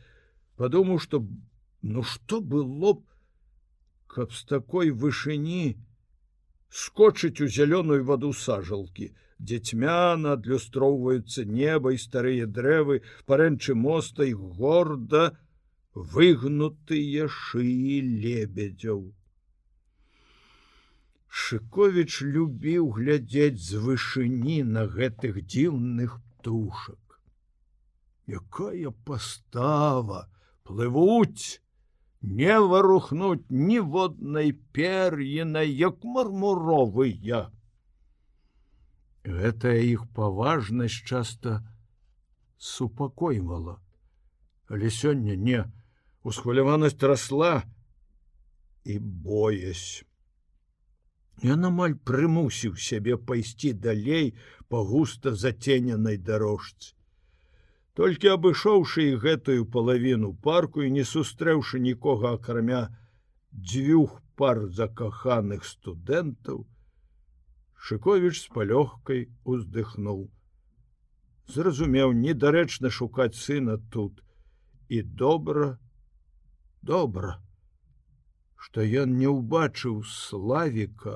падумаў, 0.56 1.00
што 1.00 1.24
ну 1.82 2.04
што 2.04 2.40
было 2.42 2.94
б, 2.94 3.04
каб 4.08 4.32
з 4.36 4.44
такой 4.48 4.92
вышыні 4.92 5.78
скочыць 6.72 7.42
у 7.44 7.48
зялёную 7.48 8.04
ваду 8.08 8.32
сажалкі, 8.34 9.12
дзецьмяна 9.50 10.36
адлюстроўваюцца 10.38 11.46
неба 11.60 11.94
і 11.96 12.02
старыя 12.04 12.48
дрэвы 12.58 13.02
парэнчы 13.32 13.76
моста 13.86 14.28
і 14.30 14.34
горда 14.60 15.24
выгнутыя 16.16 17.28
шыі 17.38 17.98
лебедзяў. 18.26 19.02
Шыковіч 21.32 22.12
любіў 22.36 22.92
глядзець 22.98 23.64
з 23.64 23.80
вышыні 23.86 24.60
на 24.76 24.86
гэтых 24.96 25.42
дзіўных 25.48 26.20
птушак. 26.20 27.20
Якая 28.28 28.92
пастава! 29.06 30.28
Плывуць! 30.64 31.62
Не 32.22 32.60
варухнуць 32.60 33.48
ніводнай 33.50 34.52
пер'інай 34.78 35.72
як 35.74 36.04
мармуровыя 36.04 37.40
Гэтая 39.26 39.78
іх 39.86 40.06
паважнасць 40.18 41.04
часта 41.06 41.62
супакойвала. 42.58 43.78
Але 44.68 44.90
сёння 44.90 45.36
не 45.36 45.66
усхваляванасць 46.24 47.02
расла 47.04 47.64
і 48.86 48.98
боясь. 49.00 50.04
Ён 51.42 51.70
амаль 51.70 51.94
прымусіў 52.06 52.78
сябе 52.78 53.18
пайсці 53.18 53.74
далей 53.74 54.34
па 54.70 54.82
густа 54.86 55.34
зацененай 55.34 56.18
дарожцы. 56.18 56.94
Толькі 57.98 58.34
абышоўшы 58.34 59.06
і 59.12 59.20
гэтую 59.22 59.66
палавіну 59.74 60.34
парку 60.34 60.86
і 60.86 60.92
не 60.98 61.04
сустрэўшы 61.04 61.82
нікога 61.84 62.38
акрамя 62.38 62.84
дзвюх 63.52 64.22
пар 64.38 64.70
закаханых 64.70 65.66
студэнтаў, 65.66 66.64
Шковіч 67.82 68.36
з 68.38 68.50
палёгкай 68.56 69.22
уздыхнуў. 69.52 70.20
Зразумеў 71.54 72.12
недарэчна 72.18 72.92
шукаць 72.98 73.34
сына 73.44 73.78
тут 73.96 74.22
і 74.98 75.02
добра, 75.22 75.70
добра, 76.92 77.32
што 78.56 78.86
ён 79.04 79.18
не 79.22 79.32
ўбачыў 79.34 79.98
славіка 80.12 81.16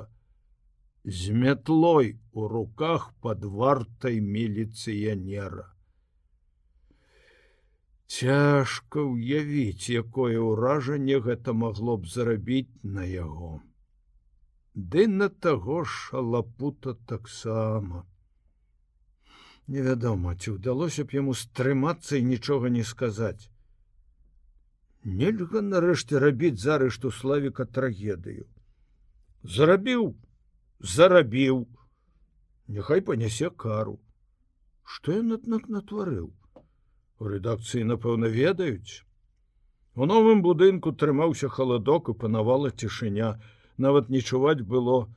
з 1.05 1.37
мятлой 1.43 2.11
у 2.33 2.47
руках 2.55 3.07
пад 3.21 3.45
вартай 3.45 4.17
міліцыянера. 4.33 5.69
Цяжка 8.09 9.05
ўявіць, 9.05 9.93
якое 10.01 10.41
ўражанне 10.41 11.21
гэта 11.29 11.53
магло 11.53 12.01
б 12.01 12.09
зарабіць 12.17 12.73
на 12.81 13.05
яго. 13.05 13.61
Ды 14.75 15.07
на 15.07 15.29
таго 15.29 15.83
ж 15.83 15.89
шалапута 15.89 16.93
таксама. 17.07 18.03
Невядома, 19.67 20.35
ці 20.35 20.59
ўдалося 20.59 21.05
б 21.07 21.15
яму 21.15 21.33
стрымацца 21.33 22.19
і 22.19 22.27
нічога 22.27 22.69
не 22.69 22.83
сказаць. 22.83 23.47
Нельга 25.05 25.61
нарэшце 25.61 26.19
рабіць 26.19 26.59
зарышту 26.59 27.11
славіка 27.11 27.65
трагедыю. 27.65 28.45
Зарабіў, 29.43 30.11
зарабіў, 30.81 31.65
Няхай 32.67 33.01
панясе 33.01 33.49
кару. 33.49 33.99
Што 34.83 35.13
ён 35.21 35.33
аднак 35.37 35.67
натварыў? 35.69 36.31
У 37.21 37.27
рэдакцыі, 37.29 37.85
напэўна, 37.85 38.25
ведаюць. 38.33 39.05
У 39.93 40.05
новым 40.09 40.41
будынку 40.41 40.91
трымаўся 40.91 41.47
халадок 41.47 42.09
і 42.09 42.17
панавала 42.23 42.71
цішыня, 42.73 43.37
нават 43.77 44.09
не 44.09 44.21
чуваць 44.21 44.61
было 44.61 45.07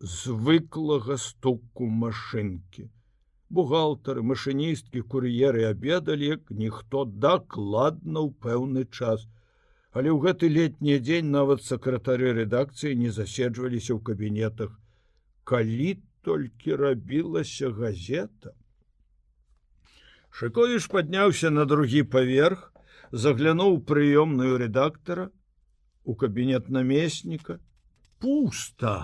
звыклага 0.00 1.16
стуку 1.16 1.86
машынкі. 1.86 2.90
Бухгалтары, 3.54 4.22
машыністкі, 4.26 5.02
кур'еры 5.02 5.64
абедалі, 5.70 6.26
як 6.36 6.50
ніхто 6.50 7.04
дакладна 7.04 8.24
ў 8.26 8.30
пэўны 8.42 8.84
час. 8.90 9.28
Але 9.94 10.10
ў 10.10 10.18
гэты 10.26 10.50
летні 10.50 10.98
дзень 10.98 11.30
нават 11.30 11.62
сакратары 11.62 12.34
рэдакцыі 12.34 12.98
не 12.98 13.14
заседжваліся 13.14 13.94
ў 13.94 14.00
кабінетах. 14.02 14.74
Калі 15.44 16.02
толькі 16.26 16.74
рабілася 16.80 17.70
газета. 17.70 18.56
Шыковіш 20.34 20.90
падняўся 20.90 21.52
на 21.54 21.64
другі 21.64 22.02
паверх, 22.10 22.72
заглянуў 23.12 23.78
прыёмную 23.86 24.58
рэдактара 24.58 25.30
у 26.02 26.16
кабінет 26.18 26.68
намесніка, 26.74 27.60
пуста 28.20 28.96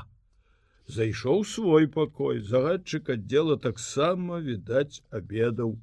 зайшоў 0.90 1.44
свой 1.46 1.86
пакой 1.98 2.40
загадчык 2.52 3.10
аддзела 3.14 3.56
таксама 3.68 4.40
відаць 4.46 5.02
обедаў 5.10 5.78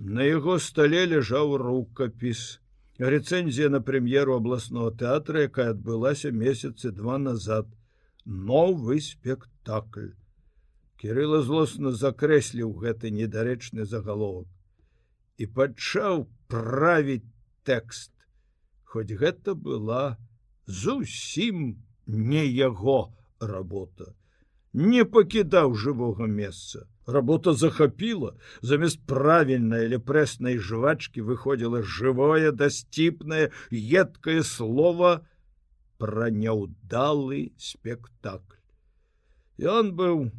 на 0.00 0.24
яго 0.24 0.58
стале 0.58 1.04
ляжаў 1.06 1.56
рукапіс. 1.60 2.60
Рэцэнзія 3.00 3.68
на 3.72 3.80
прэм'еру 3.84 4.36
абласного 4.36 4.92
тэатра 5.02 5.44
якая 5.48 5.70
адбылася 5.72 6.30
месяцы 6.32 6.92
два 6.92 7.18
назад. 7.18 7.68
Новы 8.24 9.00
спектакль. 9.00 10.12
Кирилла 11.00 11.40
злосна 11.42 11.92
закрэсліў 11.92 12.72
гэты 12.80 13.12
недарэчны 13.12 13.84
загаловак. 13.84 14.48
І 15.36 15.46
пачаў 15.46 16.28
правіць 16.48 17.28
тэкст. 17.64 18.12
Хоць 18.84 19.12
гэта 19.12 19.54
была 19.54 20.16
зусім 20.66 21.80
не 22.14 22.44
яго 22.46 23.12
работа. 23.40 24.14
Не 24.72 25.04
пакідаў 25.04 25.74
жывога 25.74 26.26
месца. 26.26 26.86
Работа 27.06 27.54
захапіла 27.54 28.36
замест 28.62 29.00
правільнай 29.06 29.86
или 29.86 29.98
прэснай 29.98 30.58
жвачки 30.58 31.20
выходзіла 31.20 31.82
жывое 31.82 32.52
дасціпнае 32.52 33.50
едкае 33.72 34.42
слово 34.46 35.26
пра 35.98 36.30
няўдалы 36.30 37.42
спектакль. 37.58 38.62
Ён 39.58 39.92
быў 39.98 40.30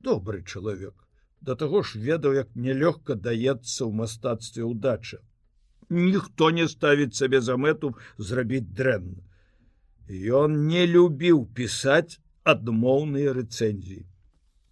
добры 0.00 0.42
чалавек. 0.42 0.94
Да 1.40 1.54
таго 1.54 1.82
ж 1.82 2.02
ведаў 2.10 2.34
як 2.42 2.54
нелёгка 2.54 3.14
даецца 3.14 3.86
ў 3.86 3.92
мастацтве 4.02 4.66
удача 4.66 5.22
ніхто 5.90 6.50
не 6.50 6.68
ставіць 6.68 7.14
сабе 7.18 7.40
за 7.40 7.56
мэту 7.56 7.94
зрабіць 8.16 8.70
дрэнна 8.80 9.29
Ён 10.10 10.66
не 10.66 10.86
любіў 10.90 11.44
пісаць 11.54 12.18
адмоўныя 12.42 13.34
рэцэнзіі. 13.36 14.02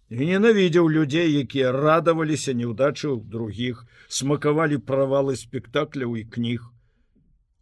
І 0.09 0.25
ненавідзеў 0.25 0.89
людзей, 0.89 1.31
якія 1.45 1.71
радаваліся 1.71 2.51
неўдачы 2.51 3.07
ў 3.07 3.23
другіх, 3.23 3.85
смакавалі 4.09 4.81
правалы 4.83 5.37
спектакляў 5.39 6.17
і 6.19 6.23
кніг. 6.35 6.65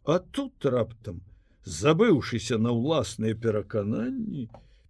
А 0.02 0.18
тут 0.18 0.64
раптам, 0.64 1.22
забыўшыся 1.62 2.58
на 2.58 2.74
ўласныя 2.74 3.38
перакананні, 3.38 4.48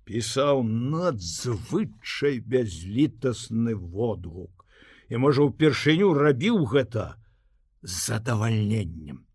пісаў 0.08 0.64
надзвычай 0.64 2.40
бязлітасны 2.40 3.74
водгук. 3.76 4.64
І 5.12 5.20
можа, 5.20 5.44
упершыню 5.44 6.14
рабіў 6.14 6.64
гэта 6.72 7.18
задавальненнем. 7.82 9.27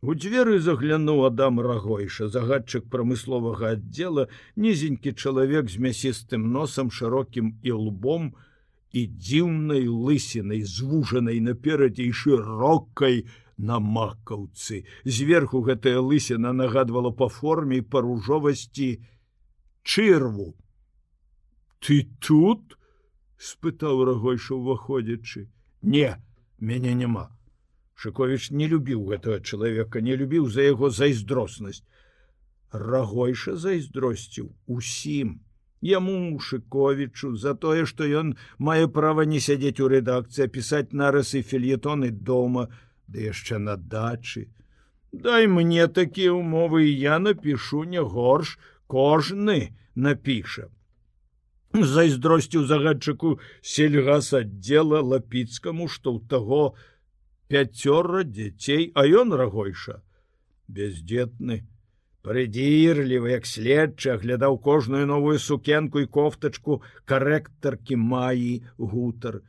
У 0.00 0.14
дзверы 0.16 0.60
заглянуў 0.64 1.26
адам 1.28 1.60
рагойша 1.60 2.28
загадчык 2.32 2.86
прамысловага 2.92 3.74
аддзела 3.76 4.28
нізенькі 4.56 5.12
чалавек 5.12 5.68
з 5.68 5.82
мясістым 5.86 6.46
носам 6.54 6.88
шырокім 6.88 7.52
і 7.60 7.76
лбом 7.76 8.32
і 8.96 9.02
дзіўнай 9.06 9.84
лысінай 9.86 10.64
звужанай 10.64 11.40
наперадзе 11.44 12.08
і 12.08 12.16
шырокай 12.16 13.26
на 13.60 13.76
макаўцы. 13.78 14.84
Зверху 15.04 15.60
гэтая 15.60 16.00
лысіна 16.00 16.56
нагадвала 16.56 17.12
па 17.12 17.28
форме 17.28 17.82
па 17.82 18.00
ружовасці 18.00 18.88
чырву 19.84 20.54
ты 21.80 22.08
тут 22.20 22.76
спытаў 23.36 24.04
рагойша 24.08 24.54
уваходзячы 24.56 25.48
не 25.82 26.08
мяне 26.58 26.94
няма 26.94 27.28
Шковіч 28.00 28.50
не 28.56 28.66
любіў 28.72 29.00
гэтага 29.12 29.44
чалавека, 29.44 30.00
не 30.00 30.16
любіў 30.16 30.48
за 30.48 30.64
яго 30.64 30.88
зайздроснасць. 30.88 31.84
Рагойша 32.72 33.56
зайздросціў 33.60 34.46
усім. 34.66 35.34
Яму 35.84 36.40
Шковічу 36.40 37.34
за 37.42 37.52
тое, 37.64 37.84
што 37.90 38.08
ён 38.22 38.32
мае 38.58 38.88
права 38.96 39.26
не 39.28 39.40
сядзець 39.40 39.84
у 39.84 39.88
рэдакцыі, 39.92 40.48
пісаць 40.56 40.96
нарысы 40.96 41.42
фельетоны 41.52 42.10
дома, 42.30 42.68
ды 43.08 43.28
яшчэ 43.28 43.60
на 43.68 43.76
дачы. 43.76 44.48
Дай 45.12 45.46
мне 45.46 45.86
такія 45.88 46.32
умовы 46.32 46.84
і 46.88 46.98
я 46.98 47.18
напішу 47.18 47.84
не 47.84 48.00
горш, 48.00 48.58
кожны 48.86 49.76
напіша. 49.94 50.70
Зайздросціў 51.72 52.64
загадчыку 52.66 53.38
сельгас 53.60 54.32
аддзела 54.38 55.02
лапіцкаму, 55.02 55.88
што 55.88 56.16
ў 56.16 56.26
таго, 56.30 56.62
пяцёра 57.50 58.22
дзяцей, 58.22 58.92
а 58.94 59.04
ён 59.04 59.34
рагойша. 59.34 60.00
Бездетны 60.70 61.66
прыдзірлівы 62.22 63.32
як 63.32 63.48
следчы 63.48 64.12
аглядаў 64.14 64.58
кожную 64.62 65.06
новую 65.10 65.38
сукенку 65.42 66.04
і 66.04 66.06
кофтачку 66.06 66.80
карэктаркі 67.10 67.96
маі 67.96 68.62
гутар. 68.78 69.40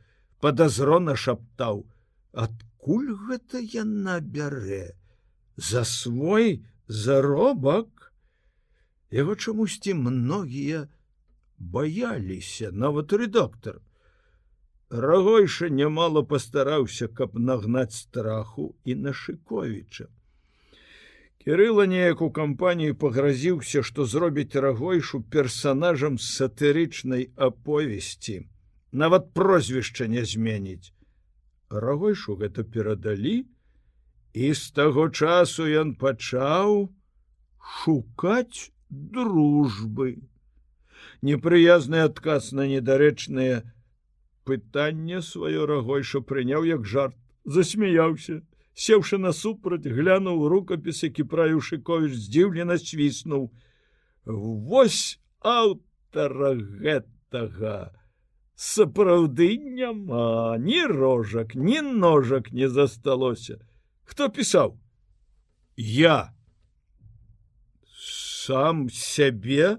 Подазрона 0.42 1.14
шаптаў 1.14 1.84
адкуль 2.32 3.14
гэта 3.28 3.62
яна 3.62 4.18
бярэ? 4.18 4.98
За 5.56 5.84
свой 5.84 6.64
заробак? 6.88 8.10
Яго 9.12 9.36
чамусьці 9.36 9.94
многія 9.94 10.88
баяліся 11.58 12.72
нават 12.72 13.12
рэдактор 13.12 13.78
Рагойша 14.92 15.70
нямала 15.70 16.20
пастараўся, 16.22 17.08
каб 17.08 17.38
нагнаць 17.40 17.96
страху 17.96 18.74
і 18.84 18.94
на 18.94 19.14
Шковіча. 19.16 20.12
Кірыла 21.40 21.86
неяк 21.88 22.20
у 22.20 22.28
кампаніі 22.30 22.92
пагразіўся, 22.92 23.80
што 23.82 24.04
зробіць 24.04 24.52
рагойшу 24.54 25.22
персанажам 25.32 26.20
сатырычнай 26.20 27.32
аповесці. 27.36 28.36
Нават 28.92 29.32
прозвішча 29.32 30.06
не 30.12 30.28
зменіць. 30.28 30.92
Рагойшу 31.72 32.36
гэта 32.36 32.60
перадалі, 32.62 33.48
і 34.36 34.52
з 34.52 34.70
таго 34.76 35.08
часу 35.08 35.64
ён 35.64 35.96
пачаў 35.96 36.92
шукаць 37.80 38.68
дружбы. 38.92 40.20
Непрыязны 41.24 42.04
адказ 42.04 42.52
на 42.52 42.68
недарэчнае 42.68 43.64
пытанне 44.44 45.22
сваё 45.22 45.66
рагойша 45.66 46.20
прыняў 46.20 46.64
як 46.68 46.86
жарт, 46.86 47.16
засмяяўся 47.44 48.42
сеўшы 48.74 49.18
насупраць 49.18 49.86
глянуў 49.86 50.48
рукапісы 50.48 51.10
кіпраю 51.10 51.60
шыковіч 51.60 52.14
здзіўлена 52.16 52.78
свіснуў. 52.78 53.50
Вось 54.24 55.18
аўтара 55.40 56.54
гэтага! 56.56 57.92
Сапраўды 58.54 59.56
няма 59.58 60.56
ні 60.58 60.84
рожак 60.86 61.54
ні 61.54 61.80
ножак 61.82 62.52
не 62.52 62.68
засталося. 62.68 63.58
Хто 64.04 64.28
пісаў? 64.28 64.78
Я 65.76 66.32
сам 67.96 68.88
сябе 68.90 69.78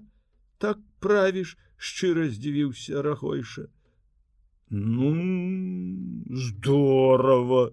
так 0.57 0.80
правіш 0.99 1.55
шчыра 1.78 2.28
здзівіўся 2.28 3.01
рагойша 3.05 3.70
ну 4.74 5.13
здорово! 6.34 7.71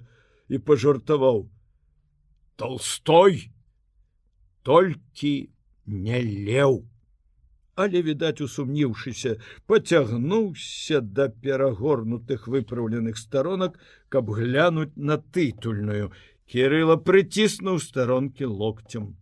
І 0.51 0.59
пажартаваў 0.59 1.45
толстой 2.59 3.51
толькі 4.67 5.51
не 5.87 6.19
леў 6.21 6.83
але 7.81 8.03
відаць 8.05 8.45
усумніўшыся 8.45 9.37
поцягнуўся 9.71 11.01
да 11.01 11.29
перагорнутых 11.45 12.49
выпраўленых 12.55 13.17
старонак 13.17 13.79
каб 14.09 14.29
глянуць 14.37 14.93
на 14.97 15.17
тытульную. 15.17 16.11
Кирилла 16.51 16.99
прыціснуў 16.99 17.79
старонкі 17.81 18.51
локцем 18.51 19.15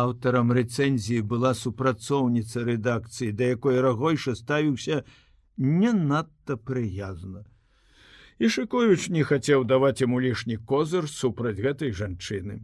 аўтарам 0.00 0.52
рэцэнзіі 0.56 1.26
была 1.28 1.52
супрацоўніца 1.58 2.64
рэдакцыі 2.64 3.34
да 3.36 3.50
якой 3.52 3.80
рагойша 3.84 4.34
ставіўся 4.38 5.02
не 5.56 5.92
надта 5.92 6.56
прыязна 6.56 7.44
і 8.38 8.50
шыковіч 8.50 9.10
не 9.14 9.24
хацеў 9.26 9.64
даваць 9.64 10.00
яму 10.02 10.20
лішні 10.20 10.58
козыр 10.70 11.08
супраць 11.08 11.60
гэтай 11.60 11.94
жанчыны. 11.94 12.62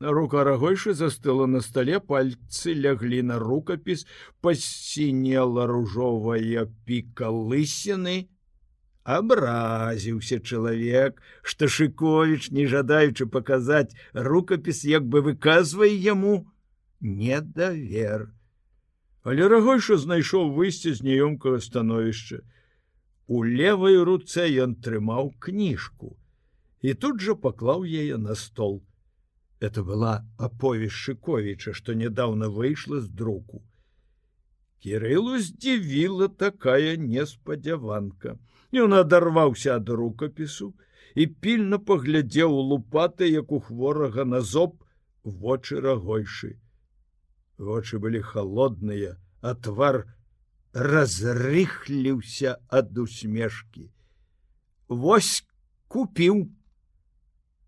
Рука 0.00 0.44
рагойшы 0.44 0.92
застыла 0.94 1.46
на 1.46 1.60
стале 1.64 2.00
пальцы 2.00 2.74
ляглі 2.76 3.22
на 3.22 3.38
рукапіс, 3.40 4.06
пасінела 4.40 5.66
ружовая 5.66 6.66
піка 6.84 7.32
лысіны. 7.32 8.28
Абразіўся 9.06 10.40
чалавек, 10.40 11.22
што 11.42 11.68
Шковіч, 11.68 12.50
не 12.50 12.66
жадаючы 12.66 13.26
паказаць 13.26 13.94
рукапіс, 14.12 14.84
як 14.84 15.06
бы 15.06 15.22
выказвае 15.22 15.94
яму 15.94 16.44
недавер. 17.00 18.35
Але 19.26 19.48
рагойша 19.50 19.96
знайшоў 20.02 20.52
выйсце 20.56 20.94
з 20.94 21.02
няёмкага 21.02 21.58
становішча. 21.64 22.44
У 23.26 23.42
левой 23.42 23.98
руцэ 24.06 24.46
ён 24.64 24.78
трымаў 24.86 25.34
кніжку 25.42 26.14
і 26.86 26.94
тут 27.02 27.22
жа 27.26 27.34
паклаў 27.34 27.84
яе 27.84 28.16
на 28.22 28.34
стол. 28.38 28.76
Это 29.58 29.82
была 29.82 30.12
аповесь 30.38 30.98
шыковіча, 31.04 31.72
што 31.78 31.94
нядаўна 32.02 32.48
выйшла 32.58 33.00
з 33.00 33.08
друку. 33.10 33.62
Кірылу 34.84 35.40
здзівіла 35.42 36.28
такая 36.28 36.94
неспадзяванка. 36.96 38.36
Ён 38.70 38.94
адарваўся 39.00 39.74
ад 39.80 39.88
рукапісу 39.88 40.74
і 41.14 41.26
пільна 41.26 41.78
паглядзеў 41.78 42.54
лупаты, 42.70 43.26
як 43.32 43.50
у 43.50 43.58
хворага 43.58 44.24
на 44.24 44.40
зоб 44.40 44.76
вочы 45.24 45.80
рагойшы. 45.80 46.54
Вочы 47.58 47.98
былі 47.98 48.20
холодныя, 48.20 49.16
а 49.40 49.54
твар 49.54 50.04
разрыхліўся 50.72 52.56
ад 52.68 52.98
усмешкі. 52.98 53.88
Вось 54.88 55.44
купіў. 55.88 56.52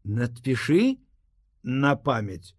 Надпішы 0.05 0.99
на 1.63 1.97
памяць. 1.97 2.55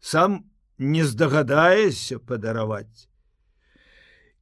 Сам 0.00 0.50
не 0.78 1.04
здагадаешся 1.04 2.18
падараваць. 2.18 3.08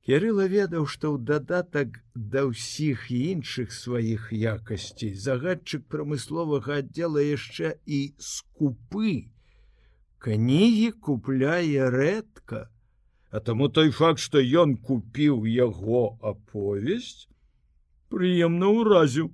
Кірыла 0.05 0.45
ведаў, 0.53 0.85
што 0.85 1.17
ў 1.17 1.25
дадатак 1.25 2.01
да 2.13 2.45
ўсіх 2.45 3.09
іншых 3.09 3.73
сваіх 3.73 4.33
якасцей 4.33 5.15
загадчык 5.17 5.89
прамысловага 5.89 6.81
аддзела 6.85 7.25
яшчэ 7.25 7.81
і 7.89 8.01
скупы. 8.21 9.33
Кнігі 10.25 10.93
купляе 11.05 11.91
рэдка, 11.93 12.69
А 13.35 13.41
таму 13.41 13.67
той 13.69 13.91
факт, 13.91 14.21
што 14.23 14.39
ён 14.39 14.77
купіў 14.79 15.41
яго 15.51 16.03
аповесць, 16.23 17.27
прыемна 18.15 18.69
ўразіў 18.71 19.27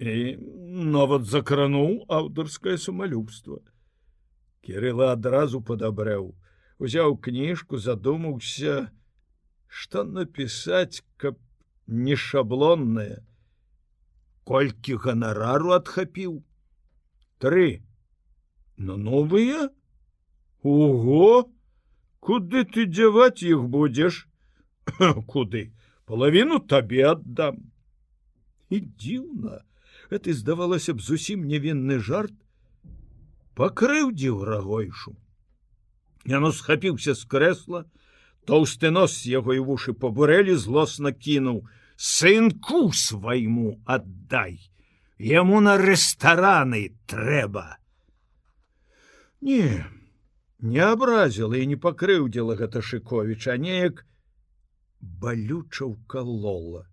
і 0.00 0.14
нават 0.94 1.28
закрануў 1.28 2.08
аўтарскае 2.08 2.78
самалюбства. 2.80 3.60
Кірыла 4.64 5.12
адразу 5.12 5.60
падабрэў, 5.60 6.32
узяў 6.80 7.20
кніжку, 7.20 7.76
задумаўся, 7.76 8.88
што 9.68 10.08
напісаць, 10.08 11.04
каб 11.20 11.36
не 11.86 12.16
шаблоннае. 12.16 13.20
Колькі 14.48 14.96
ганарару 15.04 15.76
адхапіў? 15.76 16.40
Тры. 17.36 17.84
На 18.80 18.96
новыя? 18.96 19.68
Ого! 20.62 21.50
куды 22.20 22.64
ты 22.64 22.84
дзяваць 22.86 23.42
іх 23.46 23.62
будзеш 23.72 24.26
куды? 25.32 25.72
Половину 26.04 26.58
табе 26.58 27.04
аддам 27.12 27.62
і 28.68 28.80
дзіўна 28.80 29.62
это 30.10 30.32
здавалася 30.32 30.96
б 30.96 31.04
зусім 31.04 31.46
невінны 31.48 31.98
жарт. 32.00 32.34
Пакрыўдзіў 33.54 34.44
рагойшу 34.44 35.16
яно 36.28 36.52
схапіўся 36.52 37.14
з 37.16 37.24
крэсла 37.32 37.84
тоўсты 38.48 38.90
нос 38.92 39.24
яго 39.26 39.56
і 39.56 39.64
вушы 39.68 39.94
пабурэлі 40.04 40.56
злосна 40.60 41.12
кінуў 41.12 41.62
сынку 41.96 42.92
свайму 42.92 43.76
аддай 43.84 44.58
яму 45.32 45.60
на 45.64 45.76
рэстараны 45.80 46.82
трэба 47.10 47.66
не 49.40 49.62
не 50.60 50.80
абразіла 50.80 51.56
і 51.56 51.66
не 51.72 51.78
пакрыўдзіла 51.86 52.58
гэта 52.58 52.82
шыковіча 52.82 53.56
неяк 53.56 54.04
балюча 55.00 55.84
укалола. 55.86 56.86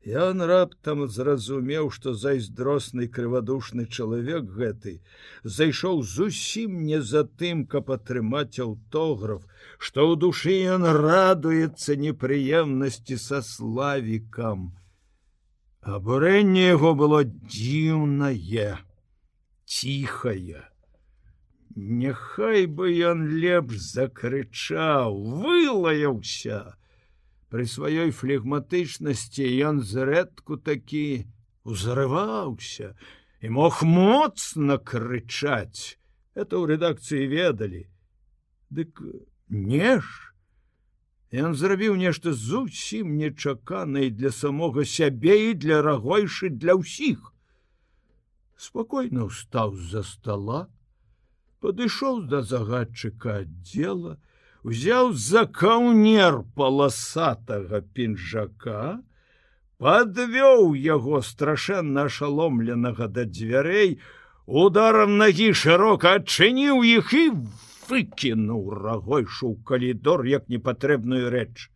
Ён 0.00 0.40
раптам 0.48 1.04
зразумеў, 1.12 1.90
што 1.92 2.14
зайздросны 2.16 3.06
крывадушны 3.12 3.84
чалавек 3.84 4.48
гэты 4.48 5.02
зайшоў 5.44 6.00
зусім 6.02 6.86
не 6.86 7.02
за 7.02 7.24
тым, 7.24 7.66
каб 7.66 7.90
атрымаць 7.92 8.56
аўтограф, 8.64 9.44
што 9.76 10.08
ў 10.08 10.16
душы 10.16 10.56
ён 10.72 10.88
радуецца 10.88 12.00
непрыемнасці 12.00 13.20
са 13.20 13.42
славікам. 13.44 14.72
Абурэнне 15.84 16.64
яго 16.72 16.94
было 16.94 17.20
дзіўнае, 17.28 18.80
ціхае. 19.68 20.69
Няхай 21.76 22.66
бы 22.66 22.90
ён 22.90 23.28
лепш 23.30 23.78
закрычаў, 23.94 25.14
вылаяўся. 25.42 26.74
Пры 27.50 27.66
сваёй 27.66 28.10
флегматычнасці 28.10 29.46
ён 29.68 29.78
зрэдку 29.82 30.58
такі 30.58 31.26
узрываўся 31.62 32.94
і 33.40 33.48
мог 33.54 33.82
моцна 33.82 34.78
крычаць. 34.78 35.98
Это 36.34 36.58
ў 36.58 36.74
рэдакцыі 36.74 37.26
ведалі. 37.30 37.86
Дык 38.70 39.02
не 39.48 39.98
ж. 40.02 40.06
Ён 41.30 41.54
зрабіў 41.54 41.94
нешта 41.94 42.34
зусім 42.34 43.14
нечаканай 43.14 44.10
для 44.10 44.34
самога 44.34 44.82
сябе 44.82 45.50
і 45.50 45.54
для 45.54 45.82
рагойшы 45.82 46.50
для 46.50 46.74
ўсіх. 46.74 47.30
Спакойна 48.58 49.30
ўстаў 49.30 49.78
з-за 49.78 50.02
стола, 50.02 50.66
падышоў 51.60 52.24
да 52.32 52.40
загадчыка 52.42 53.40
аддзела, 53.44 54.16
узяў 54.64 55.12
за 55.12 55.44
каўнер 55.46 56.42
паласатага 56.56 57.80
пінжака, 57.96 59.00
подвёў 59.80 60.74
яго 60.76 61.20
страшэнна 61.24 62.08
ашаломленага 62.10 63.08
да 63.08 63.24
дзвярэй, 63.24 63.98
ударом 64.46 65.16
ногі 65.22 65.52
шырока 65.56 66.16
адчыніў 66.20 66.84
іх 66.84 67.12
і 67.16 67.24
выкінуў 67.90 68.64
рагойшу 68.76 69.52
ў 69.52 69.56
калідор 69.64 70.26
як 70.28 70.48
непатрэбную 70.48 71.30
рэч. 71.34 71.70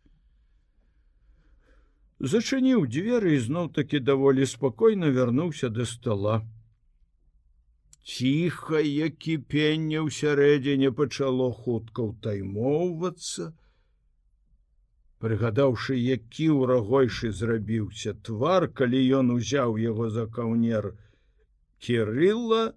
Зачыніў 2.20 2.84
дзверы 2.88 3.36
ізноў 3.36 3.72
такі 3.76 4.00
даволі 4.00 4.46
спакойна 4.46 5.10
вярнуўся 5.12 5.68
да 5.68 5.84
стола 5.84 6.40
ціхае 8.04 9.08
кіпенне 9.24 10.00
ўсярэдзіне 10.06 10.90
пачало 10.96 11.50
хутка 11.64 12.08
ўтаймоўвацца. 12.12 13.52
Прыгадаўшы 15.24 15.96
які 15.96 16.48
ўрагойшы 16.52 17.32
зрабіўся 17.32 18.12
твар 18.28 18.68
калі 18.80 19.00
ён 19.20 19.32
узяў 19.36 19.78
яго 19.80 20.10
за 20.16 20.26
каўнер 20.28 20.90
кирилла 21.80 22.74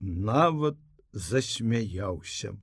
нават 0.00 0.80
засмяяўся. 1.12 2.56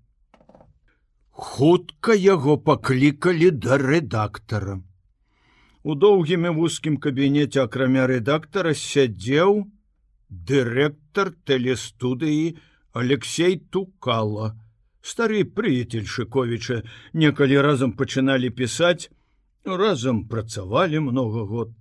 Хутка 1.30 2.18
яго 2.18 2.58
паклікалі 2.58 3.52
да 3.52 3.78
рэдактара. 3.78 4.82
У 5.84 5.94
доўгім 5.94 6.50
і 6.50 6.52
вузкім 6.58 6.98
кабінеце 6.98 7.62
акрамя 7.68 8.10
рэдактара 8.10 8.74
сядзеў 8.74 9.66
дырэктар 10.30 11.32
тэлестудыі 11.46 12.58
алексей 12.94 13.58
тукала 13.60 14.54
стары 15.06 15.44
прыяцель 15.46 16.08
шыковіча 16.10 16.82
некалі 17.14 17.62
разам 17.62 17.94
пачыналі 17.94 18.50
пісаць 18.50 19.10
разам 19.66 20.28
працавалі 20.28 21.00
много 21.00 21.46
год. 21.46 21.74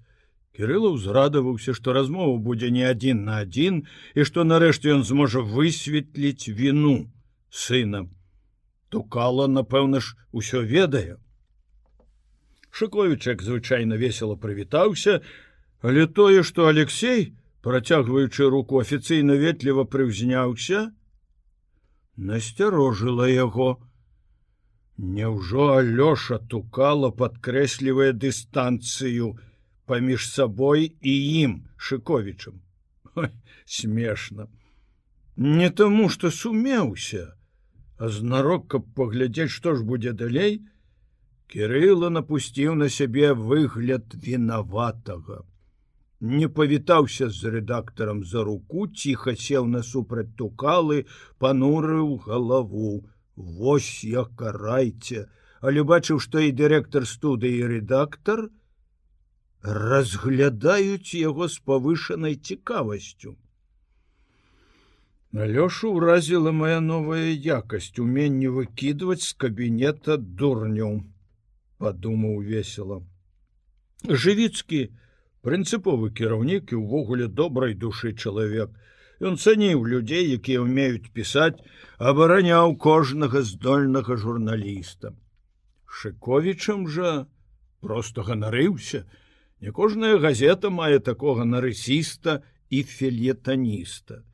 Кирилла 0.55 0.95
ўзрадаваўся 0.95 1.75
што 1.75 1.93
размова 1.93 2.37
будзе 2.39 2.71
не 2.71 2.85
адзін 2.87 3.25
на 3.29 3.41
адзін 3.45 3.85
і 4.15 4.25
што 4.29 4.45
нарэшце 4.45 4.93
ён 4.95 5.03
зможа 5.05 5.43
высветліць 5.43 6.49
віну 6.49 7.11
сына. 7.51 8.07
Тукала 8.89 9.49
напэўна 9.51 10.01
ж 10.01 10.15
усё 10.31 10.63
ведае. 10.63 11.19
Шыковічак 12.71 13.43
звычайна 13.43 13.99
весело 13.99 14.37
прывітаўся 14.37 15.21
але 15.83 16.07
тое 16.07 16.43
што 16.43 16.69
алексей 16.71 17.35
працягваючы 17.65 18.51
руку 18.53 18.81
афіцыйна 18.85 19.35
ветліва 19.41 19.85
прыўзняўся 19.93 20.81
насцярожыла 22.17 23.29
яго. 23.31 23.69
Няўжо 24.97 25.69
Алёша 25.77 26.39
тукала 26.53 27.11
падкрэслівае 27.23 28.13
дыстанцыю 28.25 29.31
паміж 29.91 30.29
сабой 30.33 30.93
і 31.01 31.15
ім 31.45 31.57
шыковічам. 31.77 32.61
смешна. 33.79 34.47
Не 35.37 35.71
таму, 35.71 36.09
што 36.09 36.31
сумеўся, 36.31 37.35
а 37.99 38.09
знарок, 38.09 38.69
каб 38.69 38.87
паглядзець, 38.95 39.51
што 39.57 39.75
ж 39.75 39.83
будзе 39.83 40.13
далей, 40.13 40.61
Кірыла 41.55 42.09
напусціў 42.11 42.75
на 42.75 42.89
сябе 42.89 43.33
выгляд 43.35 44.15
вінаватага 44.15 45.43
не 46.25 46.49
павітаўся 46.49 47.29
з 47.29 47.53
рэдактарам 47.55 48.25
за 48.25 48.45
руку 48.49 48.87
ціха 48.89 49.35
сеў 49.37 49.67
насупраць 49.69 50.33
тукалы 50.41 51.05
панурыў 51.39 52.17
галаву. 52.27 53.05
Вось 53.37 54.05
я 54.05 54.25
карайце! 54.41 55.29
Але 55.61 55.85
бачыў 55.91 56.21
што 56.25 56.41
і 56.45 56.53
дырэктар 56.53 57.05
студыі 57.09 57.69
рэдактар 57.73 58.49
разглядаюць 59.65 61.17
яго 61.21 61.49
з 61.49 61.61
павышанай 61.71 62.37
цікавасцю. 62.37 63.37
Алёшу 65.35 65.93
ўразіла 65.97 66.53
моя 66.57 66.81
новая 66.81 67.33
якасць 67.33 67.99
уменне 67.99 68.53
выкідваць 68.57 69.25
з 69.25 69.33
кабінета 69.45 70.17
дурню 70.17 70.93
падумаў 71.79 72.39
весело 72.51 73.03
жывіцкі 74.09 74.81
прынцыповы 75.45 76.11
кіраўнік 76.19 76.73
і 76.73 76.81
ўвогуле 76.81 77.29
добрай 77.29 77.75
душы 77.77 78.15
чалавек. 78.17 78.73
Ён 79.21 79.37
цаніў 79.37 79.85
людзей, 79.87 80.33
якія 80.37 80.65
ўмеюць 80.65 81.13
пісаць, 81.13 81.61
абараняў 81.99 82.75
кожнага 82.81 83.45
здольнага 83.45 84.17
журналіста. 84.17 85.13
Шыковічам 85.87 86.89
жа 86.89 87.29
просто 87.85 88.25
ганарыўся. 88.25 89.05
Не 89.61 89.71
кожная 89.71 90.17
газета 90.19 90.71
мае 90.71 90.99
такога 90.99 91.45
нарысіста 91.45 92.41
і 92.71 92.83
фельетаніста. 92.83 94.25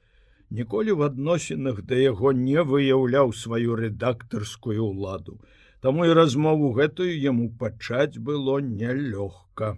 Ніколі 0.50 0.92
в 0.98 1.02
адносінах 1.02 1.82
да 1.82 1.98
яго 1.98 2.32
не 2.32 2.62
выяўляў 2.62 3.34
сваю 3.34 3.76
рэдактарскую 3.82 4.78
ўладу. 4.78 5.38
Таму 5.82 6.06
і 6.06 6.16
размову 6.16 6.72
гэтую 6.78 7.12
яму 7.12 7.50
пачаць 7.60 8.18
было 8.18 8.58
нялёгка. 8.64 9.76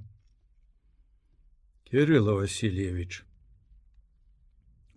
Кирилла 1.92 2.32
Васильевич. 2.32 3.24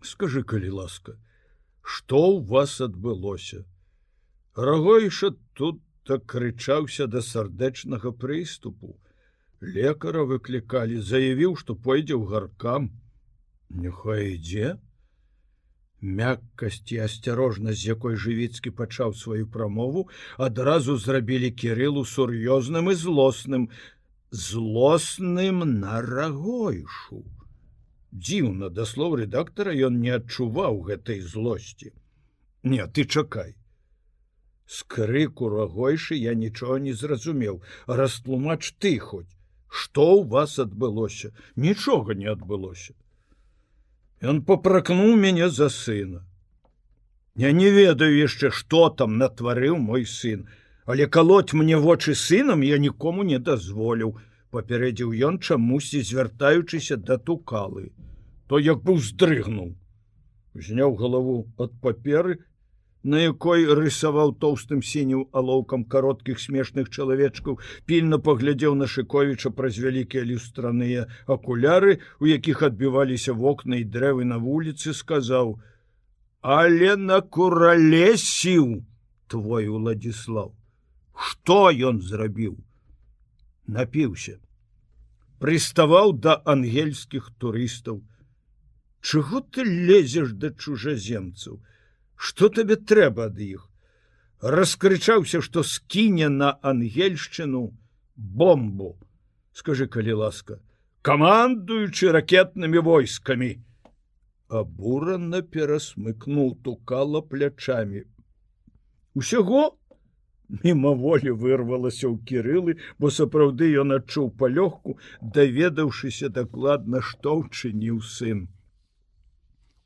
Скажи 0.01 0.43
калі 0.43 0.69
ласка 0.69 1.17
что 1.81 2.27
у 2.27 2.39
вас 2.39 2.79
адбылося 2.79 3.65
рагойша 4.55 5.31
тут 5.53 5.81
так 6.07 6.25
крычаўся 6.25 7.07
да 7.07 7.21
сардэчнага 7.21 8.13
прыступу 8.21 8.95
лекара 9.59 10.23
выклікалі 10.23 11.03
заявіў 11.09 11.57
что 11.59 11.75
пойдзе 11.75 12.15
ў 12.15 12.31
гаркам 12.31 12.87
няхай 13.83 14.39
ідзе 14.39 14.79
мяккасць 15.99 16.95
і 16.95 17.01
асцярожнасць 17.09 17.81
з 17.81 17.91
якой 17.91 18.15
жывіцкі 18.15 18.71
пачаў 18.79 19.11
сваю 19.19 19.51
прамову 19.51 20.07
адразу 20.47 20.95
зрабілі 20.95 21.51
кириллу 21.51 22.07
сур'ёзным 22.15 22.91
і 22.91 22.95
злосным 23.03 23.67
злосным 24.35 25.63
на 25.79 26.01
рагойшу. 26.01 27.23
Дзіўна 28.11 28.69
да 28.75 28.85
слоў 28.89 29.15
рэдактара 29.21 29.75
ён 29.87 29.99
не 30.03 30.11
адчуваў 30.17 30.81
гэтай 30.89 31.21
злосці. 31.33 31.91
Не, 32.63 32.83
ты 32.87 33.05
чакай. 33.05 33.55
З 34.67 34.83
крыку 34.95 35.49
рагойшы 35.53 36.19
я 36.19 36.33
нічога 36.33 36.79
не 36.83 36.93
зразумеў, 36.93 37.61
растлумач 37.87 38.73
ты 38.79 38.97
хоць, 38.99 39.31
што 39.69 40.05
ў 40.19 40.27
вас 40.35 40.59
адбылося, 40.63 41.31
нічога 41.55 42.15
не 42.21 42.31
адбылося. 42.31 42.95
Ён 44.21 44.41
попракнуў 44.41 45.15
мяне 45.21 45.49
за 45.49 45.69
сына. 45.69 46.23
Я 47.35 47.51
не 47.51 47.69
ведаю 47.69 48.15
яшчэ, 48.15 48.49
што 48.49 48.89
там 48.89 49.17
натварыў 49.21 49.77
мой 49.77 50.05
сын, 50.07 50.47
але 50.85 51.07
калоць 51.17 51.57
мне 51.57 51.77
вочы 51.81 52.15
сынам 52.15 52.63
я 52.63 52.77
нікому 52.77 53.25
не 53.29 53.39
дазволіў 53.39 54.15
папярэдзіў 54.55 55.13
ён 55.27 55.39
чамусьці 55.43 56.01
звяртаючыся 56.09 56.97
да 56.97 57.17
тукалы. 57.17 57.91
То 58.47 58.59
як 58.59 58.83
быў 58.87 59.01
здрыгнуў. 59.03 59.73
Зняў 60.55 60.95
галаву 60.95 61.37
ад 61.59 61.73
паперы 61.81 62.37
на 63.05 63.19
якой 63.21 63.65
рысаваў 63.77 64.31
тоўстым 64.41 64.81
сінім 64.81 65.25
алоўкам 65.39 65.83
кароткіх 65.93 66.39
смешных 66.41 66.89
чалавечкаў 66.89 67.59
пільна 67.91 68.17
паглядзеў 68.27 68.77
на 68.79 68.87
шыковіча 68.93 69.51
праз 69.59 69.77
вялікія 69.83 70.23
люстраныя 70.29 71.05
акуляры 71.35 71.99
у 72.17 72.31
якіх 72.31 72.63
адбіваліся 72.69 73.37
вокны 73.45 73.81
і 73.83 73.89
дрэвы 73.97 74.25
на 74.31 74.41
вуліцы 74.41 74.97
сказаў 75.01 75.53
але 76.57 76.95
на 77.05 77.21
куралесіў 77.37 78.69
твой 79.29 79.69
уладзіслав 79.77 80.53
что 81.15 81.71
ён 81.71 82.01
зрабіў? 82.01 82.57
Напіўся. 83.67 84.39
Прыставаў 85.39 86.13
да 86.19 86.35
ангельскіх 86.45 87.31
турыстаў. 87.39 88.03
Чого 89.01 89.41
ты 89.41 89.63
лезеш 89.63 90.33
да 90.33 90.51
чужаземцаў? 90.51 91.61
Что 92.15 92.49
табе 92.49 92.75
трэба 92.75 93.31
ад 93.31 93.39
іх? 93.39 93.69
Раскрычаўся 94.41 95.41
что 95.41 95.63
скіне 95.63 96.29
на 96.29 96.53
ангельшчыну 96.61 97.73
бомбу. 98.15 98.95
Скажи 99.51 99.87
калі 99.87 100.13
ласка 100.25 100.59
камандуючы 101.05 102.09
ракетнымі 102.15 102.81
войскамі. 102.81 103.51
Абурана 104.49 105.41
перасмыкнул 105.41 106.55
тукала 106.65 107.21
плячами 107.21 108.05
усяго 109.13 109.77
мімаволі 110.49 111.33
вырвалася 111.41 112.07
ў 112.09 112.19
кірылы, 112.27 112.77
бо 112.99 113.09
сапраўды 113.09 113.71
ён 113.81 113.95
адчуў 113.97 114.31
палёгку, 114.39 114.97
даведаўшыся 115.21 116.29
дакладна, 116.29 117.01
што 117.01 117.39
ўчыніў 117.41 118.01
сын. 118.01 118.47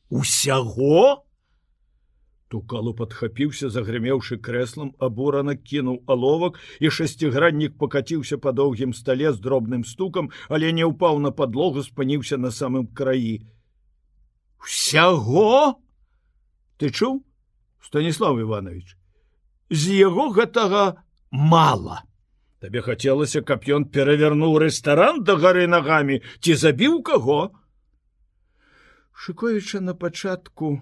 Усяго! 0.10 1.26
Тукалу 2.50 2.96
падхапіўся, 2.98 3.70
загрымеўшы 3.70 4.40
крэслам, 4.42 4.96
абурана 4.98 5.54
кінуў 5.54 6.02
аловак 6.10 6.58
і 6.82 6.90
шасціграннік 6.90 7.78
пакаціўся 7.78 8.42
па 8.42 8.52
доўгім 8.58 8.98
стале 8.98 9.30
з 9.30 9.38
дробным 9.38 9.86
стукам, 9.86 10.34
але 10.50 10.74
не 10.74 10.82
ўпаў 10.90 11.22
на 11.22 11.30
падлогу, 11.30 11.86
спыніўся 11.86 12.42
на 12.42 12.50
самым 12.50 12.90
краі. 12.90 13.46
усяго 14.60 15.80
ты 16.78 16.92
чуў 16.92 17.24
станіслав 17.80 18.40
иванович 18.40 18.99
з 19.70 19.96
яго 20.02 20.30
гэтага 20.34 21.04
мала. 21.32 22.04
Табе 22.60 22.82
хацелася 22.84 23.42
каб 23.42 23.64
ён 23.64 23.86
перавярнуў 23.88 24.58
рэстаран 24.66 25.24
да 25.24 25.38
гары 25.40 25.66
нагамі 25.72 26.20
ці 26.44 26.56
забіў 26.60 27.02
каго? 27.08 27.40
Шыковіча 29.14 29.80
на 29.80 29.96
пачатку 29.96 30.82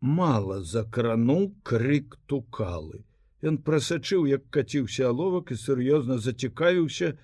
мала 0.00 0.62
закрануў 0.64 1.52
крык 1.62 2.16
тукалы. 2.26 3.04
Ён 3.42 3.56
прасачыў, 3.64 4.26
як 4.28 4.48
каціўся 4.52 5.08
аловак 5.08 5.52
і 5.52 5.56
сур'ёзна 5.56 6.18
зацікавіўся, 6.20 7.16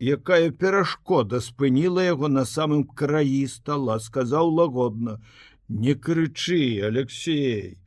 якая 0.00 0.50
перашкода 0.50 1.40
спыніла 1.40 2.04
яго 2.04 2.28
на 2.28 2.44
самым 2.44 2.84
краі 2.84 3.46
стала, 3.48 3.98
сказаў 3.98 4.52
лагодна: 4.60 5.20
«Не 5.68 5.94
крычы, 5.94 6.80
Алексей. 6.84 7.81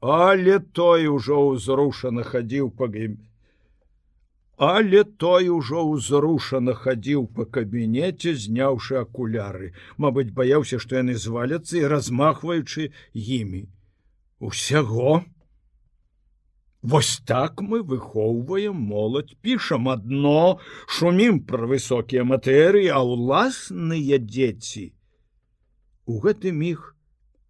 Але 0.00 0.58
той 0.76 1.06
ужо 1.08 1.38
ўзрушана 1.52 2.22
хадзіў 2.22 2.70
па 2.76 2.88
гім. 2.92 3.16
Але 4.56 5.04
той 5.04 5.48
ужо 5.52 5.84
ўзрушана 5.84 6.72
хадзіў 6.72 7.28
па 7.36 7.44
кабінеце, 7.44 8.34
зняўшы 8.34 8.96
акуляры. 9.00 9.72
Мабыць, 9.96 10.32
баяўся, 10.32 10.78
што 10.80 10.96
яны 10.96 11.16
зваляцца 11.16 11.76
і 11.76 11.88
размахваючы 11.92 12.92
імі. 13.12 13.68
Усяго, 14.40 15.24
Вось 16.86 17.20
так 17.26 17.60
мы 17.60 17.82
выхоўваем 17.82 18.76
моладзь, 18.76 19.34
пішам 19.42 19.88
адно, 19.88 20.60
шумім 20.86 21.40
пра 21.42 21.66
высокія 21.66 22.22
матэрыі, 22.22 22.92
а 22.94 23.00
ўласныя 23.02 24.20
дзеці. 24.22 24.92
У 26.06 26.20
гэты 26.22 26.52
міг, 26.54 26.94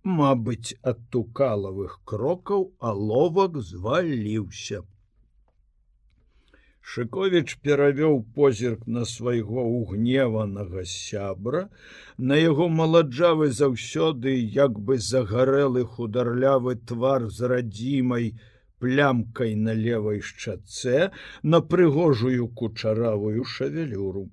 мабыць, 0.07 0.75
ад 0.83 1.01
тукалавых 1.15 2.01
крокаў 2.11 2.69
аловак 2.91 3.59
зваліўся. 3.71 4.83
Шыковіч 6.87 7.59
перавёў 7.67 8.21
позірк 8.35 8.87
на 8.97 9.05
свайго 9.13 9.65
угневанага 9.79 10.85
сябра, 10.91 11.63
на 12.17 12.39
яго 12.39 12.69
маладжавы 12.81 13.49
заўсёды 13.61 14.37
як 14.59 14.79
бы 14.79 14.99
загарэлы 15.07 15.83
хударлявы 15.97 16.77
твар 16.93 17.27
з 17.39 17.51
радзімай, 17.55 18.31
плямкай 18.79 19.57
на 19.67 19.75
левой 19.75 20.21
шчаце 20.21 21.11
на 21.43 21.61
прыгожую 21.75 22.49
кучаравую 22.63 23.45
шавелюру. 23.45 24.29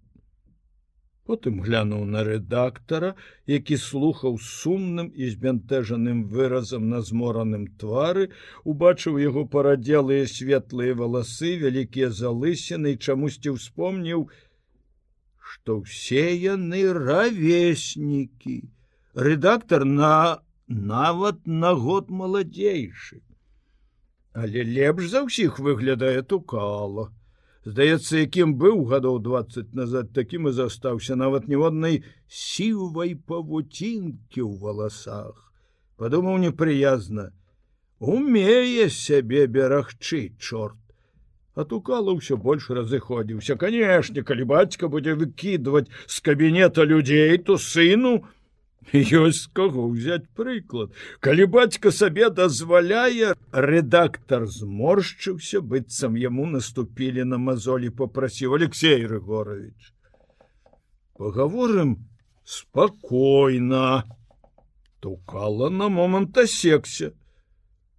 Потым 1.30 1.62
глянуў 1.66 2.04
на 2.14 2.22
рэдактара, 2.28 3.14
які 3.48 3.78
слухаў 3.84 4.38
сумным 4.46 5.08
і 5.16 5.30
збянтэжаным 5.34 6.24
выразам 6.34 6.90
на 6.94 7.00
змораным 7.10 7.68
твары, 7.84 8.30
убачыў 8.74 9.20
яго 9.24 9.46
парадзелыя 9.56 10.28
светлыя 10.28 10.98
валасы, 11.02 11.56
вялікія 11.64 12.12
залысены 12.22 12.96
і 12.96 13.02
чамусьці 13.08 13.56
ўспомніў, 13.56 14.28
што 15.54 15.80
ўсе 15.84 16.26
яны 16.44 16.86
равеснікі. 17.00 18.58
Рэдактар 19.16 19.86
на 19.86 20.16
нават 20.68 21.46
на 21.48 21.72
год 21.86 22.10
маладзейшы 22.10 23.24
але 24.34 24.64
лепш 24.66 25.10
за 25.14 25.22
ўсіх 25.26 25.60
выглядае 25.66 26.22
тукала 26.26 27.10
здаецца 27.66 28.24
якім 28.24 28.56
быў 28.60 28.84
гадоў 28.92 29.20
двадцать 29.24 29.74
назад 29.74 30.12
такім 30.14 30.50
і 30.50 30.52
застаўся 30.52 31.16
нават 31.16 31.48
ніводнай 31.48 32.04
сівай 32.28 33.16
павуцінкі 33.16 34.42
ў 34.44 34.52
валасах. 34.60 35.54
Подумаў 35.96 36.42
непрыязна 36.44 37.32
умее 38.00 38.90
сябе 38.90 39.48
берагчы 39.48 40.36
чорт. 40.40 40.80
Атукала 41.56 42.12
ўсё 42.18 42.36
больш 42.36 42.68
разыходзіўся. 42.74 43.56
Канешне 43.56 44.26
калі 44.26 44.44
бацька 44.50 44.90
будзе 44.90 45.14
выкідваць 45.14 45.88
з 46.08 46.20
кабінета 46.20 46.84
людзей 46.84 47.38
то 47.38 47.58
сыну 47.62 48.26
ёсць 49.24 49.48
каго 49.60 49.88
ўзяць 49.90 50.28
прыклад 50.38 50.94
калі 51.20 51.50
бацька 51.58 51.92
сабе 51.92 52.30
дазваляе 52.30 53.34
рэдактар 53.52 54.48
зморшчыўся 54.60 55.62
быццам 55.74 56.18
яму 56.22 56.48
наступілі 56.56 57.28
на 57.34 57.42
мазолі 57.50 57.94
попрасіў 58.02 58.58
алексей 58.60 59.06
рыгорович 59.16 59.94
паговорым 61.18 61.96
спакойна 62.44 64.04
тукала 65.00 65.70
на 65.70 65.90
момант 65.90 66.38
асекся. 66.38 67.12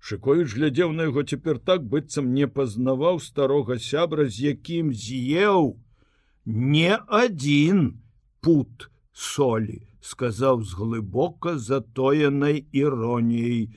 Шыкоіч 0.05 0.53
глядзеў 0.53 0.93
на 0.93 1.09
яго 1.09 1.25
цяпер 1.25 1.59
так 1.71 1.85
быццам 1.89 2.33
не 2.37 2.49
пазнаваў 2.49 3.21
старога 3.25 3.79
сябра 3.81 4.25
з 4.29 4.53
якім 4.53 4.93
з'еў 4.93 5.77
не 6.45 6.97
адзін 7.21 7.85
пут 8.45 8.89
солі 9.13 9.81
сказаў 10.05 10.63
з 10.69 10.77
глыбока 10.77 11.57
затоенай 11.59 12.61
іроніяй. 12.73 13.73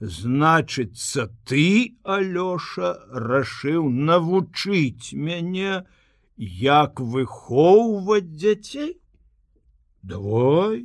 Значыцца, 0.00 1.30
ты, 1.46 1.94
Алёша, 2.02 2.90
рашыў 3.14 3.86
навучыць 3.88 5.14
мяне, 5.14 5.86
як 6.36 7.00
выхоўваць 7.00 8.34
дзяцей? 8.34 8.98
Давай, 10.02 10.84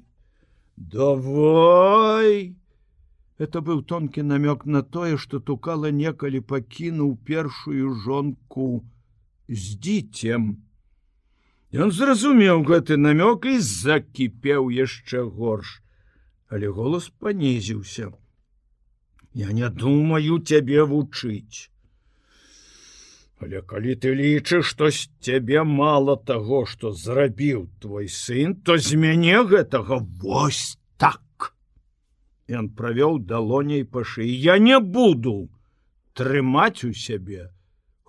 давай! 0.77 2.55
Это 3.39 3.61
быў 3.65 3.81
тонкі 3.89 4.21
намёк 4.29 4.65
на 4.65 4.83
тое, 4.83 5.17
што 5.17 5.39
тукала 5.39 5.89
некалі 5.89 6.39
пакінуў 6.45 7.17
першую 7.25 7.93
жонку 8.05 8.85
з 9.49 9.75
дзіцем. 9.79 10.68
Ён 11.69 11.91
зразумеў 11.93 12.63
гэты 12.65 12.97
намёк 12.97 13.45
і 13.45 13.59
закіпеў 13.61 14.71
яшчэ 14.73 15.21
горш, 15.21 15.81
але 16.49 16.67
голас 16.73 17.09
панізіўся. 17.21 18.09
Я 19.37 19.53
не 19.53 19.69
думаю 19.69 20.39
цябе 20.41 20.81
вучыць. 20.81 21.69
Але 23.39 23.61
калі 23.61 23.93
ты 23.95 24.17
лічыш, 24.17 24.65
што 24.65 24.89
з 24.89 25.13
цябе 25.21 25.61
мала 25.63 26.17
таго, 26.17 26.65
што 26.65 26.91
зрабіў 26.91 27.69
твой 27.79 28.09
сын, 28.09 28.55
то 28.55 28.75
з 28.77 28.97
мяне 28.97 29.45
гэтага 29.45 30.01
вось 30.25 30.75
так. 30.97 31.53
Ён 32.49 32.73
правёў 32.73 33.21
далоней 33.29 33.85
па 33.85 34.01
шыі, 34.01 34.33
я 34.33 34.57
не 34.57 34.79
буду 34.81 35.53
трымаць 36.17 36.83
у 36.83 36.91
сябе, 36.91 37.53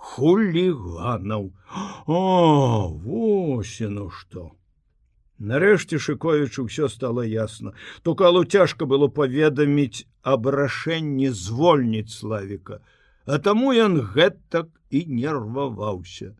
хуліганаў. 0.00 1.52
О 2.06 2.88
восьно 2.88 4.08
што. 4.10 4.50
Нарэшце 5.40 5.96
шыковічу 5.96 6.68
ўсё 6.68 6.88
стало 6.92 7.24
ясно 7.24 7.72
тукалу 8.04 8.44
цяжка 8.44 8.84
было 8.84 9.08
паведаміць 9.08 10.04
аб 10.20 10.48
рашэнні 10.52 11.30
звольніць 11.32 12.12
славіка 12.12 12.80
а 13.24 13.38
таму 13.38 13.72
ён 13.72 14.00
гэтак 14.12 14.68
і 14.90 15.00
нерваваўся. 15.08 16.34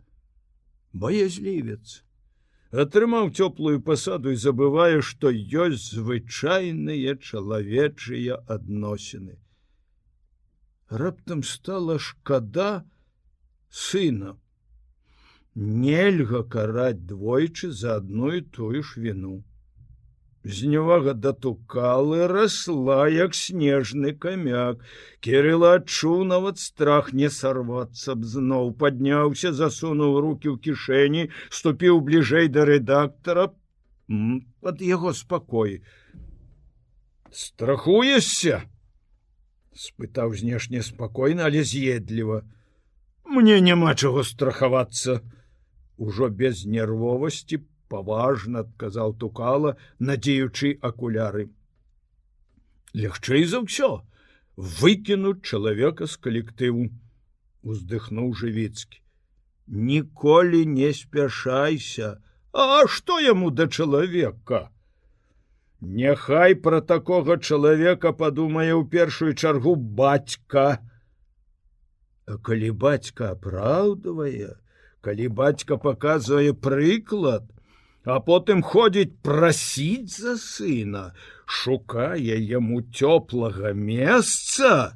Боязлівец 0.93 2.02
атрымаў 2.84 3.30
цёплую 3.32 3.80
пасаду 3.86 4.34
і 4.34 4.40
забывае 4.44 5.01
што 5.01 5.32
ёсць 5.32 5.97
звычайныя 5.97 7.16
чалавечыя 7.16 8.43
адносіны. 8.47 9.39
Раптам 10.90 11.43
стала 11.47 11.98
шкада 11.98 12.82
на 12.82 12.99
сына. 13.70 14.36
Нельга 15.55 16.42
караць 16.42 17.06
двойчы 17.06 17.70
за 17.72 17.97
адну 18.01 18.32
і 18.38 18.40
тую 18.40 18.82
ж 18.82 19.01
віну. 19.01 19.42
Зневага 20.42 21.12
датукалы 21.12 22.26
расла 22.26 23.09
як 23.12 23.34
снежны 23.34 24.14
камяк. 24.16 24.80
Кірыла 25.20 25.74
адчуў 25.78 26.24
нават 26.24 26.59
страх 26.59 27.12
не 27.12 27.28
сарвацца 27.28 28.16
б 28.16 28.24
зноў 28.24 28.72
падняўся, 28.72 29.52
засунуў 29.52 30.20
руки 30.24 30.48
ў 30.48 30.56
кішэні, 30.56 31.28
ступіў 31.51 32.01
бліжэй 32.01 32.48
да 32.48 32.64
рэдактара 32.64 33.52
под 34.60 34.80
яго 34.80 35.12
спакой. 35.12 35.82
Страхуешся? 37.30 38.64
спытаў 39.76 40.34
знешне 40.34 40.82
спакойна, 40.82 41.47
але 41.47 41.62
з'едліва 41.64 42.42
мне 43.31 43.61
няма 43.61 43.94
чаго 43.94 44.23
страхавацца. 44.27 45.20
Ужо 45.97 46.28
без 46.43 46.65
нервовасці 46.66 47.61
паважна 47.93 48.65
адказаў 48.66 49.15
тукала 49.23 49.77
надзеючы 49.98 50.78
акуляры. 50.90 51.51
Лягчэй 52.94 53.44
за 53.51 53.62
ўсё 53.66 53.90
выкінуць 54.81 55.47
чалавека 55.47 56.11
з 56.11 56.16
калектыву 56.27 56.89
уздыхнуў 57.62 58.35
жывіцкі. 58.40 58.98
Ніколі 59.70 60.66
не 60.66 60.93
спяшайся. 60.93 62.19
А 62.52 62.86
што 62.86 63.20
яму 63.23 63.51
да 63.51 63.69
чалавека? 63.69 64.70
Няхай 65.81 66.57
пра 66.65 66.81
такога 66.81 67.36
чалавека 67.39 68.12
падумае 68.12 68.73
ў 68.74 68.85
першую 68.90 69.32
чаргу 69.35 69.77
бацька. 69.77 70.82
А 72.31 72.36
калі 72.47 72.70
бацька 72.78 73.32
апраўдвае, 73.35 74.55
калі 75.02 75.27
бацька 75.39 75.78
паказвае 75.82 76.52
прыклад, 76.66 77.48
а 78.07 78.20
потым 78.28 78.62
ходзіць 78.62 79.19
прасіць 79.27 80.15
за 80.15 80.36
сына, 80.39 81.02
шукае 81.59 82.39
яму 82.52 82.78
цёплага 82.94 83.74
месца. 83.74 84.94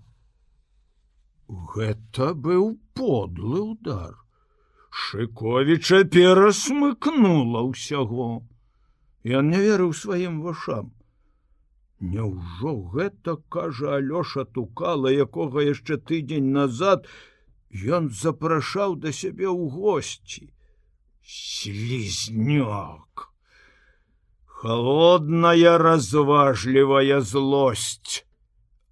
Гэта 1.75 2.31
быў 2.47 2.79
подлы 2.95 3.67
удар. 3.75 4.15
Шыковіча 4.95 6.05
перасмыкнула 6.07 7.67
ўсяго. 7.67 8.47
Ён 9.27 9.51
не 9.51 9.59
верыў 9.67 9.91
сваім 9.91 10.39
вушам. 10.47 10.94
Няўжо 12.01 12.75
гэта 12.93 13.37
кажа 13.49 13.97
Алёша 13.97 14.45
тукала, 14.45 15.09
якога 15.09 15.63
яшчэ 15.63 15.97
тыдзень 15.97 16.53
назад 16.53 17.07
ён 17.71 18.11
запрашаў 18.11 18.99
да 18.99 19.13
сябе 19.13 19.47
ў 19.47 19.71
госці. 19.71 20.51
Слізнёк. 21.23 23.31
Холодная 24.45 25.79
разважлівая 25.79 27.21
злосць 27.21 28.27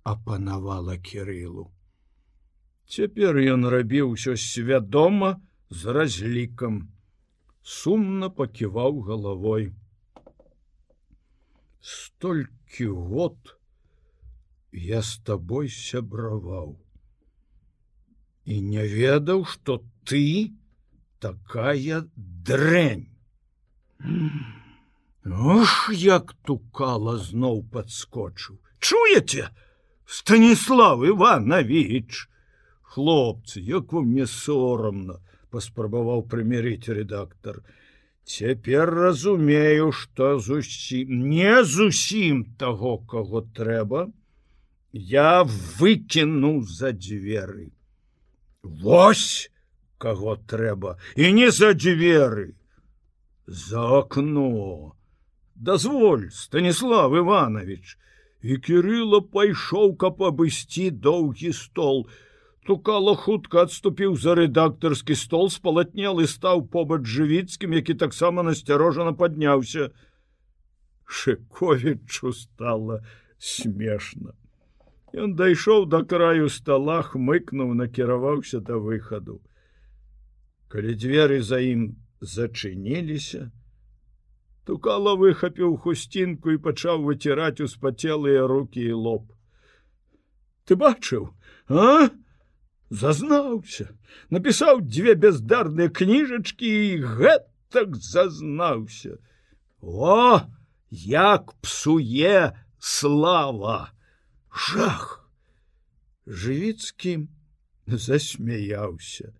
апанавала 0.04 0.96
кірылу. 0.96 1.70
Цяпер 2.86 3.36
ён 3.36 3.68
рабіў 3.68 4.14
усё 4.14 4.36
свядома 4.36 5.40
з 5.70 5.92
разлікам. 5.96 6.88
Сумна 7.62 8.30
паківаў 8.30 9.00
галавой. 9.06 9.72
Столькі 11.80 12.61
год 12.80 13.56
я 14.72 15.02
з 15.02 15.18
табой 15.26 15.68
сябраваў. 15.68 16.78
І 18.44 18.60
не 18.60 18.86
ведаў, 18.88 19.44
што 19.44 19.84
ты 20.04 20.52
такая 21.20 22.08
дрэнь. 22.16 23.06
Ох, 25.28 25.92
як 25.92 26.34
тукала 26.42 27.18
зноў 27.18 27.62
падскочыў. 27.70 28.58
Чуеце, 28.80 29.50
Станіслав 30.06 31.04
Иванович! 31.04 32.28
хлопцы 32.92 33.60
як 33.60 33.92
вам 33.92 34.10
мне 34.12 34.26
сорамна 34.28 35.14
паспрабаваў 35.54 36.24
прымірыць 36.32 36.92
редактор 36.92 37.62
цяпер 38.24 38.90
разумею 38.90 39.92
что 39.92 40.38
зусім 40.38 41.28
не 41.28 41.64
зусім 41.64 42.44
таго 42.58 42.98
кого 42.98 43.42
трэба 43.42 44.10
я 44.92 45.44
выкіну 45.44 46.62
за 46.62 46.92
дзверы. 46.92 47.72
Вось 48.62 49.50
кого 49.98 50.36
трэба 50.36 50.98
і 51.16 51.32
не 51.32 51.50
за 51.50 51.72
дзверы. 51.74 52.54
За 53.46 53.82
окно 53.82 54.94
дазволь 55.56 56.28
станіслав 56.30 57.14
иванович 57.16 57.98
і 58.42 58.58
кирилла 58.58 59.20
пайшоў 59.20 59.96
каб 59.96 60.22
абысці 60.22 60.90
доўгі 60.90 61.52
стол 61.52 62.06
Тукала 62.66 63.14
хутка 63.18 63.64
адступіў 63.66 64.14
за 64.22 64.36
рэдактарскі 64.38 65.16
стол 65.18 65.48
спалатнел 65.50 66.20
і 66.22 66.26
стаў 66.30 66.62
побач 66.74 67.02
жывіцкім, 67.14 67.74
які 67.74 67.94
таксама 67.94 68.44
насцярожана 68.46 69.12
падняўся. 69.12 69.90
Шковічу 71.06 72.32
стала 72.32 73.00
смешна. 73.38 74.36
Ён 75.12 75.34
дайшоў 75.36 75.88
да 75.92 76.04
краю 76.06 76.48
стола, 76.48 77.02
хмыкнуў, 77.02 77.74
накіраваўся 77.74 78.62
да 78.62 78.78
выхаду. 78.78 79.42
Калі 80.72 80.94
дзверы 80.94 81.42
за 81.42 81.58
ім 81.60 81.98
зачыніліся, 82.20 83.50
Тукала 84.64 85.16
выхапіў 85.18 85.74
хусцінку 85.84 86.52
і 86.54 86.58
пачаў 86.64 87.02
выціраць 87.06 87.58
успацелыя 87.64 88.46
руки 88.46 88.82
і 88.86 88.94
лоб. 88.94 89.24
Ты 90.64 90.78
бачыў, 90.78 91.34
а? 91.66 92.06
Зазнаўся. 92.92 93.88
Напісаў 94.28 94.84
дзве 94.84 95.16
бяздарныя 95.16 95.88
кніжачкі 95.88 96.68
і 96.68 96.92
гэтак 97.16 97.96
зазнаўся. 97.96 99.16
О 99.80 100.44
як 100.90 101.56
псуе 101.64 102.52
слава! 102.78 103.92
Жах! 104.52 105.24
Жывіцкі 106.26 107.26
засмяяўся. 107.88 109.32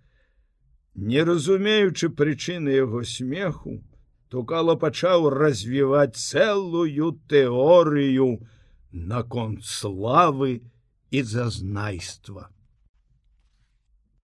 Не 0.94 1.22
разумеючы 1.24 2.08
прычыны 2.08 2.72
яго 2.72 3.04
смеху 3.04 3.76
тукала 4.32 4.74
пачаў 4.80 5.28
развіваць 5.28 6.16
цэлую 6.16 7.12
тэорыю 7.28 8.28
наконт 9.12 9.64
славы 9.68 10.64
і 11.12 11.22
зазнайства 11.22 12.51